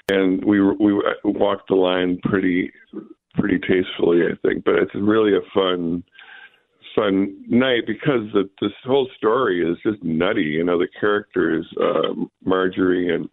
and 0.10 0.44
we 0.44 0.62
we 0.62 0.94
walked 1.24 1.70
the 1.70 1.76
line 1.76 2.20
pretty 2.24 2.72
pretty 3.36 3.60
tastefully, 3.60 4.22
I 4.24 4.36
think. 4.48 4.64
But 4.64 4.76
it's 4.76 4.96
really 4.96 5.34
a 5.36 5.42
fun 5.54 6.04
fun 6.96 7.36
night 7.48 7.84
because 7.88 8.32
the, 8.34 8.50
this 8.62 8.72
whole 8.84 9.10
story 9.18 9.62
is 9.62 9.78
just 9.84 10.04
nutty. 10.04 10.44
You 10.44 10.64
know, 10.64 10.78
the 10.78 10.88
characters, 11.00 11.66
uh, 11.82 12.14
Marjorie 12.44 13.14
and 13.14 13.30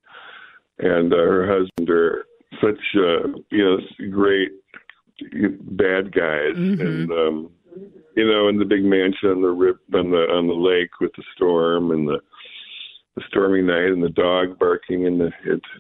and 0.79 1.13
uh, 1.13 1.17
her 1.17 1.47
husband 1.47 1.91
are 1.91 2.25
such 2.61 2.81
uh, 2.97 3.29
you 3.51 3.65
know 3.65 3.79
great 4.11 4.53
bad 5.61 6.13
guys, 6.15 6.55
mm-hmm. 6.55 6.81
and 6.81 7.11
um, 7.11 7.51
you 8.17 8.27
know, 8.27 8.49
in 8.49 8.59
the 8.59 8.65
big 8.65 8.85
mansion 8.85 9.31
on 9.31 9.43
the 9.43 9.49
rip 9.49 9.79
on 9.95 10.11
the 10.11 10.27
on 10.31 10.47
the 10.47 10.55
lake 10.55 10.91
with 11.01 11.13
the 11.17 11.23
storm 11.35 11.91
and 11.91 12.07
the 12.07 12.19
the 13.17 13.23
stormy 13.29 13.63
night 13.63 13.91
and 13.91 14.03
the 14.03 14.09
dog 14.11 14.59
barking 14.59 15.05
in 15.05 15.19
the 15.19 15.31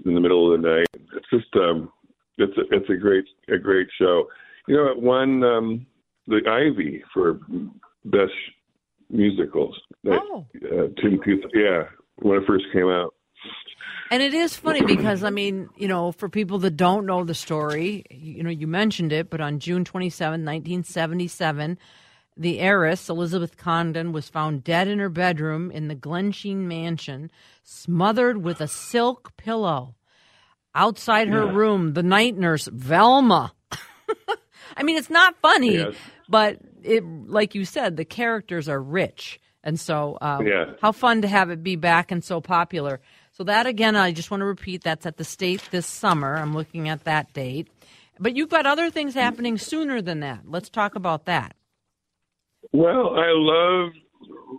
in 0.05 0.15
the 0.15 0.21
middle 0.21 0.53
of 0.53 0.61
the 0.61 0.69
night. 0.69 0.87
It's 1.17 1.31
just 1.31 1.55
um, 1.57 1.93
it's 2.37 2.57
a, 2.57 2.63
it's 2.75 2.91
a 2.91 2.97
great 2.97 3.25
a 3.53 3.59
great 3.59 3.89
show. 3.99 4.29
You 4.67 4.77
know, 4.77 4.87
it 4.89 5.01
won 5.01 5.43
um, 5.45 5.87
the 6.27 6.41
Ivey 6.47 7.03
for 7.15 7.41
best 8.05 8.33
musicals. 9.11 9.79
Oh, 10.07 10.45
uh, 10.57 10.89
two, 11.01 11.19
yeah, 11.55 11.85
when 12.17 12.39
it 12.39 12.47
first 12.47 12.65
came 12.73 12.89
out. 12.89 13.15
And 14.11 14.23
it 14.23 14.33
is 14.33 14.57
funny 14.57 14.83
because 14.83 15.23
I 15.23 15.31
mean, 15.31 15.69
you 15.77 15.89
know, 15.89 16.13
for 16.13 16.29
people 16.29 16.59
that 16.61 16.77
don't 16.77 17.07
know 17.07 17.25
the 17.25 17.35
story, 17.35 18.05
you 18.11 18.43
know, 18.43 18.51
you 18.51 18.67
mentioned 18.67 19.13
it, 19.13 19.31
but 19.31 19.41
on 19.41 19.59
June 19.59 19.85
27, 19.85 20.45
1977, 20.45 21.79
the 22.37 22.61
heiress, 22.61 23.09
Elizabeth 23.09 23.57
Congdon, 23.57 24.13
was 24.13 24.29
found 24.29 24.65
dead 24.65 24.89
in 24.89 25.01
her 25.01 25.09
bedroom 25.09 25.71
in 25.71 25.89
the 25.89 25.97
Glensheen 25.97 26.59
mansion, 26.59 27.31
smothered 27.65 28.43
with 28.43 28.61
a 28.61 28.69
silk 28.69 29.37
pillow. 29.37 29.95
Outside 30.75 31.29
her 31.29 31.47
yeah. 31.47 31.53
room, 31.53 31.95
the 31.95 32.03
night 32.03 32.37
nurse, 32.37 32.69
Velma. 32.69 33.53
I 34.77 34.85
mean, 34.85 34.97
it's 34.97 35.11
not 35.11 35.35
funny, 35.43 35.75
yes. 35.75 35.95
but 36.29 36.59
it, 36.85 37.05
like 37.05 37.57
you 37.57 37.65
said, 37.65 37.97
the 37.97 38.05
characters 38.05 38.69
are 38.69 38.81
rich. 38.81 39.41
And 39.65 39.81
so, 39.81 40.17
um, 40.21 40.47
yeah. 40.47 40.75
how 40.81 40.93
fun 40.93 41.23
to 41.23 41.29
have 41.29 41.51
it 41.51 41.65
be 41.65 41.75
back 41.75 42.13
and 42.13 42.23
so 42.23 42.41
popular. 42.41 43.01
So, 43.39 43.45
that 43.45 43.69
again, 43.69 43.95
I 43.95 44.11
just 44.11 44.33
want 44.33 44.41
to 44.41 44.47
repeat 44.47 44.83
that's 44.83 45.07
at 45.07 45.17
the 45.17 45.23
state 45.23 45.63
this 45.71 45.87
summer. 45.87 46.35
I'm 46.35 46.55
looking 46.55 46.89
at 46.89 47.05
that 47.05 47.33
date. 47.33 47.69
But 48.19 48.35
you've 48.35 48.49
got 48.49 48.67
other 48.67 48.91
things 48.91 49.15
happening 49.15 49.59
sooner 49.59 50.03
than 50.03 50.19
that. 50.21 50.41
Let's 50.45 50.69
talk 50.69 50.97
about 50.97 51.27
that. 51.27 51.55
Well, 52.73 53.15
I 53.17 53.29
love 53.31 53.93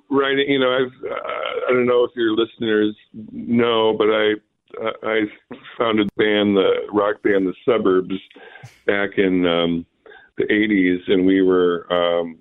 writing. 0.09 0.45
You 0.47 0.59
know, 0.59 0.71
I've 0.71 1.11
uh, 1.11 1.67
I 1.67 1.71
don't 1.73 1.87
know 1.87 2.05
if 2.05 2.11
your 2.15 2.31
listeners 2.31 2.95
know, 3.33 3.95
but 3.97 4.07
I 4.07 4.31
uh, 4.81 4.91
I 5.03 5.21
founded 5.77 6.07
the 6.15 6.23
band, 6.23 6.55
the 6.55 6.87
rock 6.93 7.21
band, 7.21 7.47
the 7.47 7.53
Suburbs, 7.65 8.15
back 8.87 9.17
in 9.17 9.45
um, 9.45 9.85
the 10.37 10.45
'80s, 10.45 11.11
and 11.11 11.25
we 11.25 11.41
were. 11.41 11.85
Um, 11.91 12.37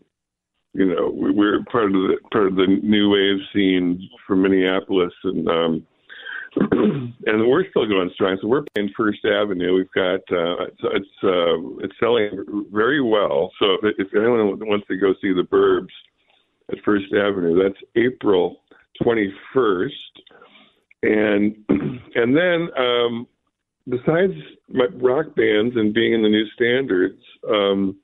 you 0.75 0.85
know, 0.85 1.11
we 1.11 1.33
were 1.33 1.65
part 1.65 1.87
of 1.87 1.93
the 1.93 2.19
part 2.31 2.47
of 2.47 2.55
the 2.55 2.67
new 2.67 3.11
wave 3.11 3.45
scene 3.53 4.09
from 4.25 4.43
Minneapolis, 4.43 5.15
and 5.25 5.49
um, 5.49 5.87
and 6.61 7.49
we're 7.49 7.69
still 7.71 7.87
going 7.87 8.11
strong. 8.15 8.39
So 8.41 8.49
we're 8.49 8.65
playing 8.75 8.91
First 8.97 9.25
Avenue. 9.25 9.75
We've 9.75 9.93
got 9.93 10.21
uh, 10.31 10.65
it's 10.65 10.81
it's, 10.83 11.07
uh, 11.23 11.85
it's 11.85 11.95
selling 12.01 12.67
very 12.73 13.03
well. 13.03 13.53
So 13.59 13.77
if, 13.83 13.95
if 13.99 14.09
anyone 14.15 14.59
wants 14.61 14.87
to 14.89 14.97
go 14.97 15.15
see 15.21 15.33
the 15.33 15.43
Burbs 15.43 15.93
at 16.71 16.83
First 16.85 17.07
Avenue, 17.13 17.63
that's 17.63 17.81
April 17.97 18.61
21st. 19.03 19.91
And 21.03 21.57
and 21.69 22.37
then 22.37 22.69
um, 22.77 23.27
besides 23.89 24.33
my 24.69 24.87
rock 24.97 25.35
bands 25.35 25.77
and 25.77 25.95
being 25.95 26.15
in 26.15 26.23
the 26.23 26.29
new 26.29 26.47
standards, 26.55 27.21
um, 27.49 27.97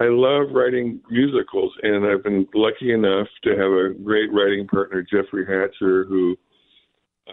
I 0.00 0.06
love 0.08 0.48
writing 0.52 1.00
musicals, 1.10 1.72
and 1.82 2.06
I've 2.06 2.22
been 2.22 2.46
lucky 2.54 2.92
enough 2.92 3.26
to 3.44 3.50
have 3.50 3.70
a 3.70 3.94
great 4.02 4.32
writing 4.32 4.66
partner, 4.66 5.02
Jeffrey 5.02 5.44
Hatcher, 5.44 6.04
who 6.04 6.36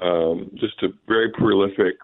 um, 0.01 0.51
just 0.55 0.81
a 0.83 0.89
very 1.07 1.31
prolific, 1.31 1.95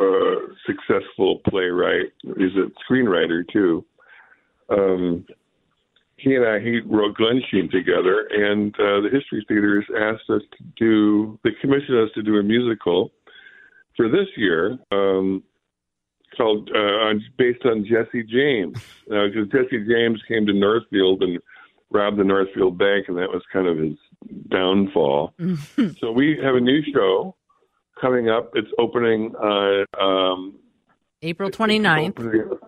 uh, 0.00 0.34
successful 0.66 1.40
playwright. 1.48 2.12
He's 2.22 2.56
a 2.56 2.70
screenwriter 2.84 3.44
too. 3.52 3.84
Um, 4.68 5.26
he 6.16 6.34
and 6.34 6.46
I 6.46 6.60
he 6.60 6.80
wrote 6.80 7.16
Glensheen 7.16 7.70
together, 7.70 8.28
and 8.30 8.74
uh, 8.74 9.00
the 9.00 9.08
History 9.10 9.44
Theater 9.48 9.82
has 9.82 10.16
asked 10.16 10.30
us 10.30 10.42
to 10.58 10.64
do. 10.76 11.38
They 11.44 11.50
commissioned 11.60 11.98
us 11.98 12.10
to 12.14 12.22
do 12.22 12.36
a 12.36 12.42
musical 12.42 13.10
for 13.96 14.08
this 14.08 14.28
year 14.36 14.78
um, 14.92 15.42
called 16.36 16.70
uh, 16.74 16.78
on, 16.78 17.22
based 17.38 17.64
on 17.64 17.84
Jesse 17.84 18.22
James, 18.24 18.78
because 19.04 19.48
uh, 19.52 19.56
Jesse 19.56 19.84
James 19.88 20.20
came 20.28 20.46
to 20.46 20.52
Northfield 20.52 21.22
and 21.22 21.38
robbed 21.90 22.18
the 22.18 22.24
Northfield 22.24 22.78
Bank, 22.78 23.08
and 23.08 23.16
that 23.16 23.30
was 23.30 23.42
kind 23.52 23.66
of 23.66 23.78
his 23.78 23.96
downfall. 24.48 25.34
so 26.00 26.12
we 26.12 26.38
have 26.42 26.54
a 26.54 26.60
new 26.60 26.82
show 26.94 27.34
coming 28.00 28.28
up. 28.28 28.50
It's 28.54 28.70
opening 28.78 29.34
on 29.36 29.86
um, 30.00 30.58
April 31.22 31.50
29th. 31.50 32.58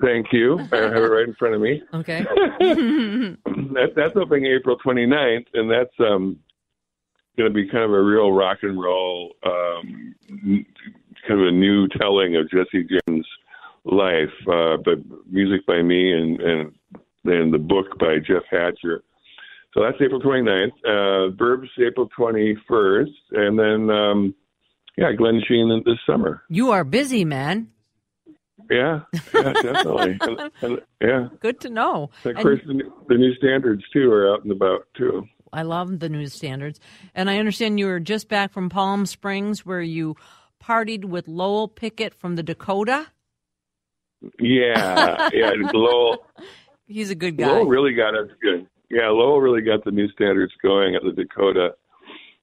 Thank 0.00 0.32
you. 0.32 0.58
I 0.72 0.76
have 0.76 0.94
it 0.94 1.10
right 1.10 1.28
in 1.28 1.34
front 1.34 1.54
of 1.54 1.60
me. 1.60 1.82
Okay. 1.94 2.22
that, 2.60 3.92
that's 3.94 4.16
opening 4.16 4.46
April 4.46 4.76
29th, 4.84 5.46
and 5.54 5.70
that's 5.70 5.94
um, 6.00 6.38
going 7.36 7.50
to 7.50 7.54
be 7.54 7.68
kind 7.68 7.84
of 7.84 7.92
a 7.92 8.02
real 8.02 8.32
rock 8.32 8.58
and 8.62 8.80
roll, 8.80 9.34
um, 9.44 10.14
kind 11.26 11.40
of 11.40 11.46
a 11.46 11.50
new 11.50 11.88
telling 11.88 12.36
of 12.36 12.50
Jesse 12.50 12.86
James' 13.06 13.26
life, 13.84 14.32
uh, 14.48 14.76
but 14.84 14.98
music 15.30 15.66
by 15.66 15.82
me 15.82 16.12
and, 16.12 16.40
and 16.40 16.72
and 17.26 17.54
the 17.54 17.58
book 17.58 17.98
by 17.98 18.18
Jeff 18.18 18.42
Hatcher. 18.50 19.02
So 19.72 19.82
that's 19.82 19.96
April 20.00 20.20
29th. 20.20 20.68
Uh, 20.84 21.34
Burbs 21.34 21.68
April 21.84 22.08
21st, 22.18 23.08
and 23.32 23.58
then 23.58 23.90
um, 23.90 24.34
yeah, 24.96 25.12
Glensheen 25.12 25.84
this 25.84 25.98
summer. 26.06 26.42
You 26.48 26.70
are 26.70 26.84
busy, 26.84 27.24
man. 27.24 27.68
Yeah, 28.70 29.00
yeah, 29.34 29.52
definitely. 29.52 30.18
and, 30.22 30.50
and, 30.62 30.80
yeah. 31.00 31.28
Good 31.40 31.60
to 31.60 31.70
know. 31.70 32.10
And 32.24 32.36
of 32.36 32.42
course, 32.42 32.60
and, 32.66 32.80
the, 32.80 32.84
the 33.08 33.16
new 33.16 33.34
standards 33.34 33.82
too 33.92 34.10
are 34.10 34.32
out 34.32 34.42
and 34.42 34.52
about 34.52 34.86
too. 34.96 35.26
I 35.52 35.62
love 35.62 36.00
the 36.00 36.08
new 36.08 36.26
standards, 36.26 36.80
and 37.14 37.28
I 37.28 37.38
understand 37.38 37.78
you 37.78 37.86
were 37.86 38.00
just 38.00 38.28
back 38.28 38.52
from 38.52 38.70
Palm 38.70 39.06
Springs, 39.06 39.64
where 39.64 39.82
you 39.82 40.16
partied 40.62 41.04
with 41.04 41.28
Lowell 41.28 41.68
Pickett 41.68 42.14
from 42.14 42.36
the 42.36 42.42
Dakota. 42.42 43.06
Yeah, 44.40 45.28
yeah, 45.32 45.52
Lowell. 45.72 46.26
He's 46.86 47.10
a 47.10 47.14
good 47.14 47.36
guy. 47.36 47.48
Lowell 47.48 47.66
really 47.66 47.94
got 47.94 48.16
us 48.16 48.30
good. 48.40 48.66
Yeah, 48.90 49.08
Lowell 49.08 49.40
really 49.40 49.62
got 49.62 49.84
the 49.84 49.90
new 49.90 50.08
standards 50.10 50.52
going 50.62 50.94
at 50.94 51.02
the 51.02 51.12
Dakota 51.12 51.74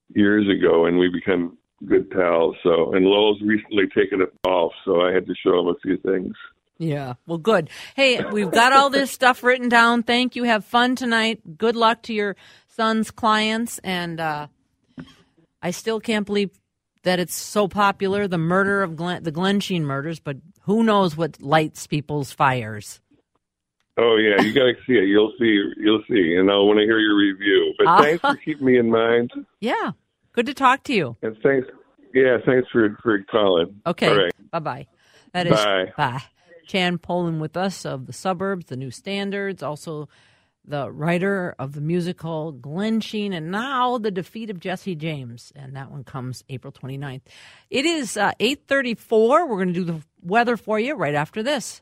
years 0.10 0.48
ago, 0.50 0.86
and 0.86 0.98
we 0.98 1.10
become 1.10 1.58
good 1.88 2.10
pals. 2.10 2.56
So, 2.64 2.94
and 2.94 3.06
Lowell's 3.06 3.42
recently 3.42 3.86
taken 3.88 4.22
it 4.22 4.34
off, 4.46 4.74
so 4.86 5.02
I 5.02 5.12
had 5.12 5.26
to 5.28 5.36
show 5.36 5.60
him 5.60 5.68
a 5.68 5.76
few 5.82 5.98
things. 5.98 6.36
Yeah, 6.78 7.14
well, 7.28 7.38
good. 7.38 7.70
Hey, 7.96 8.24
we've 8.26 8.50
got 8.50 8.74
all 8.74 8.90
this 8.90 9.12
stuff 9.12 9.44
written 9.44 9.70
down. 9.70 10.02
Thank 10.02 10.36
you. 10.36 10.46
Have 10.46 10.66
fun 10.66 10.96
tonight. 10.96 11.58
Good 11.58 11.76
luck 11.76 12.02
to 12.04 12.14
your 12.14 12.36
son's 12.70 13.12
clients. 13.12 13.78
And 13.84 14.20
uh, 14.20 14.48
I 15.62 15.72
still 15.72 16.00
can't 16.00 16.26
believe 16.26 16.50
that 17.04 17.20
it's 17.20 17.36
so 17.36 17.68
popular, 17.68 18.28
the 18.28 18.40
murder 18.40 18.82
of 18.82 18.96
Glen, 18.96 19.24
the 19.24 19.32
Glensheen 19.32 19.82
murders, 19.82 20.20
but 20.20 20.38
who 20.62 20.84
knows 20.84 21.16
what 21.16 21.42
lights 21.42 21.86
people's 21.88 22.32
fires. 22.32 23.00
Oh 23.98 24.16
yeah, 24.18 24.42
you 24.42 24.54
got 24.54 24.66
to 24.66 24.76
see 24.88 24.94
it. 24.94 25.08
You'll 25.08 25.34
see. 25.38 25.62
You'll 25.78 26.04
see, 26.10 26.36
and 26.36 26.50
I 26.50 26.56
want 26.56 26.80
to 26.80 26.86
hear 26.86 26.98
your 26.98 27.16
review. 27.16 27.74
But 27.78 28.02
thanks 28.02 28.22
for 28.22 28.36
keeping 28.38 28.66
me 28.66 28.78
in 28.78 28.90
mind. 28.90 29.32
Yeah, 29.60 29.92
Good 30.34 30.46
to 30.46 30.54
talk 30.54 30.84
to 30.84 30.94
you. 30.94 31.18
And 31.22 31.38
thanks. 31.44 31.68
Yeah, 32.14 32.38
thanks 32.46 32.68
for 32.72 32.98
for 33.02 33.24
calling. 33.30 33.82
Okay. 33.86 34.16
Right. 34.16 34.52
Bye 34.52 34.60
bye. 34.60 34.88
That 35.34 35.48
is 35.48 35.54
bye. 35.54 35.94
Bye. 35.98 36.24
Chan 36.68 37.00
Poling 37.00 37.40
with 37.40 37.58
us 37.58 37.86
of 37.86 38.06
the 38.06 38.14
suburbs, 38.14 38.68
the 38.68 38.78
new 38.78 38.92
standards, 38.92 39.62
also 39.62 40.08
the 40.64 40.92
writer 40.92 41.56
of 41.58 41.74
the 41.74 41.82
musical 41.82 42.54
Glensheen, 42.54 43.34
and 43.34 43.52
now 43.52 43.98
the 43.98 44.12
defeat 44.12 44.50
of 44.50 44.60
Jesse 44.60 44.96
James. 44.96 45.52
And 45.56 45.76
that 45.76 45.92
one 45.92 46.04
comes 46.04 46.44
April 46.50 46.72
29th. 46.72 47.22
It 47.70 47.86
is 47.86 48.16
uh, 48.16 48.32
834. 48.40 49.48
We're 49.48 49.56
going 49.56 49.68
to 49.70 49.74
do 49.74 49.84
the 49.84 50.02
weather 50.22 50.56
for 50.58 50.80
you 50.80 50.96
right 50.96 51.16
after 51.16 51.42
this. 51.44 51.82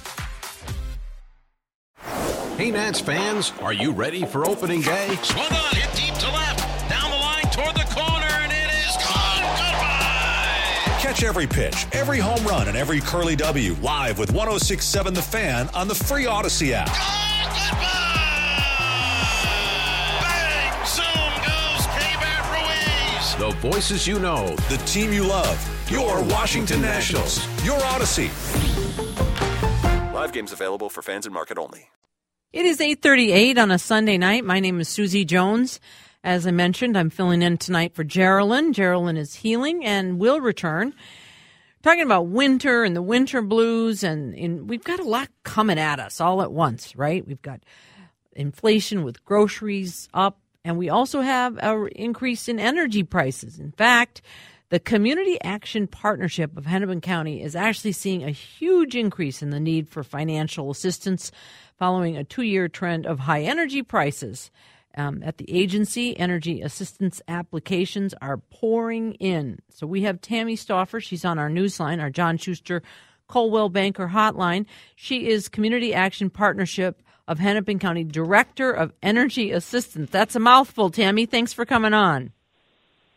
Hey, 2.61 2.69
Nats 2.69 2.99
fans, 2.99 3.51
are 3.59 3.73
you 3.73 3.91
ready 3.91 4.23
for 4.23 4.47
opening 4.47 4.81
day? 4.81 5.17
Swung 5.23 5.47
on, 5.47 5.73
hit 5.73 5.89
deep 5.95 6.13
to 6.19 6.31
left, 6.31 6.59
down 6.91 7.09
the 7.09 7.17
line 7.17 7.41
toward 7.45 7.73
the 7.73 7.91
corner, 7.91 8.27
and 8.27 8.51
it 8.51 8.69
is 8.85 8.95
gone. 8.97 9.41
Goodbye. 9.57 10.99
Catch 10.99 11.23
every 11.23 11.47
pitch, 11.47 11.87
every 11.91 12.19
home 12.19 12.45
run, 12.45 12.67
and 12.67 12.77
every 12.77 13.01
Curly 13.01 13.35
W 13.35 13.73
live 13.81 14.19
with 14.19 14.31
1067 14.31 15.11
The 15.15 15.23
Fan 15.23 15.69
on 15.73 15.87
the 15.87 15.95
free 15.95 16.27
Odyssey 16.27 16.75
app. 16.75 16.85
Bang! 20.21 20.85
Zoom 20.85 21.33
goes 21.41 21.87
K-Bat 21.97 22.45
Ruiz. 22.53 23.35
The 23.39 23.57
voices 23.71 24.05
you 24.05 24.19
know, 24.19 24.55
the 24.69 24.77
team 24.85 25.11
you 25.11 25.25
love, 25.25 25.57
your 25.89 26.21
Washington 26.25 26.79
Nationals, 26.79 27.43
your 27.65 27.81
Odyssey. 27.85 28.29
Live 30.13 30.31
games 30.31 30.51
available 30.51 30.91
for 30.91 31.01
fans 31.01 31.25
and 31.25 31.33
market 31.33 31.57
only. 31.57 31.89
It 32.53 32.65
is 32.65 32.81
8:38 32.81 33.57
on 33.57 33.71
a 33.71 33.79
Sunday 33.79 34.17
night. 34.17 34.43
My 34.43 34.59
name 34.59 34.81
is 34.81 34.89
Susie 34.89 35.23
Jones. 35.23 35.79
As 36.21 36.45
I 36.45 36.51
mentioned, 36.51 36.97
I'm 36.97 37.09
filling 37.09 37.41
in 37.41 37.57
tonight 37.57 37.95
for 37.95 38.03
Geraldine. 38.03 38.73
Geraldine 38.73 39.15
is 39.15 39.35
healing 39.35 39.85
and 39.85 40.19
will 40.19 40.41
return. 40.41 40.93
Talking 41.81 42.03
about 42.03 42.27
winter 42.27 42.83
and 42.83 42.93
the 42.93 43.01
winter 43.01 43.41
blues, 43.41 44.03
and, 44.03 44.69
we've 44.69 44.83
got 44.83 44.99
a 44.99 45.05
lot 45.05 45.29
coming 45.43 45.79
at 45.79 46.01
us 46.01 46.19
all 46.19 46.41
at 46.41 46.51
once, 46.51 46.93
right? 46.93 47.25
We've 47.25 47.41
got 47.41 47.61
inflation 48.33 49.05
with 49.05 49.23
groceries 49.23 50.09
up, 50.13 50.37
and 50.65 50.77
we 50.77 50.89
also 50.89 51.21
have 51.21 51.57
an 51.59 51.87
increase 51.95 52.49
in 52.49 52.59
energy 52.59 53.03
prices. 53.03 53.59
In 53.59 53.71
fact, 53.71 54.21
the 54.71 54.79
Community 54.79 55.39
Action 55.41 55.87
Partnership 55.87 56.57
of 56.57 56.65
Hennepin 56.65 56.99
County 56.99 57.41
is 57.41 57.55
actually 57.55 57.93
seeing 57.93 58.23
a 58.23 58.31
huge 58.31 58.95
increase 58.95 59.41
in 59.41 59.51
the 59.51 59.59
need 59.59 59.87
for 59.87 60.03
financial 60.03 60.69
assistance 60.69 61.31
following 61.81 62.15
a 62.15 62.23
two 62.23 62.43
year 62.43 62.67
trend 62.67 63.07
of 63.07 63.21
high 63.21 63.41
energy 63.41 63.81
prices. 63.81 64.51
Um, 64.95 65.23
at 65.23 65.39
the 65.39 65.51
agency, 65.51 66.15
energy 66.15 66.61
assistance 66.61 67.23
applications 67.27 68.13
are 68.21 68.37
pouring 68.37 69.13
in. 69.15 69.57
So 69.69 69.87
we 69.87 70.03
have 70.03 70.21
Tammy 70.21 70.55
Stauffer. 70.55 71.01
She's 71.01 71.25
on 71.25 71.39
our 71.39 71.49
newsline, 71.49 71.99
our 71.99 72.11
John 72.11 72.37
Schuster 72.37 72.83
Coldwell 73.27 73.69
Banker 73.69 74.09
hotline. 74.09 74.67
She 74.95 75.27
is 75.27 75.49
Community 75.49 75.91
Action 75.91 76.29
Partnership 76.29 77.01
of 77.27 77.39
Hennepin 77.39 77.79
County 77.79 78.03
Director 78.03 78.69
of 78.69 78.93
Energy 79.01 79.51
Assistance. 79.51 80.11
That's 80.11 80.35
a 80.35 80.39
mouthful, 80.39 80.91
Tammy. 80.91 81.25
Thanks 81.25 81.51
for 81.51 81.65
coming 81.65 81.95
on. 81.95 82.31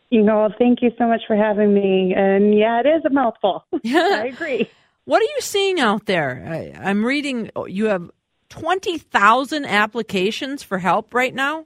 You 0.09 0.23
know, 0.23 0.49
thank 0.57 0.81
you 0.81 0.89
so 0.97 1.05
much 1.05 1.21
for 1.27 1.35
having 1.35 1.71
me. 1.71 2.15
And 2.17 2.57
yeah, 2.57 2.79
it 2.79 2.87
is 2.87 3.05
a 3.05 3.11
mouthful. 3.11 3.63
I 3.85 4.27
agree. 4.33 4.67
What 5.03 5.21
are 5.21 5.25
you 5.35 5.41
seeing 5.41 5.79
out 5.79 6.07
there? 6.07 6.43
I, 6.49 6.89
I'm 6.89 7.05
reading 7.05 7.51
you 7.67 7.85
have 7.85 8.09
20,000 8.49 9.65
applications 9.65 10.63
for 10.63 10.79
help 10.79 11.13
right 11.13 11.33
now? 11.33 11.65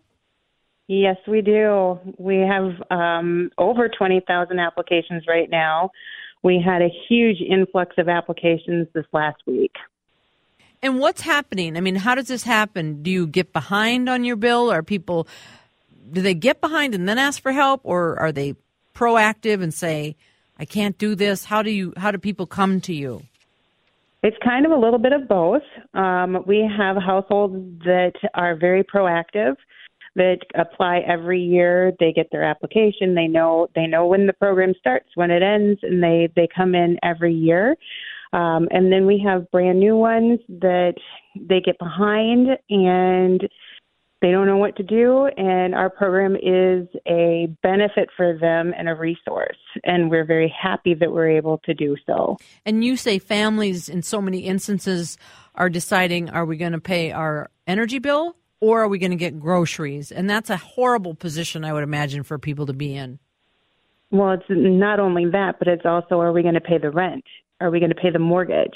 Yes, 0.87 1.17
we 1.27 1.41
do. 1.41 1.99
We 2.17 2.37
have 2.37 2.81
um, 2.89 3.51
over 3.59 3.89
20,000 3.89 4.59
applications 4.59 5.23
right 5.27 5.49
now. 5.49 5.91
We 6.41 6.59
had 6.65 6.81
a 6.81 6.89
huge 7.07 7.41
influx 7.41 7.95
of 7.97 8.09
applications 8.09 8.87
this 8.93 9.05
last 9.13 9.37
week. 9.45 9.73
And 10.81 10.99
what's 10.99 11.21
happening? 11.21 11.77
I 11.77 11.81
mean, 11.81 11.95
how 11.95 12.15
does 12.15 12.27
this 12.27 12.43
happen? 12.43 13.03
Do 13.03 13.11
you 13.11 13.27
get 13.27 13.53
behind 13.53 14.09
on 14.09 14.23
your 14.23 14.37
bill? 14.37 14.71
Are 14.71 14.81
people, 14.81 15.27
do 16.11 16.21
they 16.21 16.33
get 16.33 16.61
behind 16.61 16.95
and 16.95 17.07
then 17.07 17.19
ask 17.19 17.41
for 17.41 17.51
help? 17.51 17.81
Or 17.83 18.17
are 18.17 18.31
they 18.31 18.55
proactive 18.95 19.61
and 19.61 19.73
say, 19.73 20.15
I 20.57 20.65
can't 20.65 20.97
do 20.97 21.13
this? 21.13 21.45
How 21.45 21.61
do 21.61 21.69
you, 21.69 21.93
how 21.97 22.11
do 22.11 22.17
people 22.17 22.47
come 22.47 22.81
to 22.81 22.95
you? 22.95 23.23
It's 24.21 24.37
kind 24.43 24.65
of 24.65 24.71
a 24.71 24.77
little 24.77 24.99
bit 24.99 25.13
of 25.13 25.27
both. 25.27 25.61
Um, 25.93 26.43
we 26.45 26.69
have 26.77 26.97
households 26.97 27.55
that 27.85 28.13
are 28.33 28.55
very 28.55 28.83
proactive, 28.83 29.55
that 30.15 30.39
apply 30.55 30.99
every 31.07 31.39
year. 31.41 31.93
They 31.99 32.11
get 32.11 32.27
their 32.31 32.43
application. 32.43 33.15
They 33.15 33.27
know 33.27 33.67
they 33.75 33.87
know 33.87 34.07
when 34.07 34.27
the 34.27 34.33
program 34.33 34.73
starts, 34.77 35.09
when 35.15 35.31
it 35.31 35.41
ends, 35.41 35.79
and 35.83 36.03
they 36.03 36.29
they 36.35 36.47
come 36.53 36.75
in 36.75 36.97
every 37.03 37.33
year. 37.33 37.75
Um, 38.33 38.67
and 38.71 38.91
then 38.91 39.07
we 39.07 39.23
have 39.25 39.49
brand 39.51 39.79
new 39.79 39.95
ones 39.95 40.39
that 40.49 40.95
they 41.35 41.61
get 41.61 41.79
behind 41.79 42.49
and 42.69 43.41
they 44.21 44.31
don't 44.31 44.47
know 44.47 44.57
what 44.57 44.75
to 44.75 44.83
do, 44.83 45.27
and 45.37 45.73
our 45.73 45.89
program 45.89 46.35
is 46.35 46.87
a 47.07 47.47
benefit 47.63 48.09
for 48.17 48.37
them 48.37 48.73
and 48.77 48.89
a 48.89 48.95
resource. 48.95 49.57
And 49.85 50.09
we're 50.09 50.25
very 50.25 50.53
happy 50.61 50.93
that 50.93 51.11
we're 51.11 51.29
able 51.29 51.59
to 51.59 51.73
do 51.73 51.95
so. 52.05 52.37
And 52.65 52.83
you 52.83 52.97
say 52.97 53.17
families, 53.17 53.87
in 53.87 54.01
so 54.01 54.21
many 54.21 54.39
instances, 54.39 55.17
are 55.55 55.69
deciding 55.69 56.29
are 56.29 56.45
we 56.45 56.57
going 56.57 56.73
to 56.73 56.81
pay 56.81 57.11
our 57.11 57.49
energy 57.65 57.99
bill 57.99 58.35
or 58.59 58.81
are 58.81 58.89
we 58.89 58.99
going 58.99 59.11
to 59.11 59.17
get 59.17 59.39
groceries? 59.39 60.11
And 60.11 60.29
that's 60.29 60.49
a 60.49 60.57
horrible 60.57 61.13
position, 61.13 61.63
I 61.63 61.71
would 61.71 61.83
imagine, 61.83 62.23
for 62.23 62.37
people 62.37 62.65
to 62.65 62.73
be 62.73 62.95
in. 62.95 63.19
Well, 64.11 64.31
it's 64.31 64.43
not 64.49 64.99
only 64.99 65.29
that, 65.31 65.59
but 65.59 65.67
it's 65.67 65.85
also 65.85 66.19
are 66.19 66.33
we 66.33 66.41
going 66.41 66.55
to 66.55 66.61
pay 66.61 66.77
the 66.77 66.91
rent? 66.91 67.23
Are 67.61 67.69
we 67.69 67.79
going 67.79 67.91
to 67.91 67.95
pay 67.95 68.09
the 68.09 68.19
mortgage? 68.19 68.75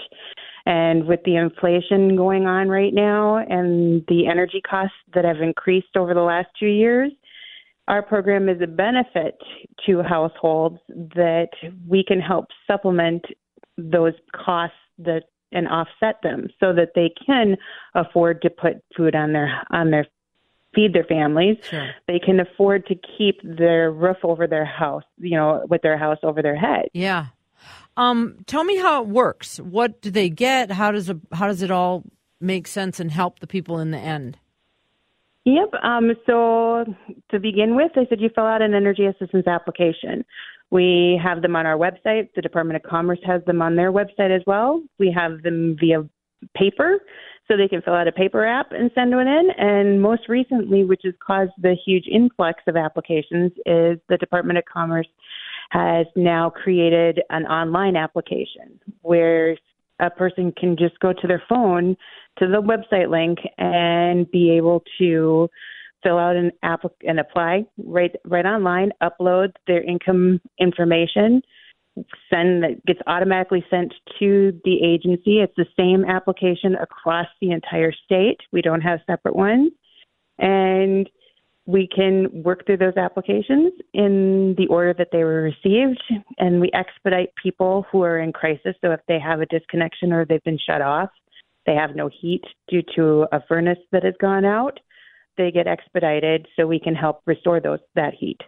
And 0.65 1.05
with 1.07 1.19
the 1.25 1.35
inflation 1.35 2.15
going 2.15 2.45
on 2.45 2.69
right 2.69 2.93
now 2.93 3.37
and 3.37 4.05
the 4.07 4.27
energy 4.27 4.61
costs 4.61 4.95
that 5.13 5.25
have 5.25 5.41
increased 5.41 5.97
over 5.97 6.13
the 6.13 6.21
last 6.21 6.47
two 6.57 6.67
years, 6.67 7.11
our 7.87 8.01
program 8.01 8.47
is 8.47 8.61
a 8.61 8.67
benefit 8.67 9.37
to 9.85 10.01
households 10.01 10.79
that 10.87 11.49
we 11.87 12.03
can 12.03 12.21
help 12.21 12.45
supplement 12.65 13.25
those 13.77 14.13
costs 14.33 14.77
that 14.99 15.23
and 15.51 15.67
offset 15.67 16.19
them 16.23 16.47
so 16.59 16.73
that 16.73 16.93
they 16.95 17.13
can 17.25 17.55
afford 17.93 18.41
to 18.41 18.49
put 18.49 18.83
food 18.95 19.15
on 19.15 19.33
their 19.33 19.63
on 19.69 19.91
their 19.91 20.07
feed 20.73 20.93
their 20.93 21.03
families. 21.03 21.57
Sure. 21.69 21.91
They 22.07 22.19
can 22.19 22.39
afford 22.39 22.87
to 22.87 22.95
keep 23.17 23.39
their 23.43 23.91
roof 23.91 24.17
over 24.23 24.47
their 24.47 24.65
house, 24.65 25.03
you 25.17 25.37
know, 25.37 25.65
with 25.69 25.81
their 25.81 25.97
house 25.97 26.17
over 26.23 26.41
their 26.41 26.55
head. 26.55 26.87
Yeah. 26.93 27.27
Um, 27.95 28.37
tell 28.47 28.63
me 28.63 28.77
how 28.77 29.03
it 29.03 29.09
works. 29.09 29.59
What 29.59 30.01
do 30.01 30.09
they 30.09 30.29
get? 30.29 30.71
How 30.71 30.91
does 30.91 31.09
a, 31.09 31.19
how 31.31 31.47
does 31.47 31.61
it 31.61 31.71
all 31.71 32.03
make 32.39 32.67
sense 32.67 32.99
and 32.99 33.11
help 33.11 33.39
the 33.39 33.47
people 33.47 33.79
in 33.79 33.91
the 33.91 33.97
end? 33.97 34.37
Yep. 35.45 35.73
Um, 35.83 36.11
so 36.25 36.85
to 37.31 37.39
begin 37.39 37.75
with, 37.75 37.91
I 37.95 38.05
said 38.07 38.21
you 38.21 38.29
fill 38.33 38.45
out 38.45 38.61
an 38.61 38.73
energy 38.73 39.05
assistance 39.05 39.45
application. 39.45 40.23
We 40.71 41.19
have 41.21 41.41
them 41.41 41.55
on 41.55 41.65
our 41.65 41.77
website. 41.77 42.29
The 42.35 42.41
Department 42.41 42.77
of 42.77 42.89
Commerce 42.89 43.19
has 43.25 43.43
them 43.45 43.61
on 43.61 43.75
their 43.75 43.91
website 43.91 44.35
as 44.35 44.41
well. 44.47 44.81
We 44.99 45.11
have 45.15 45.43
them 45.43 45.75
via 45.79 46.07
paper, 46.55 46.99
so 47.47 47.57
they 47.57 47.67
can 47.67 47.81
fill 47.81 47.93
out 47.93 48.07
a 48.07 48.11
paper 48.11 48.45
app 48.45 48.71
and 48.71 48.89
send 48.95 49.13
it 49.13 49.17
in. 49.17 49.49
And 49.57 50.01
most 50.01 50.29
recently, 50.29 50.83
which 50.85 51.01
has 51.03 51.13
caused 51.25 51.51
the 51.61 51.75
huge 51.85 52.05
influx 52.11 52.63
of 52.67 52.77
applications, 52.77 53.51
is 53.65 53.99
the 54.09 54.17
Department 54.19 54.57
of 54.57 54.65
Commerce 54.65 55.07
has 55.71 56.05
now 56.15 56.49
created 56.49 57.21
an 57.29 57.45
online 57.45 57.95
application 57.95 58.79
where 59.01 59.57
a 59.99 60.09
person 60.09 60.53
can 60.57 60.75
just 60.77 60.99
go 60.99 61.13
to 61.13 61.27
their 61.27 61.43
phone 61.47 61.95
to 62.39 62.47
the 62.47 62.61
website 62.61 63.09
link 63.09 63.39
and 63.57 64.29
be 64.31 64.51
able 64.51 64.83
to 64.97 65.47
fill 66.01 66.17
out 66.17 66.35
an 66.35 66.51
app 66.63 66.83
and 67.07 67.19
apply 67.19 67.63
right 67.77 68.11
right 68.25 68.45
online, 68.45 68.91
upload 69.01 69.53
their 69.67 69.83
income 69.83 70.41
information, 70.59 71.41
send 72.29 72.63
that 72.63 72.83
gets 72.85 72.99
automatically 73.07 73.63
sent 73.69 73.93
to 74.19 74.59
the 74.65 74.83
agency. 74.83 75.39
It's 75.39 75.53
the 75.55 75.65
same 75.77 76.03
application 76.05 76.75
across 76.75 77.27
the 77.39 77.51
entire 77.51 77.93
state. 78.05 78.37
We 78.51 78.61
don't 78.61 78.81
have 78.81 78.99
separate 79.07 79.35
ones. 79.35 79.71
And 80.39 81.09
we 81.65 81.87
can 81.87 82.29
work 82.43 82.65
through 82.65 82.77
those 82.77 82.97
applications 82.97 83.71
in 83.93 84.55
the 84.57 84.67
order 84.67 84.93
that 84.97 85.09
they 85.11 85.23
were 85.23 85.41
received, 85.41 86.01
and 86.37 86.59
we 86.59 86.69
expedite 86.73 87.29
people 87.41 87.85
who 87.91 88.03
are 88.03 88.19
in 88.19 88.33
crisis. 88.33 88.75
So 88.81 88.91
if 88.91 88.99
they 89.07 89.19
have 89.19 89.39
a 89.39 89.45
disconnection 89.45 90.11
or 90.11 90.25
they've 90.25 90.43
been 90.43 90.59
shut 90.65 90.81
off, 90.81 91.09
they 91.65 91.75
have 91.75 91.95
no 91.95 92.09
heat 92.21 92.43
due 92.67 92.83
to 92.95 93.25
a 93.31 93.39
furnace 93.47 93.79
that 93.93 94.03
has 94.03 94.15
gone 94.19 94.43
out, 94.43 94.79
they 95.37 95.51
get 95.51 95.67
expedited 95.67 96.47
so 96.55 96.67
we 96.67 96.79
can 96.79 96.95
help 96.95 97.21
restore 97.25 97.61
those 97.61 97.79
that 97.95 98.13
heat. 98.13 98.41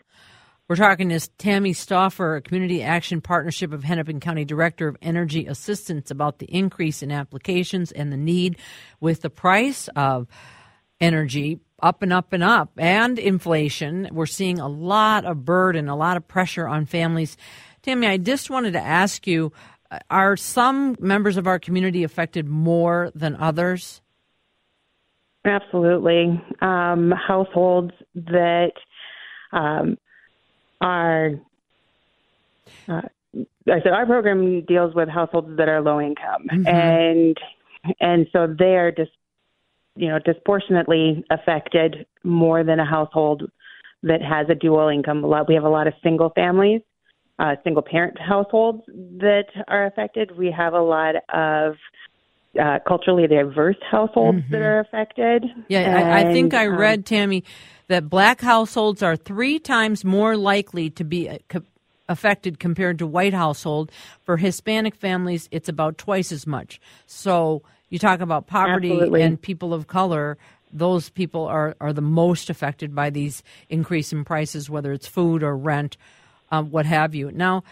We're 0.68 0.76
talking 0.76 1.10
to 1.10 1.20
Tammy 1.38 1.74
Stoffer, 1.74 2.38
a 2.38 2.42
Community 2.42 2.82
Action 2.82 3.22
Partnership 3.22 3.72
of 3.72 3.84
Hennepin 3.84 4.20
County 4.20 4.46
Director 4.46 4.88
of 4.88 4.98
Energy 5.00 5.46
Assistance, 5.46 6.10
about 6.10 6.40
the 6.40 6.48
increase 6.48 7.04
in 7.04 7.12
applications 7.12 7.92
and 7.92 8.12
the 8.12 8.18
need 8.18 8.58
with 9.00 9.22
the 9.22 9.30
price 9.30 9.88
of 9.96 10.28
energy 11.00 11.60
up 11.82 12.02
and 12.02 12.14
up 12.14 12.34
and 12.34 12.44
up 12.44 12.72
and 12.78 13.20
inflation. 13.20 14.10
We're 14.12 14.26
seeing 14.26 14.60
a 14.60 14.68
lot 14.68 15.26
of 15.26 15.46
burden, 15.46 15.90
a 15.90 15.96
lot 15.96 16.18
of 16.18 16.28
pressure 16.28 16.68
on 16.68 16.86
families. 16.86 17.38
Tammy, 17.82 18.08
I 18.08 18.18
just 18.18 18.50
wanted 18.50 18.74
to 18.74 18.82
ask 18.82 19.28
you 19.28 19.52
uh, 19.92 20.00
are 20.10 20.36
some 20.36 20.96
members 21.00 21.38
of 21.38 21.48
our 21.48 21.60
community 21.60 22.04
affected 22.04 22.48
more 22.48 23.12
than 23.14 23.36
others? 23.36 24.02
Absolutely. 25.46 26.42
Um, 26.62 27.12
households 27.12 27.92
that 28.16 28.72
um, 29.52 29.98
are, 30.82 31.34
uh, 32.88 33.02
I 33.68 33.82
said, 33.84 33.92
our 33.94 34.08
program 34.08 34.66
deals 34.66 34.96
with 34.96 35.08
households 35.08 35.56
that 35.58 35.70
are 35.70 35.82
low 35.82 36.02
income, 36.02 36.48
mm-hmm. 36.52 36.68
and 36.68 37.38
and 38.00 38.28
so 38.34 38.48
they 38.48 38.76
are 38.76 38.92
just 38.92 39.12
you 39.96 40.08
know, 40.10 40.20
disproportionately 40.20 41.24
affected 41.30 42.06
more 42.24 42.64
than 42.64 42.80
a 42.80 42.86
household 42.86 43.50
that 44.04 44.22
has 44.22 44.48
a 44.50 44.56
dual 44.56 44.90
income. 44.90 45.24
A 45.24 45.28
lot 45.28 45.48
we 45.48 45.56
have 45.56 45.64
a 45.64 45.70
lot 45.70 45.88
of 45.88 45.94
single 46.04 46.32
families, 46.32 46.82
uh, 47.40 47.56
single 47.64 47.82
parent 47.82 48.20
households 48.20 48.84
that 48.88 49.46
are 49.68 49.86
affected. 49.86 50.38
We 50.38 50.52
have 50.52 50.74
a 50.74 50.82
lot 50.82 51.16
of 51.34 51.76
uh, 52.62 52.80
culturally 52.88 53.28
diverse 53.28 53.78
households 53.90 54.40
mm-hmm. 54.40 54.52
that 54.54 54.62
are 54.62 54.80
affected. 54.80 55.46
Yeah, 55.68 55.80
and, 55.80 55.98
I, 55.98 56.20
I, 56.22 56.34
think 56.34 56.54
I 56.54 56.68
um, 56.68 56.78
read 56.78 57.06
Tammy 57.06 57.44
that 57.88 58.10
black 58.10 58.42
households 58.42 59.04
are 59.04 59.16
three 59.16 59.60
times 59.60 60.04
more 60.04 60.38
likely 60.38 60.90
to 60.92 61.04
be 61.04 61.30
uh, 61.30 61.38
affected 62.08 62.60
compared 62.60 63.00
to 63.00 63.08
white 63.08 63.34
household. 63.34 63.92
For 64.24 64.38
Hispanic 64.38 64.96
families, 64.96 65.50
it's 65.52 65.70
about 65.70 65.98
twice 65.98 66.32
as 66.32 66.48
much. 66.48 66.80
So 67.06 67.64
you 67.96 68.00
talk 68.00 68.20
about 68.20 68.46
poverty 68.46 68.92
Absolutely. 68.92 69.22
and 69.22 69.42
people 69.42 69.74
of 69.74 69.88
color 69.88 70.38
those 70.76 71.10
people 71.10 71.46
are, 71.46 71.76
are 71.80 71.94
the 71.94 72.02
most 72.02 72.50
affected 72.50 72.94
by 72.94 73.10
these 73.10 73.42
increase 73.70 74.12
in 74.12 74.26
prices, 74.26 74.70
whether 74.70 74.92
it's 74.92 75.08
food 75.08 75.42
or 75.42 75.56
rent, 75.56 75.96
um, 76.52 76.70
what 76.70 76.86
have 76.86 77.16
you. 77.16 77.32
Now, 77.32 77.64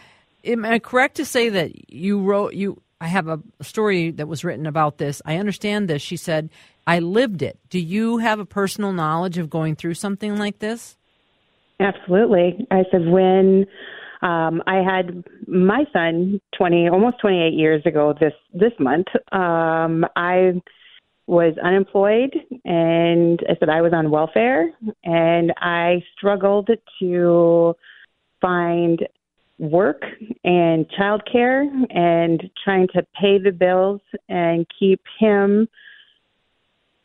am 0.46 0.66
I 0.66 0.80
correct 0.80 1.16
to 1.18 1.26
say 1.26 1.50
that 1.50 1.92
you 1.92 2.22
wrote 2.22 2.54
you? 2.54 2.82
I 3.02 3.08
have 3.08 3.28
a 3.28 3.42
story 3.62 4.12
that 4.12 4.30
was 4.30 4.46
written 4.46 4.66
about 4.66 4.98
this. 4.98 5.22
I 5.26 5.36
understand 5.36 5.90
this. 5.90 6.02
She 6.02 6.16
said, 6.16 6.50
"I 6.88 7.00
lived 7.00 7.42
it." 7.42 7.60
Do 7.70 7.78
you 7.78 8.20
have 8.20 8.40
a 8.40 8.46
personal 8.46 8.94
knowledge 8.94 9.38
of 9.38 9.50
going 9.50 9.76
through 9.76 9.96
something 9.96 10.38
like 10.38 10.60
this? 10.60 10.96
Absolutely. 11.82 12.66
I 12.72 12.86
said 12.90 13.06
when 13.08 13.66
um, 14.24 14.64
I 14.66 14.78
had 14.78 15.26
my 15.48 15.84
son 15.92 16.40
20, 16.58 16.88
almost 16.88 17.20
28 17.20 17.54
years 17.54 17.86
ago 17.86 18.16
this 18.18 18.34
this 18.54 18.72
month. 18.80 19.08
Um, 19.34 20.06
I 20.16 20.62
was 21.28 21.56
unemployed, 21.62 22.34
and 22.64 23.40
I 23.50 23.56
said 23.60 23.70
I 23.70 23.82
was 23.82 23.92
on 23.94 24.12
welfare, 24.12 24.72
and 25.04 25.54
I 25.58 26.02
struggled 26.16 26.70
to 27.00 27.76
find 28.42 29.06
work 29.60 30.04
and 30.44 30.86
childcare 30.90 31.66
and 31.94 32.50
trying 32.64 32.88
to 32.96 33.06
pay 33.20 33.40
the 33.40 33.52
bills 33.52 34.02
and 34.30 34.66
keep 34.80 35.02
him 35.20 35.68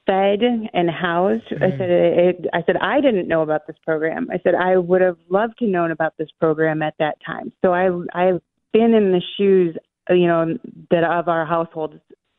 fed 0.09 0.41
and 0.73 0.91
housed. 0.91 1.45
Mm-hmm. 1.53 1.63
I 1.63 1.71
said 1.77 1.91
it, 1.91 2.47
I 2.55 2.63
said 2.65 2.77
I 2.81 3.01
didn't 3.01 3.29
know 3.29 3.43
about 3.43 3.67
this 3.67 3.77
program. 3.85 4.29
I 4.33 4.39
said 4.43 4.55
I 4.55 4.79
would 4.79 5.03
have 5.03 5.19
loved 5.29 5.59
to 5.59 5.67
known 5.67 5.91
about 5.91 6.15
this 6.19 6.31
program 6.41 6.81
at 6.83 6.95
that 6.99 7.19
time. 7.25 7.53
So 7.63 7.73
I 7.75 7.89
I've 8.15 8.41
been 8.73 8.95
in 8.95 9.13
the 9.13 9.21
shoes, 9.37 9.77
you 10.09 10.27
know, 10.27 10.59
that 10.91 11.05
of 11.05 11.29
our 11.29 11.45
households. 11.45 11.97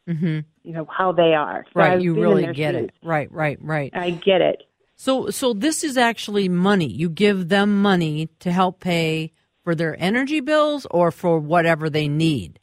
Mm-hmm. 0.10 0.40
You 0.64 0.74
know 0.74 0.88
how 0.90 1.12
they 1.12 1.36
are. 1.36 1.66
So 1.68 1.80
right, 1.80 1.94
I've 1.94 2.02
you 2.02 2.16
really 2.16 2.52
get 2.54 2.74
shoes. 2.74 2.86
it. 2.86 2.94
Right, 3.04 3.32
right, 3.32 3.60
right. 3.62 3.92
I 3.94 4.10
get 4.10 4.42
it. 4.42 4.64
So 4.96 5.30
so 5.30 5.54
this 5.54 5.84
is 5.84 5.96
actually 5.96 6.50
money. 6.50 6.88
You 6.88 7.10
give 7.10 7.50
them 7.50 7.82
money 7.82 8.30
to 8.40 8.52
help 8.52 8.80
pay 8.80 9.32
for 9.64 9.76
their 9.76 9.96
energy 10.02 10.40
bills 10.40 10.88
or 10.90 11.12
for 11.12 11.40
whatever 11.40 11.90
they 11.90 12.08
need. 12.08 12.60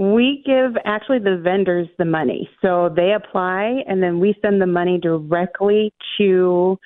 We 0.00 0.42
give 0.46 0.80
actually 0.86 1.18
the 1.18 1.36
vendors 1.36 1.86
the 1.98 2.06
money. 2.06 2.48
So 2.62 2.88
they 2.94 3.12
apply 3.12 3.82
and 3.86 4.02
then 4.02 4.18
we 4.18 4.34
send 4.40 4.60
the 4.60 4.66
money 4.66 4.98
directly 4.98 5.92
to 6.16 6.78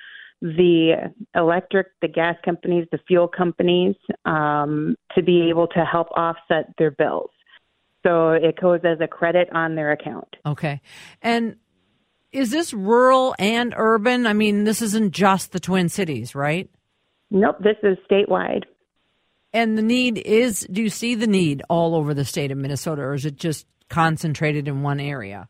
the 0.42 1.12
electric, 1.36 1.86
the 2.02 2.08
gas 2.08 2.34
companies, 2.44 2.88
the 2.90 2.98
fuel 3.06 3.28
companies 3.28 3.94
um, 4.24 4.96
to 5.14 5.22
be 5.22 5.48
able 5.48 5.68
to 5.68 5.84
help 5.84 6.08
offset 6.16 6.74
their 6.76 6.90
bills. 6.90 7.30
So 8.02 8.32
it 8.32 8.60
goes 8.60 8.80
as 8.82 8.98
a 9.00 9.06
credit 9.06 9.48
on 9.52 9.76
their 9.76 9.92
account. 9.92 10.36
Okay. 10.44 10.80
And 11.22 11.56
is 12.32 12.50
this 12.50 12.74
rural 12.74 13.36
and 13.38 13.72
urban? 13.76 14.26
I 14.26 14.32
mean, 14.32 14.64
this 14.64 14.82
isn't 14.82 15.12
just 15.12 15.52
the 15.52 15.60
Twin 15.60 15.88
Cities, 15.88 16.34
right? 16.34 16.68
Nope, 17.30 17.58
this 17.60 17.76
is 17.84 17.96
statewide. 18.10 18.64
And 19.54 19.78
the 19.78 19.82
need 19.82 20.18
is 20.18 20.66
do 20.70 20.82
you 20.82 20.90
see 20.90 21.14
the 21.14 21.28
need 21.28 21.62
all 21.70 21.94
over 21.94 22.12
the 22.12 22.24
state 22.24 22.50
of 22.50 22.58
Minnesota, 22.58 23.02
or 23.02 23.14
is 23.14 23.24
it 23.24 23.36
just 23.36 23.66
concentrated 23.88 24.66
in 24.66 24.82
one 24.82 24.98
area? 24.98 25.48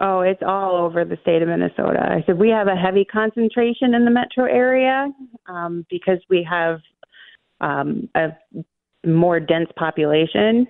Oh, 0.00 0.20
it's 0.20 0.42
all 0.44 0.74
over 0.74 1.04
the 1.04 1.16
state 1.22 1.40
of 1.40 1.48
Minnesota. 1.48 2.00
I 2.02 2.24
said 2.26 2.36
we 2.36 2.48
have 2.48 2.66
a 2.66 2.74
heavy 2.74 3.04
concentration 3.04 3.94
in 3.94 4.04
the 4.04 4.10
metro 4.10 4.52
area 4.52 5.08
um, 5.46 5.86
because 5.88 6.18
we 6.28 6.44
have 6.50 6.80
um, 7.60 8.08
a 8.16 8.30
more 9.06 9.38
dense 9.38 9.70
population 9.76 10.66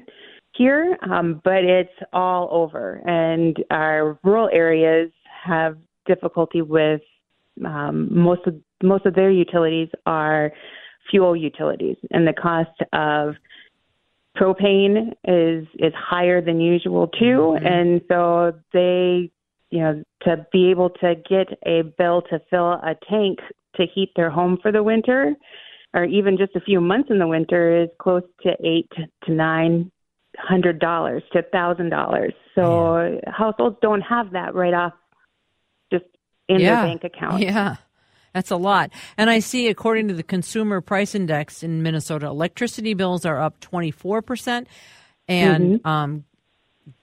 here, 0.54 0.98
um, 1.10 1.40
but 1.42 1.64
it's 1.64 1.94
all 2.12 2.50
over. 2.52 3.00
And 3.06 3.56
our 3.70 4.18
rural 4.22 4.50
areas 4.52 5.10
have 5.42 5.78
difficulty 6.04 6.60
with 6.60 7.00
um, 7.64 8.08
most 8.10 8.46
of 8.46 8.56
most 8.82 9.06
of 9.06 9.14
their 9.14 9.30
utilities 9.30 9.88
are 10.04 10.52
fuel 11.10 11.36
utilities, 11.36 11.96
and 12.10 12.26
the 12.26 12.32
cost 12.32 12.70
of 12.92 13.34
propane 14.36 15.12
is 15.24 15.66
is 15.78 15.92
higher 15.94 16.40
than 16.40 16.60
usual 16.60 17.08
too, 17.08 17.54
mm-hmm. 17.56 17.66
and 17.66 18.00
so 18.08 18.52
they, 18.72 19.30
you 19.70 19.80
know, 19.80 20.02
to 20.22 20.46
be 20.52 20.70
able 20.70 20.90
to 20.90 21.14
get 21.28 21.48
a 21.66 21.82
bill 21.98 22.22
to 22.30 22.40
fill 22.50 22.72
a 22.72 22.96
tank 23.08 23.38
to 23.76 23.86
heat 23.94 24.12
their 24.16 24.30
home 24.30 24.58
for 24.62 24.72
the 24.72 24.82
winter, 24.82 25.34
or 25.94 26.04
even 26.04 26.38
just 26.38 26.56
a 26.56 26.60
few 26.60 26.80
months 26.80 27.10
in 27.10 27.18
the 27.18 27.26
winter, 27.26 27.82
is 27.82 27.88
close 27.98 28.22
to 28.42 28.54
eight 28.64 28.90
to 29.24 29.32
nine 29.32 29.90
hundred 30.38 30.78
dollars 30.78 31.22
to 31.32 31.42
thousand 31.52 31.90
dollars. 31.90 32.32
So 32.54 33.20
yeah. 33.22 33.30
households 33.30 33.76
don't 33.82 34.00
have 34.00 34.32
that 34.32 34.54
right 34.54 34.74
off 34.74 34.94
just 35.92 36.04
in 36.48 36.60
yeah. 36.60 36.76
their 36.76 36.84
bank 36.86 37.04
account. 37.04 37.42
Yeah. 37.42 37.76
That's 38.34 38.50
a 38.50 38.56
lot. 38.56 38.90
And 39.16 39.28
I 39.28 39.40
see, 39.40 39.68
according 39.68 40.08
to 40.08 40.14
the 40.14 40.22
Consumer 40.22 40.80
Price 40.80 41.14
Index 41.14 41.62
in 41.62 41.82
Minnesota, 41.82 42.26
electricity 42.26 42.94
bills 42.94 43.26
are 43.26 43.40
up 43.40 43.60
24%, 43.60 44.66
and 45.28 45.64
mm-hmm. 45.64 45.86
um, 45.86 46.24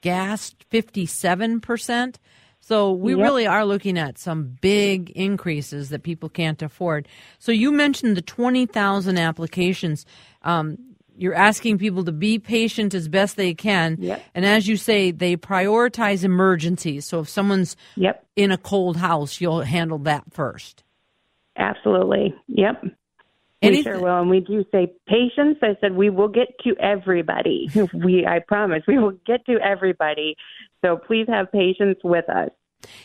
gas 0.01 0.55
57%. 0.71 2.15
So 2.61 2.91
we 2.91 3.13
yep. 3.13 3.21
really 3.21 3.47
are 3.47 3.65
looking 3.65 3.97
at 3.97 4.17
some 4.17 4.57
big 4.61 5.11
increases 5.11 5.89
that 5.89 6.03
people 6.03 6.29
can't 6.29 6.61
afford. 6.61 7.07
So 7.39 7.51
you 7.51 7.71
mentioned 7.71 8.17
the 8.17 8.21
20,000 8.21 9.17
applications. 9.17 10.05
Um, 10.43 10.77
you're 11.15 11.35
asking 11.35 11.77
people 11.79 12.05
to 12.05 12.11
be 12.11 12.39
patient 12.39 12.93
as 12.93 13.07
best 13.07 13.37
they 13.37 13.53
can. 13.53 13.97
Yep. 13.99 14.23
And 14.35 14.45
as 14.45 14.67
you 14.67 14.77
say, 14.77 15.11
they 15.11 15.35
prioritize 15.35 16.23
emergencies. 16.23 17.05
So 17.05 17.21
if 17.21 17.29
someone's 17.29 17.75
yep. 17.95 18.25
in 18.35 18.51
a 18.51 18.57
cold 18.57 18.97
house, 18.97 19.41
you'll 19.41 19.61
handle 19.61 19.97
that 19.99 20.25
first. 20.31 20.83
Absolutely. 21.59 22.33
Yep. 22.47 22.83
We 23.61 23.83
sure 23.83 23.99
will, 23.99 24.21
and 24.21 24.29
we 24.29 24.39
do 24.39 24.63
say 24.71 24.93
patience. 25.05 25.57
I 25.61 25.75
said 25.81 25.93
we 25.93 26.09
will 26.09 26.29
get 26.29 26.47
to 26.63 26.77
everybody. 26.79 27.69
we, 27.93 28.25
I 28.25 28.39
promise, 28.39 28.83
we 28.87 28.97
will 28.97 29.17
get 29.27 29.45
to 29.47 29.59
everybody. 29.61 30.37
So 30.83 30.95
please 30.95 31.27
have 31.27 31.51
patience 31.51 31.99
with 32.03 32.29
us. 32.29 32.49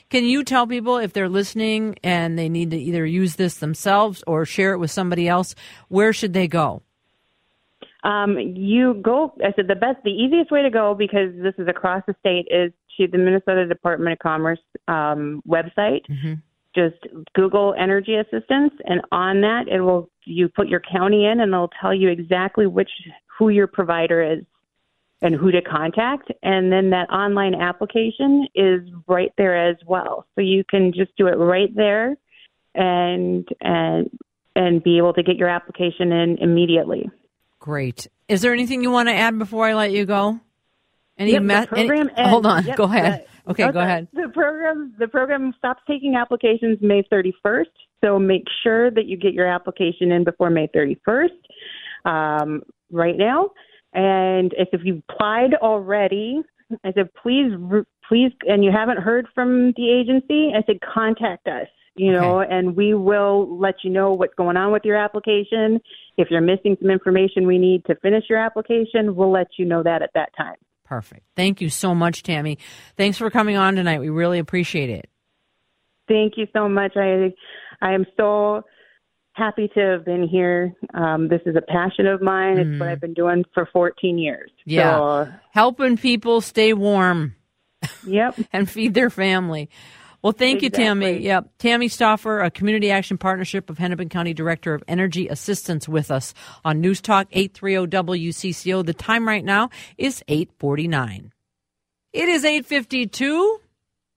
Can 0.09 0.25
you 0.25 0.45
tell 0.45 0.69
people 0.69 0.99
if 0.99 1.13
they're 1.13 1.29
listening 1.29 1.97
and 2.05 2.39
they 2.39 2.49
need 2.49 2.71
to 2.71 2.77
either 2.77 3.05
use 3.05 3.35
this 3.35 3.57
themselves 3.57 4.23
or 4.29 4.45
share 4.45 4.73
it 4.73 4.79
with 4.79 4.93
somebody 4.93 5.27
else, 5.27 5.57
where 5.89 6.13
should 6.13 6.33
they 6.33 6.47
go? 6.47 6.83
Um, 8.05 8.39
you 8.39 8.95
go. 9.03 9.35
I 9.43 9.53
said 9.57 9.67
the 9.67 9.75
best, 9.75 9.97
the 10.05 10.11
easiest 10.11 10.53
way 10.53 10.63
to 10.63 10.71
go 10.71 10.95
because 10.95 11.35
this 11.35 11.55
is 11.59 11.67
across 11.67 12.03
the 12.07 12.15
state 12.21 12.47
is 12.51 12.71
to 13.01 13.09
the 13.09 13.19
Minnesota 13.19 13.67
Department 13.67 14.13
of 14.13 14.19
Commerce 14.21 14.61
um, 14.87 15.43
website. 15.49 16.03
Just 16.75 16.97
Google 17.35 17.75
energy 17.79 18.17
assistance, 18.17 18.73
and 18.85 19.01
on 19.13 19.41
that, 19.43 19.69
it 19.69 19.81
will 19.81 20.11
you 20.25 20.49
put 20.49 20.69
your 20.69 20.81
county 20.81 21.25
in, 21.27 21.41
and 21.41 21.53
it'll 21.53 21.71
tell 21.81 21.95
you 21.95 22.09
exactly 22.09 22.67
which 22.67 22.91
who 23.39 23.49
your 23.51 23.67
provider 23.69 24.23
is 24.23 24.45
and 25.23 25.35
who 25.37 25.51
to 25.53 25.63
contact. 25.63 26.33
And 26.43 26.73
then 26.73 26.91
that 26.91 27.11
online 27.11 27.55
application 27.55 28.49
is 28.55 28.81
right 29.07 29.33
there 29.39 29.71
as 29.71 29.77
well, 29.87 30.27
so 30.35 30.41
you 30.41 30.65
can 30.69 30.93
just 30.93 31.17
do 31.17 31.29
it 31.29 31.37
right 31.37 31.75
there, 31.77 32.17
and 32.75 33.47
and 33.61 34.11
and 34.57 34.83
be 34.83 34.99
able 34.99 35.13
to 35.15 35.23
get 35.23 35.37
your 35.37 35.49
application 35.49 36.11
in 36.13 36.39
immediately. 36.39 37.09
Great. 37.61 38.07
Is 38.29 38.43
there 38.43 38.53
anything 38.53 38.83
you 38.83 38.91
want 38.91 39.09
to 39.09 39.15
add 39.15 39.39
before 39.39 39.67
I 39.67 39.75
let 39.75 39.93
you 39.93 40.05
go? 40.07 40.41
Any 41.19 41.33
Yep, 41.33 41.43
me- 41.43 41.55
any- 41.55 41.67
program 41.69 42.11
ends- 42.17 42.31
hold 42.31 42.47
on. 42.47 42.65
yep, 42.67 42.77
go 42.77 42.85
ahead. 42.85 43.27
The- 43.45 43.51
okay, 43.51 43.71
go 43.71 43.81
ahead. 43.81 44.09
The 44.13 44.29
program 44.29 44.95
the 44.99 45.09
program 45.09 45.53
stops 45.59 45.83
taking 45.87 46.17
applications 46.17 46.79
May 46.81 47.03
31st, 47.05 47.67
so 48.03 48.19
make 48.19 48.45
sure 48.63 48.91
that 48.91 49.07
you 49.07 49.17
get 49.17 49.33
your 49.33 49.47
application 49.47 50.13
in 50.13 50.25
before 50.25 50.51
May 50.51 50.69
31st. 50.69 51.31
Um, 52.05 52.63
right 52.91 53.17
now, 53.17 53.51
and 53.95 54.53
if, 54.59 54.69
if 54.73 54.83
you've 54.85 55.03
applied 55.09 55.55
already, 55.55 56.43
I 56.85 56.93
said 56.93 57.09
please 57.15 57.53
please, 58.09 58.33
and 58.47 58.65
you 58.65 58.71
haven't 58.71 58.99
heard 58.99 59.27
from 59.35 59.73
the 59.77 59.91
agency, 59.91 60.53
I 60.55 60.63
said 60.67 60.79
contact 60.83 61.47
us. 61.47 61.69
You 61.97 62.11
know, 62.11 62.41
and 62.41 62.75
we 62.75 62.93
will 62.95 63.57
let 63.57 63.77
you 63.85 63.91
know 63.91 64.15
what's 64.15 64.35
going 64.35 64.57
on 64.57 64.73
with 64.73 64.83
your 64.85 64.97
application. 64.97 65.81
If 66.17 66.29
you're 66.29 66.41
missing 66.41 66.77
some 66.81 66.91
information 66.91 67.47
we 67.47 67.57
need 67.57 67.85
to 67.85 67.95
finish 67.95 68.25
your 68.29 68.41
application, 68.41 69.15
we'll 69.15 69.31
let 69.31 69.47
you 69.59 69.65
know 69.65 69.85
that 69.85 70.03
at 70.03 70.11
that 70.15 70.31
time. 70.37 70.57
Perfect. 70.85 71.23
Thank 71.35 71.61
you 71.61 71.71
so 71.71 71.95
much, 71.95 72.23
Tammy. 72.23 72.59
Thanks 72.97 73.19
for 73.19 73.31
coming 73.31 73.57
on 73.57 73.77
tonight. 73.77 74.01
We 74.01 74.11
really 74.11 74.39
appreciate 74.39 74.91
it. 74.91 75.09
Thank 76.09 76.35
you 76.37 76.47
so 76.53 76.69
much. 76.69 76.93
I 76.97 77.33
I 77.81 77.93
am 77.93 78.07
so 78.17 78.63
happy 79.33 79.69
to 79.75 79.81
have 79.81 80.05
been 80.05 80.27
here. 80.27 80.75
Um, 80.95 81.29
this 81.29 81.41
is 81.47 81.57
a 81.57 81.63
passion 81.63 82.07
of 82.07 82.23
mine. 82.23 82.59
It's 82.59 82.81
what 82.81 82.89
I've 82.89 83.01
been 83.01 83.15
doing 83.15 83.45
for 83.53 83.69
14 83.73 84.19
years. 84.19 84.51
Yeah. 84.65 84.97
So, 84.97 85.33
Helping 85.51 85.97
people 85.97 86.41
stay 86.41 86.73
warm. 86.73 87.35
Yep. 88.07 88.37
and 88.53 88.71
feed 88.71 88.95
their 88.95 89.11
family. 89.11 89.69
Well, 90.25 90.33
thank 90.33 90.63
you, 90.63 90.71
Tammy. 90.71 91.19
Yep. 91.19 91.51
Tammy 91.59 91.87
Stauffer, 91.87 92.41
a 92.41 92.51
Community 92.51 92.91
Action 92.91 93.19
Partnership 93.19 93.69
of 93.69 93.77
Hennepin 93.77 94.09
County 94.09 94.33
Director 94.33 94.73
of 94.73 94.83
Energy 94.89 95.29
Assistance 95.29 95.87
with 95.87 96.11
us 96.11 96.33
on 96.65 96.81
News 96.81 97.03
Talk 97.03 97.29
830 97.31 97.95
WCCO. 97.95 98.87
The 98.87 98.95
time 98.95 99.29
right 99.29 99.45
now 99.45 99.69
is 99.99 100.25
849. 100.27 101.31
It 102.15 102.29
is 102.31 102.43
852 102.43 103.61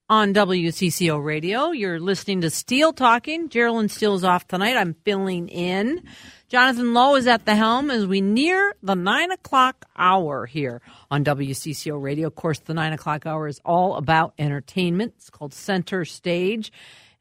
on 0.09 0.33
WCCO 0.33 1.21
Radio. 1.21 1.71
You're 1.71 1.99
listening 1.99 2.39
to 2.41 2.49
Steele 2.49 2.93
Talking. 2.93 3.49
Geraldine 3.49 3.89
Steele's 3.89 4.23
off 4.23 4.47
tonight. 4.47 4.77
I'm 4.77 4.95
filling 5.03 5.49
in. 5.49 6.01
Jonathan 6.47 6.93
Lowe 6.93 7.15
is 7.15 7.27
at 7.27 7.45
the 7.45 7.55
helm 7.55 7.91
as 7.91 8.05
we 8.05 8.21
near 8.21 8.73
the 8.81 8.95
nine 8.95 9.31
o'clock 9.31 9.85
hour 9.97 10.45
here 10.45 10.81
on 11.11 11.25
WCCO 11.25 12.01
Radio. 12.01 12.27
Of 12.27 12.35
course, 12.35 12.59
the 12.59 12.73
nine 12.73 12.93
o'clock 12.93 13.25
hour 13.25 13.49
is 13.49 13.59
all 13.65 13.95
about 13.95 14.33
entertainment. 14.39 15.13
It's 15.17 15.29
called 15.29 15.53
Center 15.53 16.05
Stage. 16.05 16.71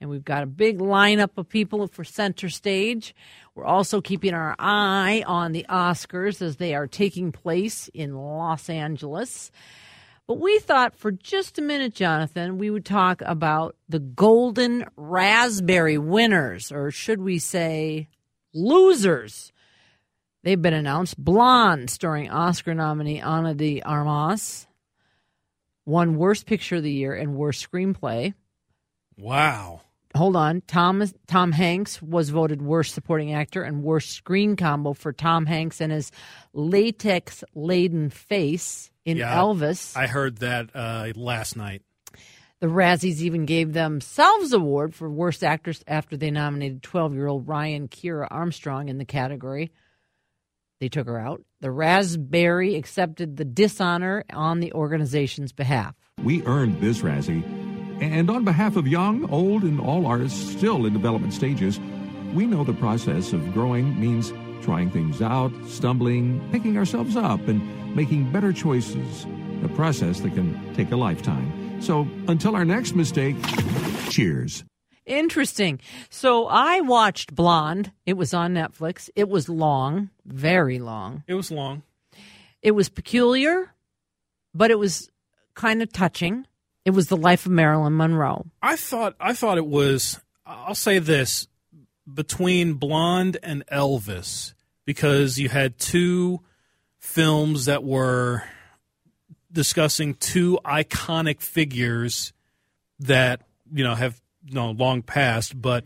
And 0.00 0.08
we've 0.08 0.24
got 0.24 0.44
a 0.44 0.46
big 0.46 0.78
lineup 0.78 1.30
of 1.38 1.48
people 1.48 1.88
for 1.88 2.04
Center 2.04 2.48
Stage. 2.48 3.16
We're 3.56 3.64
also 3.64 4.00
keeping 4.00 4.34
our 4.34 4.54
eye 4.60 5.24
on 5.26 5.50
the 5.50 5.66
Oscars 5.68 6.40
as 6.40 6.56
they 6.56 6.76
are 6.76 6.86
taking 6.86 7.32
place 7.32 7.88
in 7.94 8.14
Los 8.14 8.68
Angeles. 8.70 9.50
But 10.26 10.40
we 10.40 10.58
thought 10.58 10.96
for 10.96 11.12
just 11.12 11.58
a 11.58 11.62
minute, 11.62 11.94
Jonathan, 11.94 12.58
we 12.58 12.68
would 12.68 12.84
talk 12.84 13.22
about 13.24 13.76
the 13.88 14.00
Golden 14.00 14.84
Raspberry 14.96 15.98
winners, 15.98 16.72
or 16.72 16.90
should 16.90 17.20
we 17.20 17.38
say 17.38 18.08
losers? 18.52 19.52
They've 20.42 20.60
been 20.60 20.74
announced. 20.74 21.16
Blonde, 21.16 21.90
starring 21.90 22.30
Oscar 22.30 22.74
nominee 22.74 23.20
Ana 23.20 23.54
de 23.54 23.82
Armas, 23.82 24.66
won 25.84 26.16
Worst 26.16 26.46
Picture 26.46 26.76
of 26.76 26.82
the 26.82 26.92
Year 26.92 27.14
and 27.14 27.36
Worst 27.36 27.68
Screenplay. 27.68 28.34
Wow. 29.16 29.82
Hold 30.16 30.36
on. 30.36 30.62
Tom 30.62 31.04
Tom 31.26 31.52
Hanks 31.52 32.00
was 32.02 32.30
voted 32.30 32.62
worst 32.62 32.94
supporting 32.94 33.32
actor 33.34 33.62
and 33.62 33.82
worst 33.82 34.10
screen 34.10 34.56
combo 34.56 34.92
for 34.92 35.12
Tom 35.12 35.46
Hanks 35.46 35.80
and 35.80 35.92
his 35.92 36.10
latex 36.52 37.44
laden 37.54 38.10
face 38.10 38.90
in 39.04 39.18
Yeah, 39.18 39.36
Elvis. 39.36 39.96
I 39.96 40.06
heard 40.06 40.38
that 40.38 40.70
uh, 40.74 41.12
last 41.14 41.56
night. 41.56 41.82
The 42.60 42.68
Razzies 42.68 43.20
even 43.20 43.44
gave 43.44 43.74
themselves 43.74 44.54
award 44.54 44.94
for 44.94 45.10
worst 45.10 45.44
actress 45.44 45.84
after 45.86 46.16
they 46.16 46.30
nominated 46.30 46.82
12-year-old 46.82 47.46
Ryan 47.46 47.86
Kiera 47.86 48.26
Armstrong 48.30 48.88
in 48.88 48.96
the 48.96 49.04
category. 49.04 49.70
They 50.80 50.88
took 50.88 51.06
her 51.06 51.18
out. 51.18 51.42
The 51.60 51.70
Raspberry 51.70 52.74
accepted 52.76 53.36
the 53.36 53.44
dishonor 53.44 54.24
on 54.32 54.60
the 54.60 54.72
organization's 54.72 55.52
behalf. 55.52 55.94
We 56.22 56.42
earned 56.44 56.80
this 56.80 57.00
Razzie. 57.00 57.65
And 58.00 58.28
on 58.28 58.44
behalf 58.44 58.76
of 58.76 58.86
young, 58.86 59.28
old, 59.30 59.62
and 59.62 59.80
all 59.80 60.06
artists 60.06 60.52
still 60.52 60.84
in 60.84 60.92
development 60.92 61.32
stages, 61.32 61.80
we 62.34 62.46
know 62.46 62.62
the 62.62 62.74
process 62.74 63.32
of 63.32 63.52
growing 63.54 63.98
means 63.98 64.32
trying 64.60 64.90
things 64.90 65.22
out, 65.22 65.52
stumbling, 65.66 66.46
picking 66.52 66.76
ourselves 66.76 67.16
up, 67.16 67.46
and 67.48 67.96
making 67.96 68.30
better 68.32 68.52
choices. 68.52 69.26
A 69.64 69.68
process 69.68 70.20
that 70.20 70.34
can 70.34 70.74
take 70.74 70.90
a 70.90 70.96
lifetime. 70.96 71.80
So 71.80 72.06
until 72.28 72.54
our 72.54 72.64
next 72.64 72.94
mistake, 72.94 73.36
cheers. 74.10 74.64
Interesting. 75.06 75.80
So 76.10 76.46
I 76.46 76.80
watched 76.80 77.34
Blonde. 77.34 77.92
It 78.04 78.14
was 78.14 78.34
on 78.34 78.52
Netflix. 78.52 79.08
It 79.14 79.28
was 79.28 79.48
long, 79.48 80.10
very 80.26 80.78
long. 80.78 81.22
It 81.26 81.34
was 81.34 81.50
long. 81.50 81.82
It 82.60 82.72
was 82.72 82.88
peculiar, 82.88 83.72
but 84.52 84.70
it 84.70 84.78
was 84.78 85.10
kind 85.54 85.80
of 85.80 85.92
touching. 85.92 86.46
It 86.86 86.94
was 86.94 87.08
the 87.08 87.16
life 87.16 87.44
of 87.44 87.52
Marilyn 87.52 87.96
Monroe. 87.96 88.46
I 88.62 88.76
thought 88.76 89.14
I 89.20 89.34
thought 89.34 89.58
it 89.58 89.66
was. 89.66 90.20
I'll 90.46 90.74
say 90.74 90.98
this 90.98 91.48
between 92.12 92.74
Blonde 92.74 93.36
and 93.42 93.66
Elvis 93.66 94.54
because 94.84 95.36
you 95.36 95.48
had 95.48 95.78
two 95.78 96.40
films 96.98 97.64
that 97.64 97.82
were 97.82 98.44
discussing 99.52 100.14
two 100.14 100.58
iconic 100.64 101.40
figures 101.40 102.32
that 103.00 103.42
you 103.70 103.82
know 103.82 103.96
have 103.96 104.20
you 104.46 104.54
know, 104.54 104.70
long 104.70 105.02
passed, 105.02 105.60
but 105.60 105.84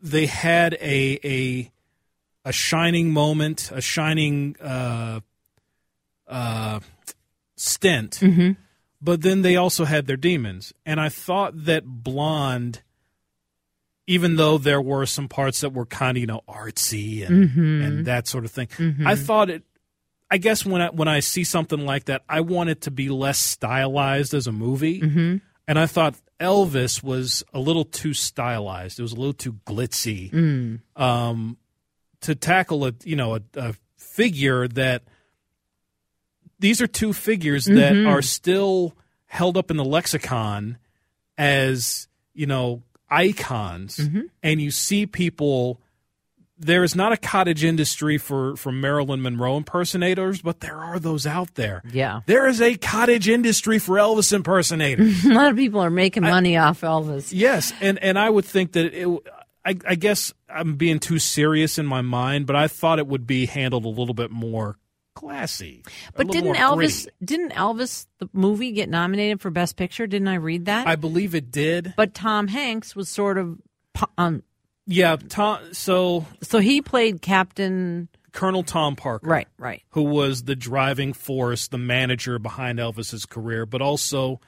they 0.00 0.26
had 0.26 0.74
a 0.74 1.18
a 1.24 1.72
a 2.44 2.52
shining 2.52 3.10
moment, 3.10 3.70
a 3.74 3.80
shining 3.80 4.56
uh, 4.60 5.20
uh, 6.26 6.80
stint. 7.56 8.18
Mm-hmm. 8.20 8.52
But 9.02 9.22
then 9.22 9.42
they 9.42 9.56
also 9.56 9.84
had 9.86 10.06
their 10.06 10.16
demons, 10.18 10.72
and 10.84 11.00
I 11.00 11.08
thought 11.08 11.64
that 11.64 11.84
Blonde, 11.86 12.82
even 14.06 14.36
though 14.36 14.58
there 14.58 14.80
were 14.80 15.06
some 15.06 15.28
parts 15.28 15.60
that 15.60 15.72
were 15.72 15.86
kind 15.86 16.16
of 16.16 16.20
you 16.20 16.26
know 16.26 16.42
artsy 16.48 17.26
and 17.26 17.48
Mhm. 17.50 17.84
and 17.86 18.06
that 18.06 18.26
sort 18.26 18.44
of 18.44 18.50
thing, 18.50 18.66
Mhm. 18.68 19.06
I 19.06 19.14
thought 19.16 19.50
it. 19.50 19.62
I 20.30 20.38
guess 20.38 20.64
when 20.66 20.82
I 20.82 20.90
when 20.90 21.08
I 21.08 21.20
see 21.20 21.44
something 21.44 21.84
like 21.86 22.04
that, 22.06 22.22
I 22.28 22.40
want 22.40 22.70
it 22.70 22.82
to 22.82 22.90
be 22.90 23.08
less 23.08 23.38
stylized 23.38 24.34
as 24.34 24.46
a 24.46 24.52
movie. 24.52 25.00
Mhm. 25.00 25.40
And 25.66 25.78
I 25.78 25.86
thought 25.86 26.16
Elvis 26.40 27.02
was 27.02 27.42
a 27.54 27.60
little 27.60 27.84
too 27.84 28.12
stylized. 28.14 28.98
It 28.98 29.02
was 29.02 29.12
a 29.12 29.16
little 29.16 29.32
too 29.32 29.54
glitzy 29.66 30.30
Mm. 30.32 30.80
um, 31.00 31.56
to 32.22 32.34
tackle 32.34 32.84
a 32.86 32.92
you 33.04 33.16
know 33.16 33.36
a, 33.36 33.40
a 33.54 33.74
figure 33.96 34.68
that 34.68 35.04
these 36.60 36.80
are 36.80 36.86
two 36.86 37.12
figures 37.12 37.64
that 37.64 37.92
Mhm. 37.92 38.06
are 38.08 38.22
still 38.22 38.94
held 39.26 39.56
up 39.56 39.70
in 39.70 39.76
the 39.76 39.84
lexicon 39.84 40.76
as 41.38 42.08
you 42.34 42.46
know 42.46 42.82
icons, 43.10 43.96
Mm-hmm. 43.96 44.20
and 44.42 44.60
you 44.60 44.70
see 44.70 45.06
people. 45.06 45.80
There 46.62 46.84
is 46.84 46.94
not 46.94 47.10
a 47.10 47.16
cottage 47.16 47.64
industry 47.64 48.18
for 48.18 48.54
for 48.56 48.70
Marilyn 48.70 49.22
Monroe 49.22 49.56
impersonators, 49.56 50.42
but 50.42 50.60
there 50.60 50.76
are 50.76 50.98
those 50.98 51.26
out 51.26 51.54
there. 51.54 51.82
Yeah. 51.90 52.20
There 52.26 52.46
is 52.46 52.60
a 52.60 52.76
cottage 52.76 53.30
industry 53.30 53.78
for 53.78 53.96
Elvis 53.96 54.30
impersonators. 54.30 55.24
a 55.24 55.28
lot 55.32 55.50
of 55.50 55.56
people 55.56 55.80
are 55.80 55.88
making 55.88 56.22
money 56.22 56.58
off 56.58 56.82
Elvis. 56.82 57.30
Yes, 57.32 57.72
and 57.80 57.98
and 58.00 58.18
I 58.18 58.28
would 58.28 58.44
think 58.44 58.72
that 58.72 58.92
it. 58.92 59.08
I, 59.64 59.76
I 59.86 59.94
guess 59.94 60.32
I'm 60.48 60.76
being 60.76 60.98
too 61.00 61.18
serious 61.18 61.78
in 61.78 61.84
my 61.86 62.00
mind, 62.02 62.46
but 62.46 62.56
I 62.56 62.66
thought 62.68 62.98
it 62.98 63.06
would 63.06 63.26
be 63.26 63.44
handled 63.46 63.84
a 63.84 63.88
little 63.90 64.14
bit 64.14 64.30
more 64.30 64.76
classy. 65.14 65.82
But 66.14 66.28
didn't 66.28 66.54
Elvis 66.56 67.04
gritty. 67.04 67.16
didn't 67.24 67.52
Elvis 67.52 68.06
the 68.18 68.28
movie 68.32 68.72
get 68.72 68.88
nominated 68.88 69.40
for 69.40 69.50
best 69.50 69.76
picture? 69.76 70.06
Didn't 70.06 70.28
I 70.28 70.34
read 70.34 70.66
that? 70.66 70.86
I 70.86 70.96
believe 70.96 71.34
it 71.34 71.50
did. 71.50 71.94
But 71.96 72.14
Tom 72.14 72.48
Hanks 72.48 72.94
was 72.96 73.08
sort 73.08 73.38
of 73.38 73.58
um 74.16 74.42
Yeah, 74.86 75.16
Tom. 75.16 75.58
So 75.72 76.26
so 76.42 76.58
he 76.58 76.80
played 76.80 77.22
Captain 77.22 78.08
Colonel 78.32 78.62
Tom 78.62 78.94
Parker. 78.96 79.26
Right, 79.28 79.48
right. 79.58 79.82
Who 79.90 80.04
was 80.04 80.44
the 80.44 80.54
driving 80.54 81.12
force, 81.12 81.66
the 81.68 81.78
manager 81.78 82.38
behind 82.38 82.78
Elvis's 82.78 83.26
career, 83.26 83.66
but 83.66 83.82
also 83.82 84.40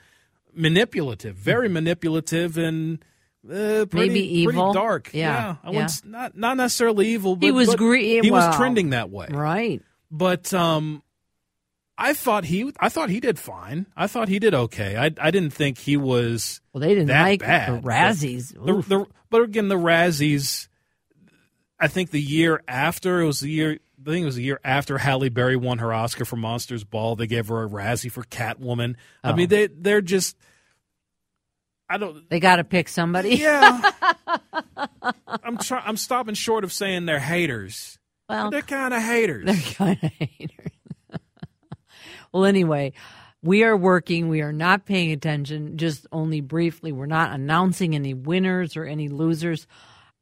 manipulative, 0.54 1.34
very 1.36 1.68
manipulative 1.68 2.56
and 2.58 3.04
uh, 3.44 3.86
pretty, 3.90 4.08
Maybe 4.08 4.20
evil. 4.38 4.52
pretty 4.52 4.72
dark. 4.74 5.10
Yeah, 5.12 5.56
I 5.64 5.70
yeah. 5.72 5.88
not 6.04 6.36
not 6.36 6.56
necessarily 6.56 7.08
evil. 7.08 7.34
But, 7.34 7.46
He 7.46 7.50
was 7.50 7.74
gre- 7.74 7.96
He 7.96 8.30
well, 8.30 8.46
was 8.48 8.56
trending 8.56 8.90
that 8.90 9.10
way, 9.10 9.26
right? 9.30 9.82
But 10.14 10.52
um, 10.52 11.02
I 11.96 12.12
thought 12.12 12.44
he 12.44 12.70
I 12.78 12.90
thought 12.90 13.08
he 13.08 13.18
did 13.18 13.38
fine. 13.38 13.86
I 13.96 14.06
thought 14.06 14.28
he 14.28 14.38
did 14.38 14.52
okay. 14.54 14.96
I 14.96 15.06
I 15.18 15.30
didn't 15.30 15.50
think 15.54 15.78
he 15.78 15.96
was. 15.96 16.60
Well, 16.72 16.82
they 16.82 16.94
didn't 16.94 17.08
like 17.08 17.40
bad. 17.40 17.82
the 17.82 17.86
Razzies. 17.88 18.52
The, 18.52 18.82
the, 18.88 19.06
but 19.30 19.42
again, 19.42 19.68
the 19.68 19.76
Razzies. 19.76 20.68
I 21.80 21.88
think 21.88 22.10
the 22.10 22.20
year 22.20 22.62
after 22.68 23.20
it 23.22 23.26
was 23.26 23.40
the 23.40 23.48
year. 23.50 23.78
I 24.06 24.10
think 24.10 24.22
it 24.22 24.26
was 24.26 24.36
the 24.36 24.42
year 24.42 24.60
after 24.64 24.98
Halle 24.98 25.28
Berry 25.28 25.56
won 25.56 25.78
her 25.78 25.92
Oscar 25.94 26.24
for 26.24 26.36
Monsters 26.36 26.82
Ball. 26.84 27.14
They 27.16 27.26
gave 27.28 27.48
her 27.48 27.62
a 27.64 27.68
Razzie 27.68 28.10
for 28.10 28.24
Catwoman. 28.24 28.96
I 29.24 29.30
Oh. 29.30 29.34
mean, 29.36 29.48
they 29.48 29.68
they're 29.68 30.00
just. 30.02 30.36
I 31.88 31.98
don't. 31.98 32.28
They 32.28 32.40
got 32.40 32.56
to 32.56 32.64
pick 32.64 32.88
somebody. 32.88 33.36
Yeah. 33.36 33.90
I'm 35.44 35.56
try, 35.58 35.82
I'm 35.84 35.96
stopping 35.96 36.34
short 36.34 36.64
of 36.64 36.72
saying 36.72 37.06
they're 37.06 37.18
haters. 37.20 37.98
Well, 38.28 38.50
they're 38.50 38.62
kind 38.62 38.94
of 38.94 39.02
haters. 39.04 39.44
They're 39.46 39.74
kind 39.74 39.98
of 40.02 40.12
haters. 40.12 40.72
well, 42.32 42.44
anyway, 42.44 42.92
we 43.42 43.64
are 43.64 43.76
working. 43.76 44.28
We 44.28 44.40
are 44.40 44.52
not 44.52 44.86
paying 44.86 45.12
attention, 45.12 45.76
just 45.76 46.06
only 46.12 46.40
briefly. 46.40 46.92
We're 46.92 47.06
not 47.06 47.32
announcing 47.32 47.94
any 47.94 48.14
winners 48.14 48.76
or 48.76 48.84
any 48.84 49.08
losers. 49.08 49.66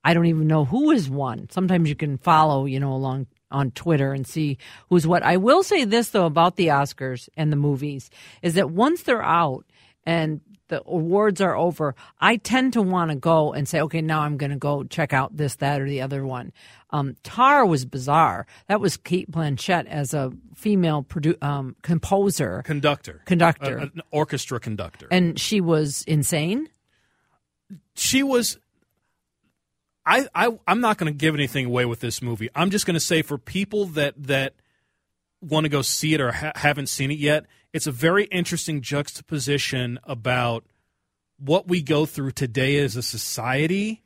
I 0.03 0.15
don't 0.15 0.27
even 0.27 0.47
know 0.47 0.65
who 0.65 0.91
has 0.91 1.11
won. 1.11 1.49
Sometimes 1.51 1.89
you 1.89 1.95
can 1.95 2.17
follow, 2.17 2.65
you 2.65 2.81
know, 2.81 2.93
along 2.93 3.27
on 3.51 3.71
Twitter 3.73 4.13
and 4.13 4.27
see 4.27 4.59
who's 4.89 5.07
what. 5.07 5.23
I 5.23 5.37
will 5.37 5.63
say 5.63 5.85
this, 5.85 6.11
though, 6.11 6.27
about 6.27 6.57
the 6.57 6.69
Oscars 6.69 7.29
and 7.37 7.53
the 7.53 7.57
movies 7.57 8.11
is 8.43 8.55
that 8.55 8.71
once 8.71 9.03
they're 9.03 9.23
out 9.23 9.67
and 10.05 10.41
the 10.69 10.83
awards 10.87 11.41
are 11.41 11.57
over, 11.57 11.95
I 12.21 12.37
tend 12.37 12.75
to 12.75 12.83
want 12.83 13.11
to 13.11 13.17
go 13.17 13.53
and 13.53 13.69
say, 13.69 13.81
okay, 13.83 14.01
now 14.01 14.21
I'm 14.21 14.37
going 14.37 14.53
to 14.53 14.57
go 14.57 14.85
check 14.85 15.13
out 15.13 15.37
this, 15.37 15.57
that, 15.57 15.81
or 15.81 15.89
the 15.89 16.01
other 16.01 16.25
one. 16.25 16.53
Um, 16.93 17.17
Tar 17.23 17.65
was 17.67 17.85
bizarre. 17.85 18.47
That 18.69 18.81
was 18.81 18.97
Cate 18.97 19.31
Blanchett 19.31 19.87
as 19.87 20.13
a 20.13 20.33
female 20.57 21.05
produ- 21.05 21.41
um, 21.43 21.77
composer, 21.83 22.63
Conductor. 22.65 23.23
Conductor. 23.27 23.79
A- 23.79 23.83
an 23.83 24.03
orchestra 24.11 24.59
conductor. 24.61 25.07
and 25.11 25.39
she 25.39 25.61
was 25.61 26.03
insane. 26.09 26.69
she 27.95 28.23
was 28.23 28.59
I, 30.07 30.27
I 30.35 30.59
I'm 30.67 30.81
not 30.81 30.99
going 30.99 31.13
to 31.13 31.17
give 31.17 31.35
anything 31.35 31.67
away 31.67 31.85
with 31.85 32.01
this 32.01 32.21
movie. 32.23 32.49
I'm 32.55 32.71
just 32.71 32.87
going 32.87 32.95
to 32.95 33.01
say 33.01 33.23
for 33.23 33.39
people 33.39 33.87
that 33.87 34.15
that 34.25 34.55
want 35.41 35.65
to 35.65 35.69
go 35.69 35.83
see 35.83 36.15
it 36.15 36.21
or 36.21 36.33
ha- 36.33 36.53
haven't 36.57 36.89
seen 36.89 37.11
it 37.11 37.19
yet, 37.19 37.47
it's 37.73 37.87
a 37.87 37.93
very 37.93 38.25
interesting 38.25 38.81
juxtaposition 38.81 39.99
about 40.05 40.65
what 41.39 41.69
we 41.69 41.83
go 41.83 42.05
through 42.07 42.33
today 42.33 42.79
as 42.79 42.97
a 42.97 43.03
society 43.03 44.03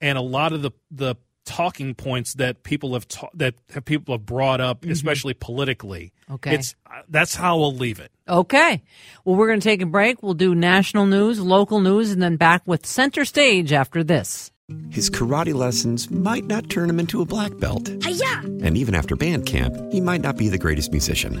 and 0.00 0.18
a 0.18 0.20
lot 0.20 0.52
of 0.52 0.62
the 0.62 0.72
the 0.90 1.14
talking 1.46 1.94
points 1.94 2.34
that 2.34 2.62
people 2.64 2.92
have 2.92 3.08
ta- 3.08 3.30
that 3.34 3.54
have 3.72 3.84
people 3.86 4.12
have 4.14 4.26
brought 4.26 4.60
up, 4.60 4.82
Mhm. 4.82 4.90
especially 4.90 5.32
politically. 5.32 6.12
Okay. 6.30 6.54
it's 6.56 6.74
uh, 6.86 7.00
that's 7.08 7.34
how 7.36 7.56
we'll 7.56 7.74
leave 7.74 7.98
it. 8.00 8.10
Okay. 8.28 8.82
Well, 9.24 9.36
we're 9.36 9.46
going 9.46 9.60
to 9.60 9.64
take 9.64 9.80
a 9.80 9.86
break. 9.86 10.22
We'll 10.22 10.34
do 10.34 10.54
national 10.54 11.06
news, 11.06 11.40
local 11.40 11.80
news, 11.80 12.10
and 12.10 12.20
then 12.20 12.36
back 12.36 12.62
with 12.66 12.84
center 12.84 13.24
stage 13.24 13.72
after 13.72 14.02
this. 14.04 14.50
His 14.90 15.08
karate 15.08 15.54
lessons 15.54 16.10
might 16.10 16.44
not 16.44 16.68
turn 16.68 16.90
him 16.90 16.98
into 16.98 17.22
a 17.22 17.24
black 17.24 17.56
belt. 17.58 17.86
Hiya! 18.04 18.40
And 18.64 18.76
even 18.76 18.96
after 18.96 19.14
band 19.14 19.46
camp, 19.46 19.76
he 19.92 20.00
might 20.00 20.20
not 20.20 20.36
be 20.36 20.48
the 20.48 20.58
greatest 20.58 20.90
musician. 20.90 21.40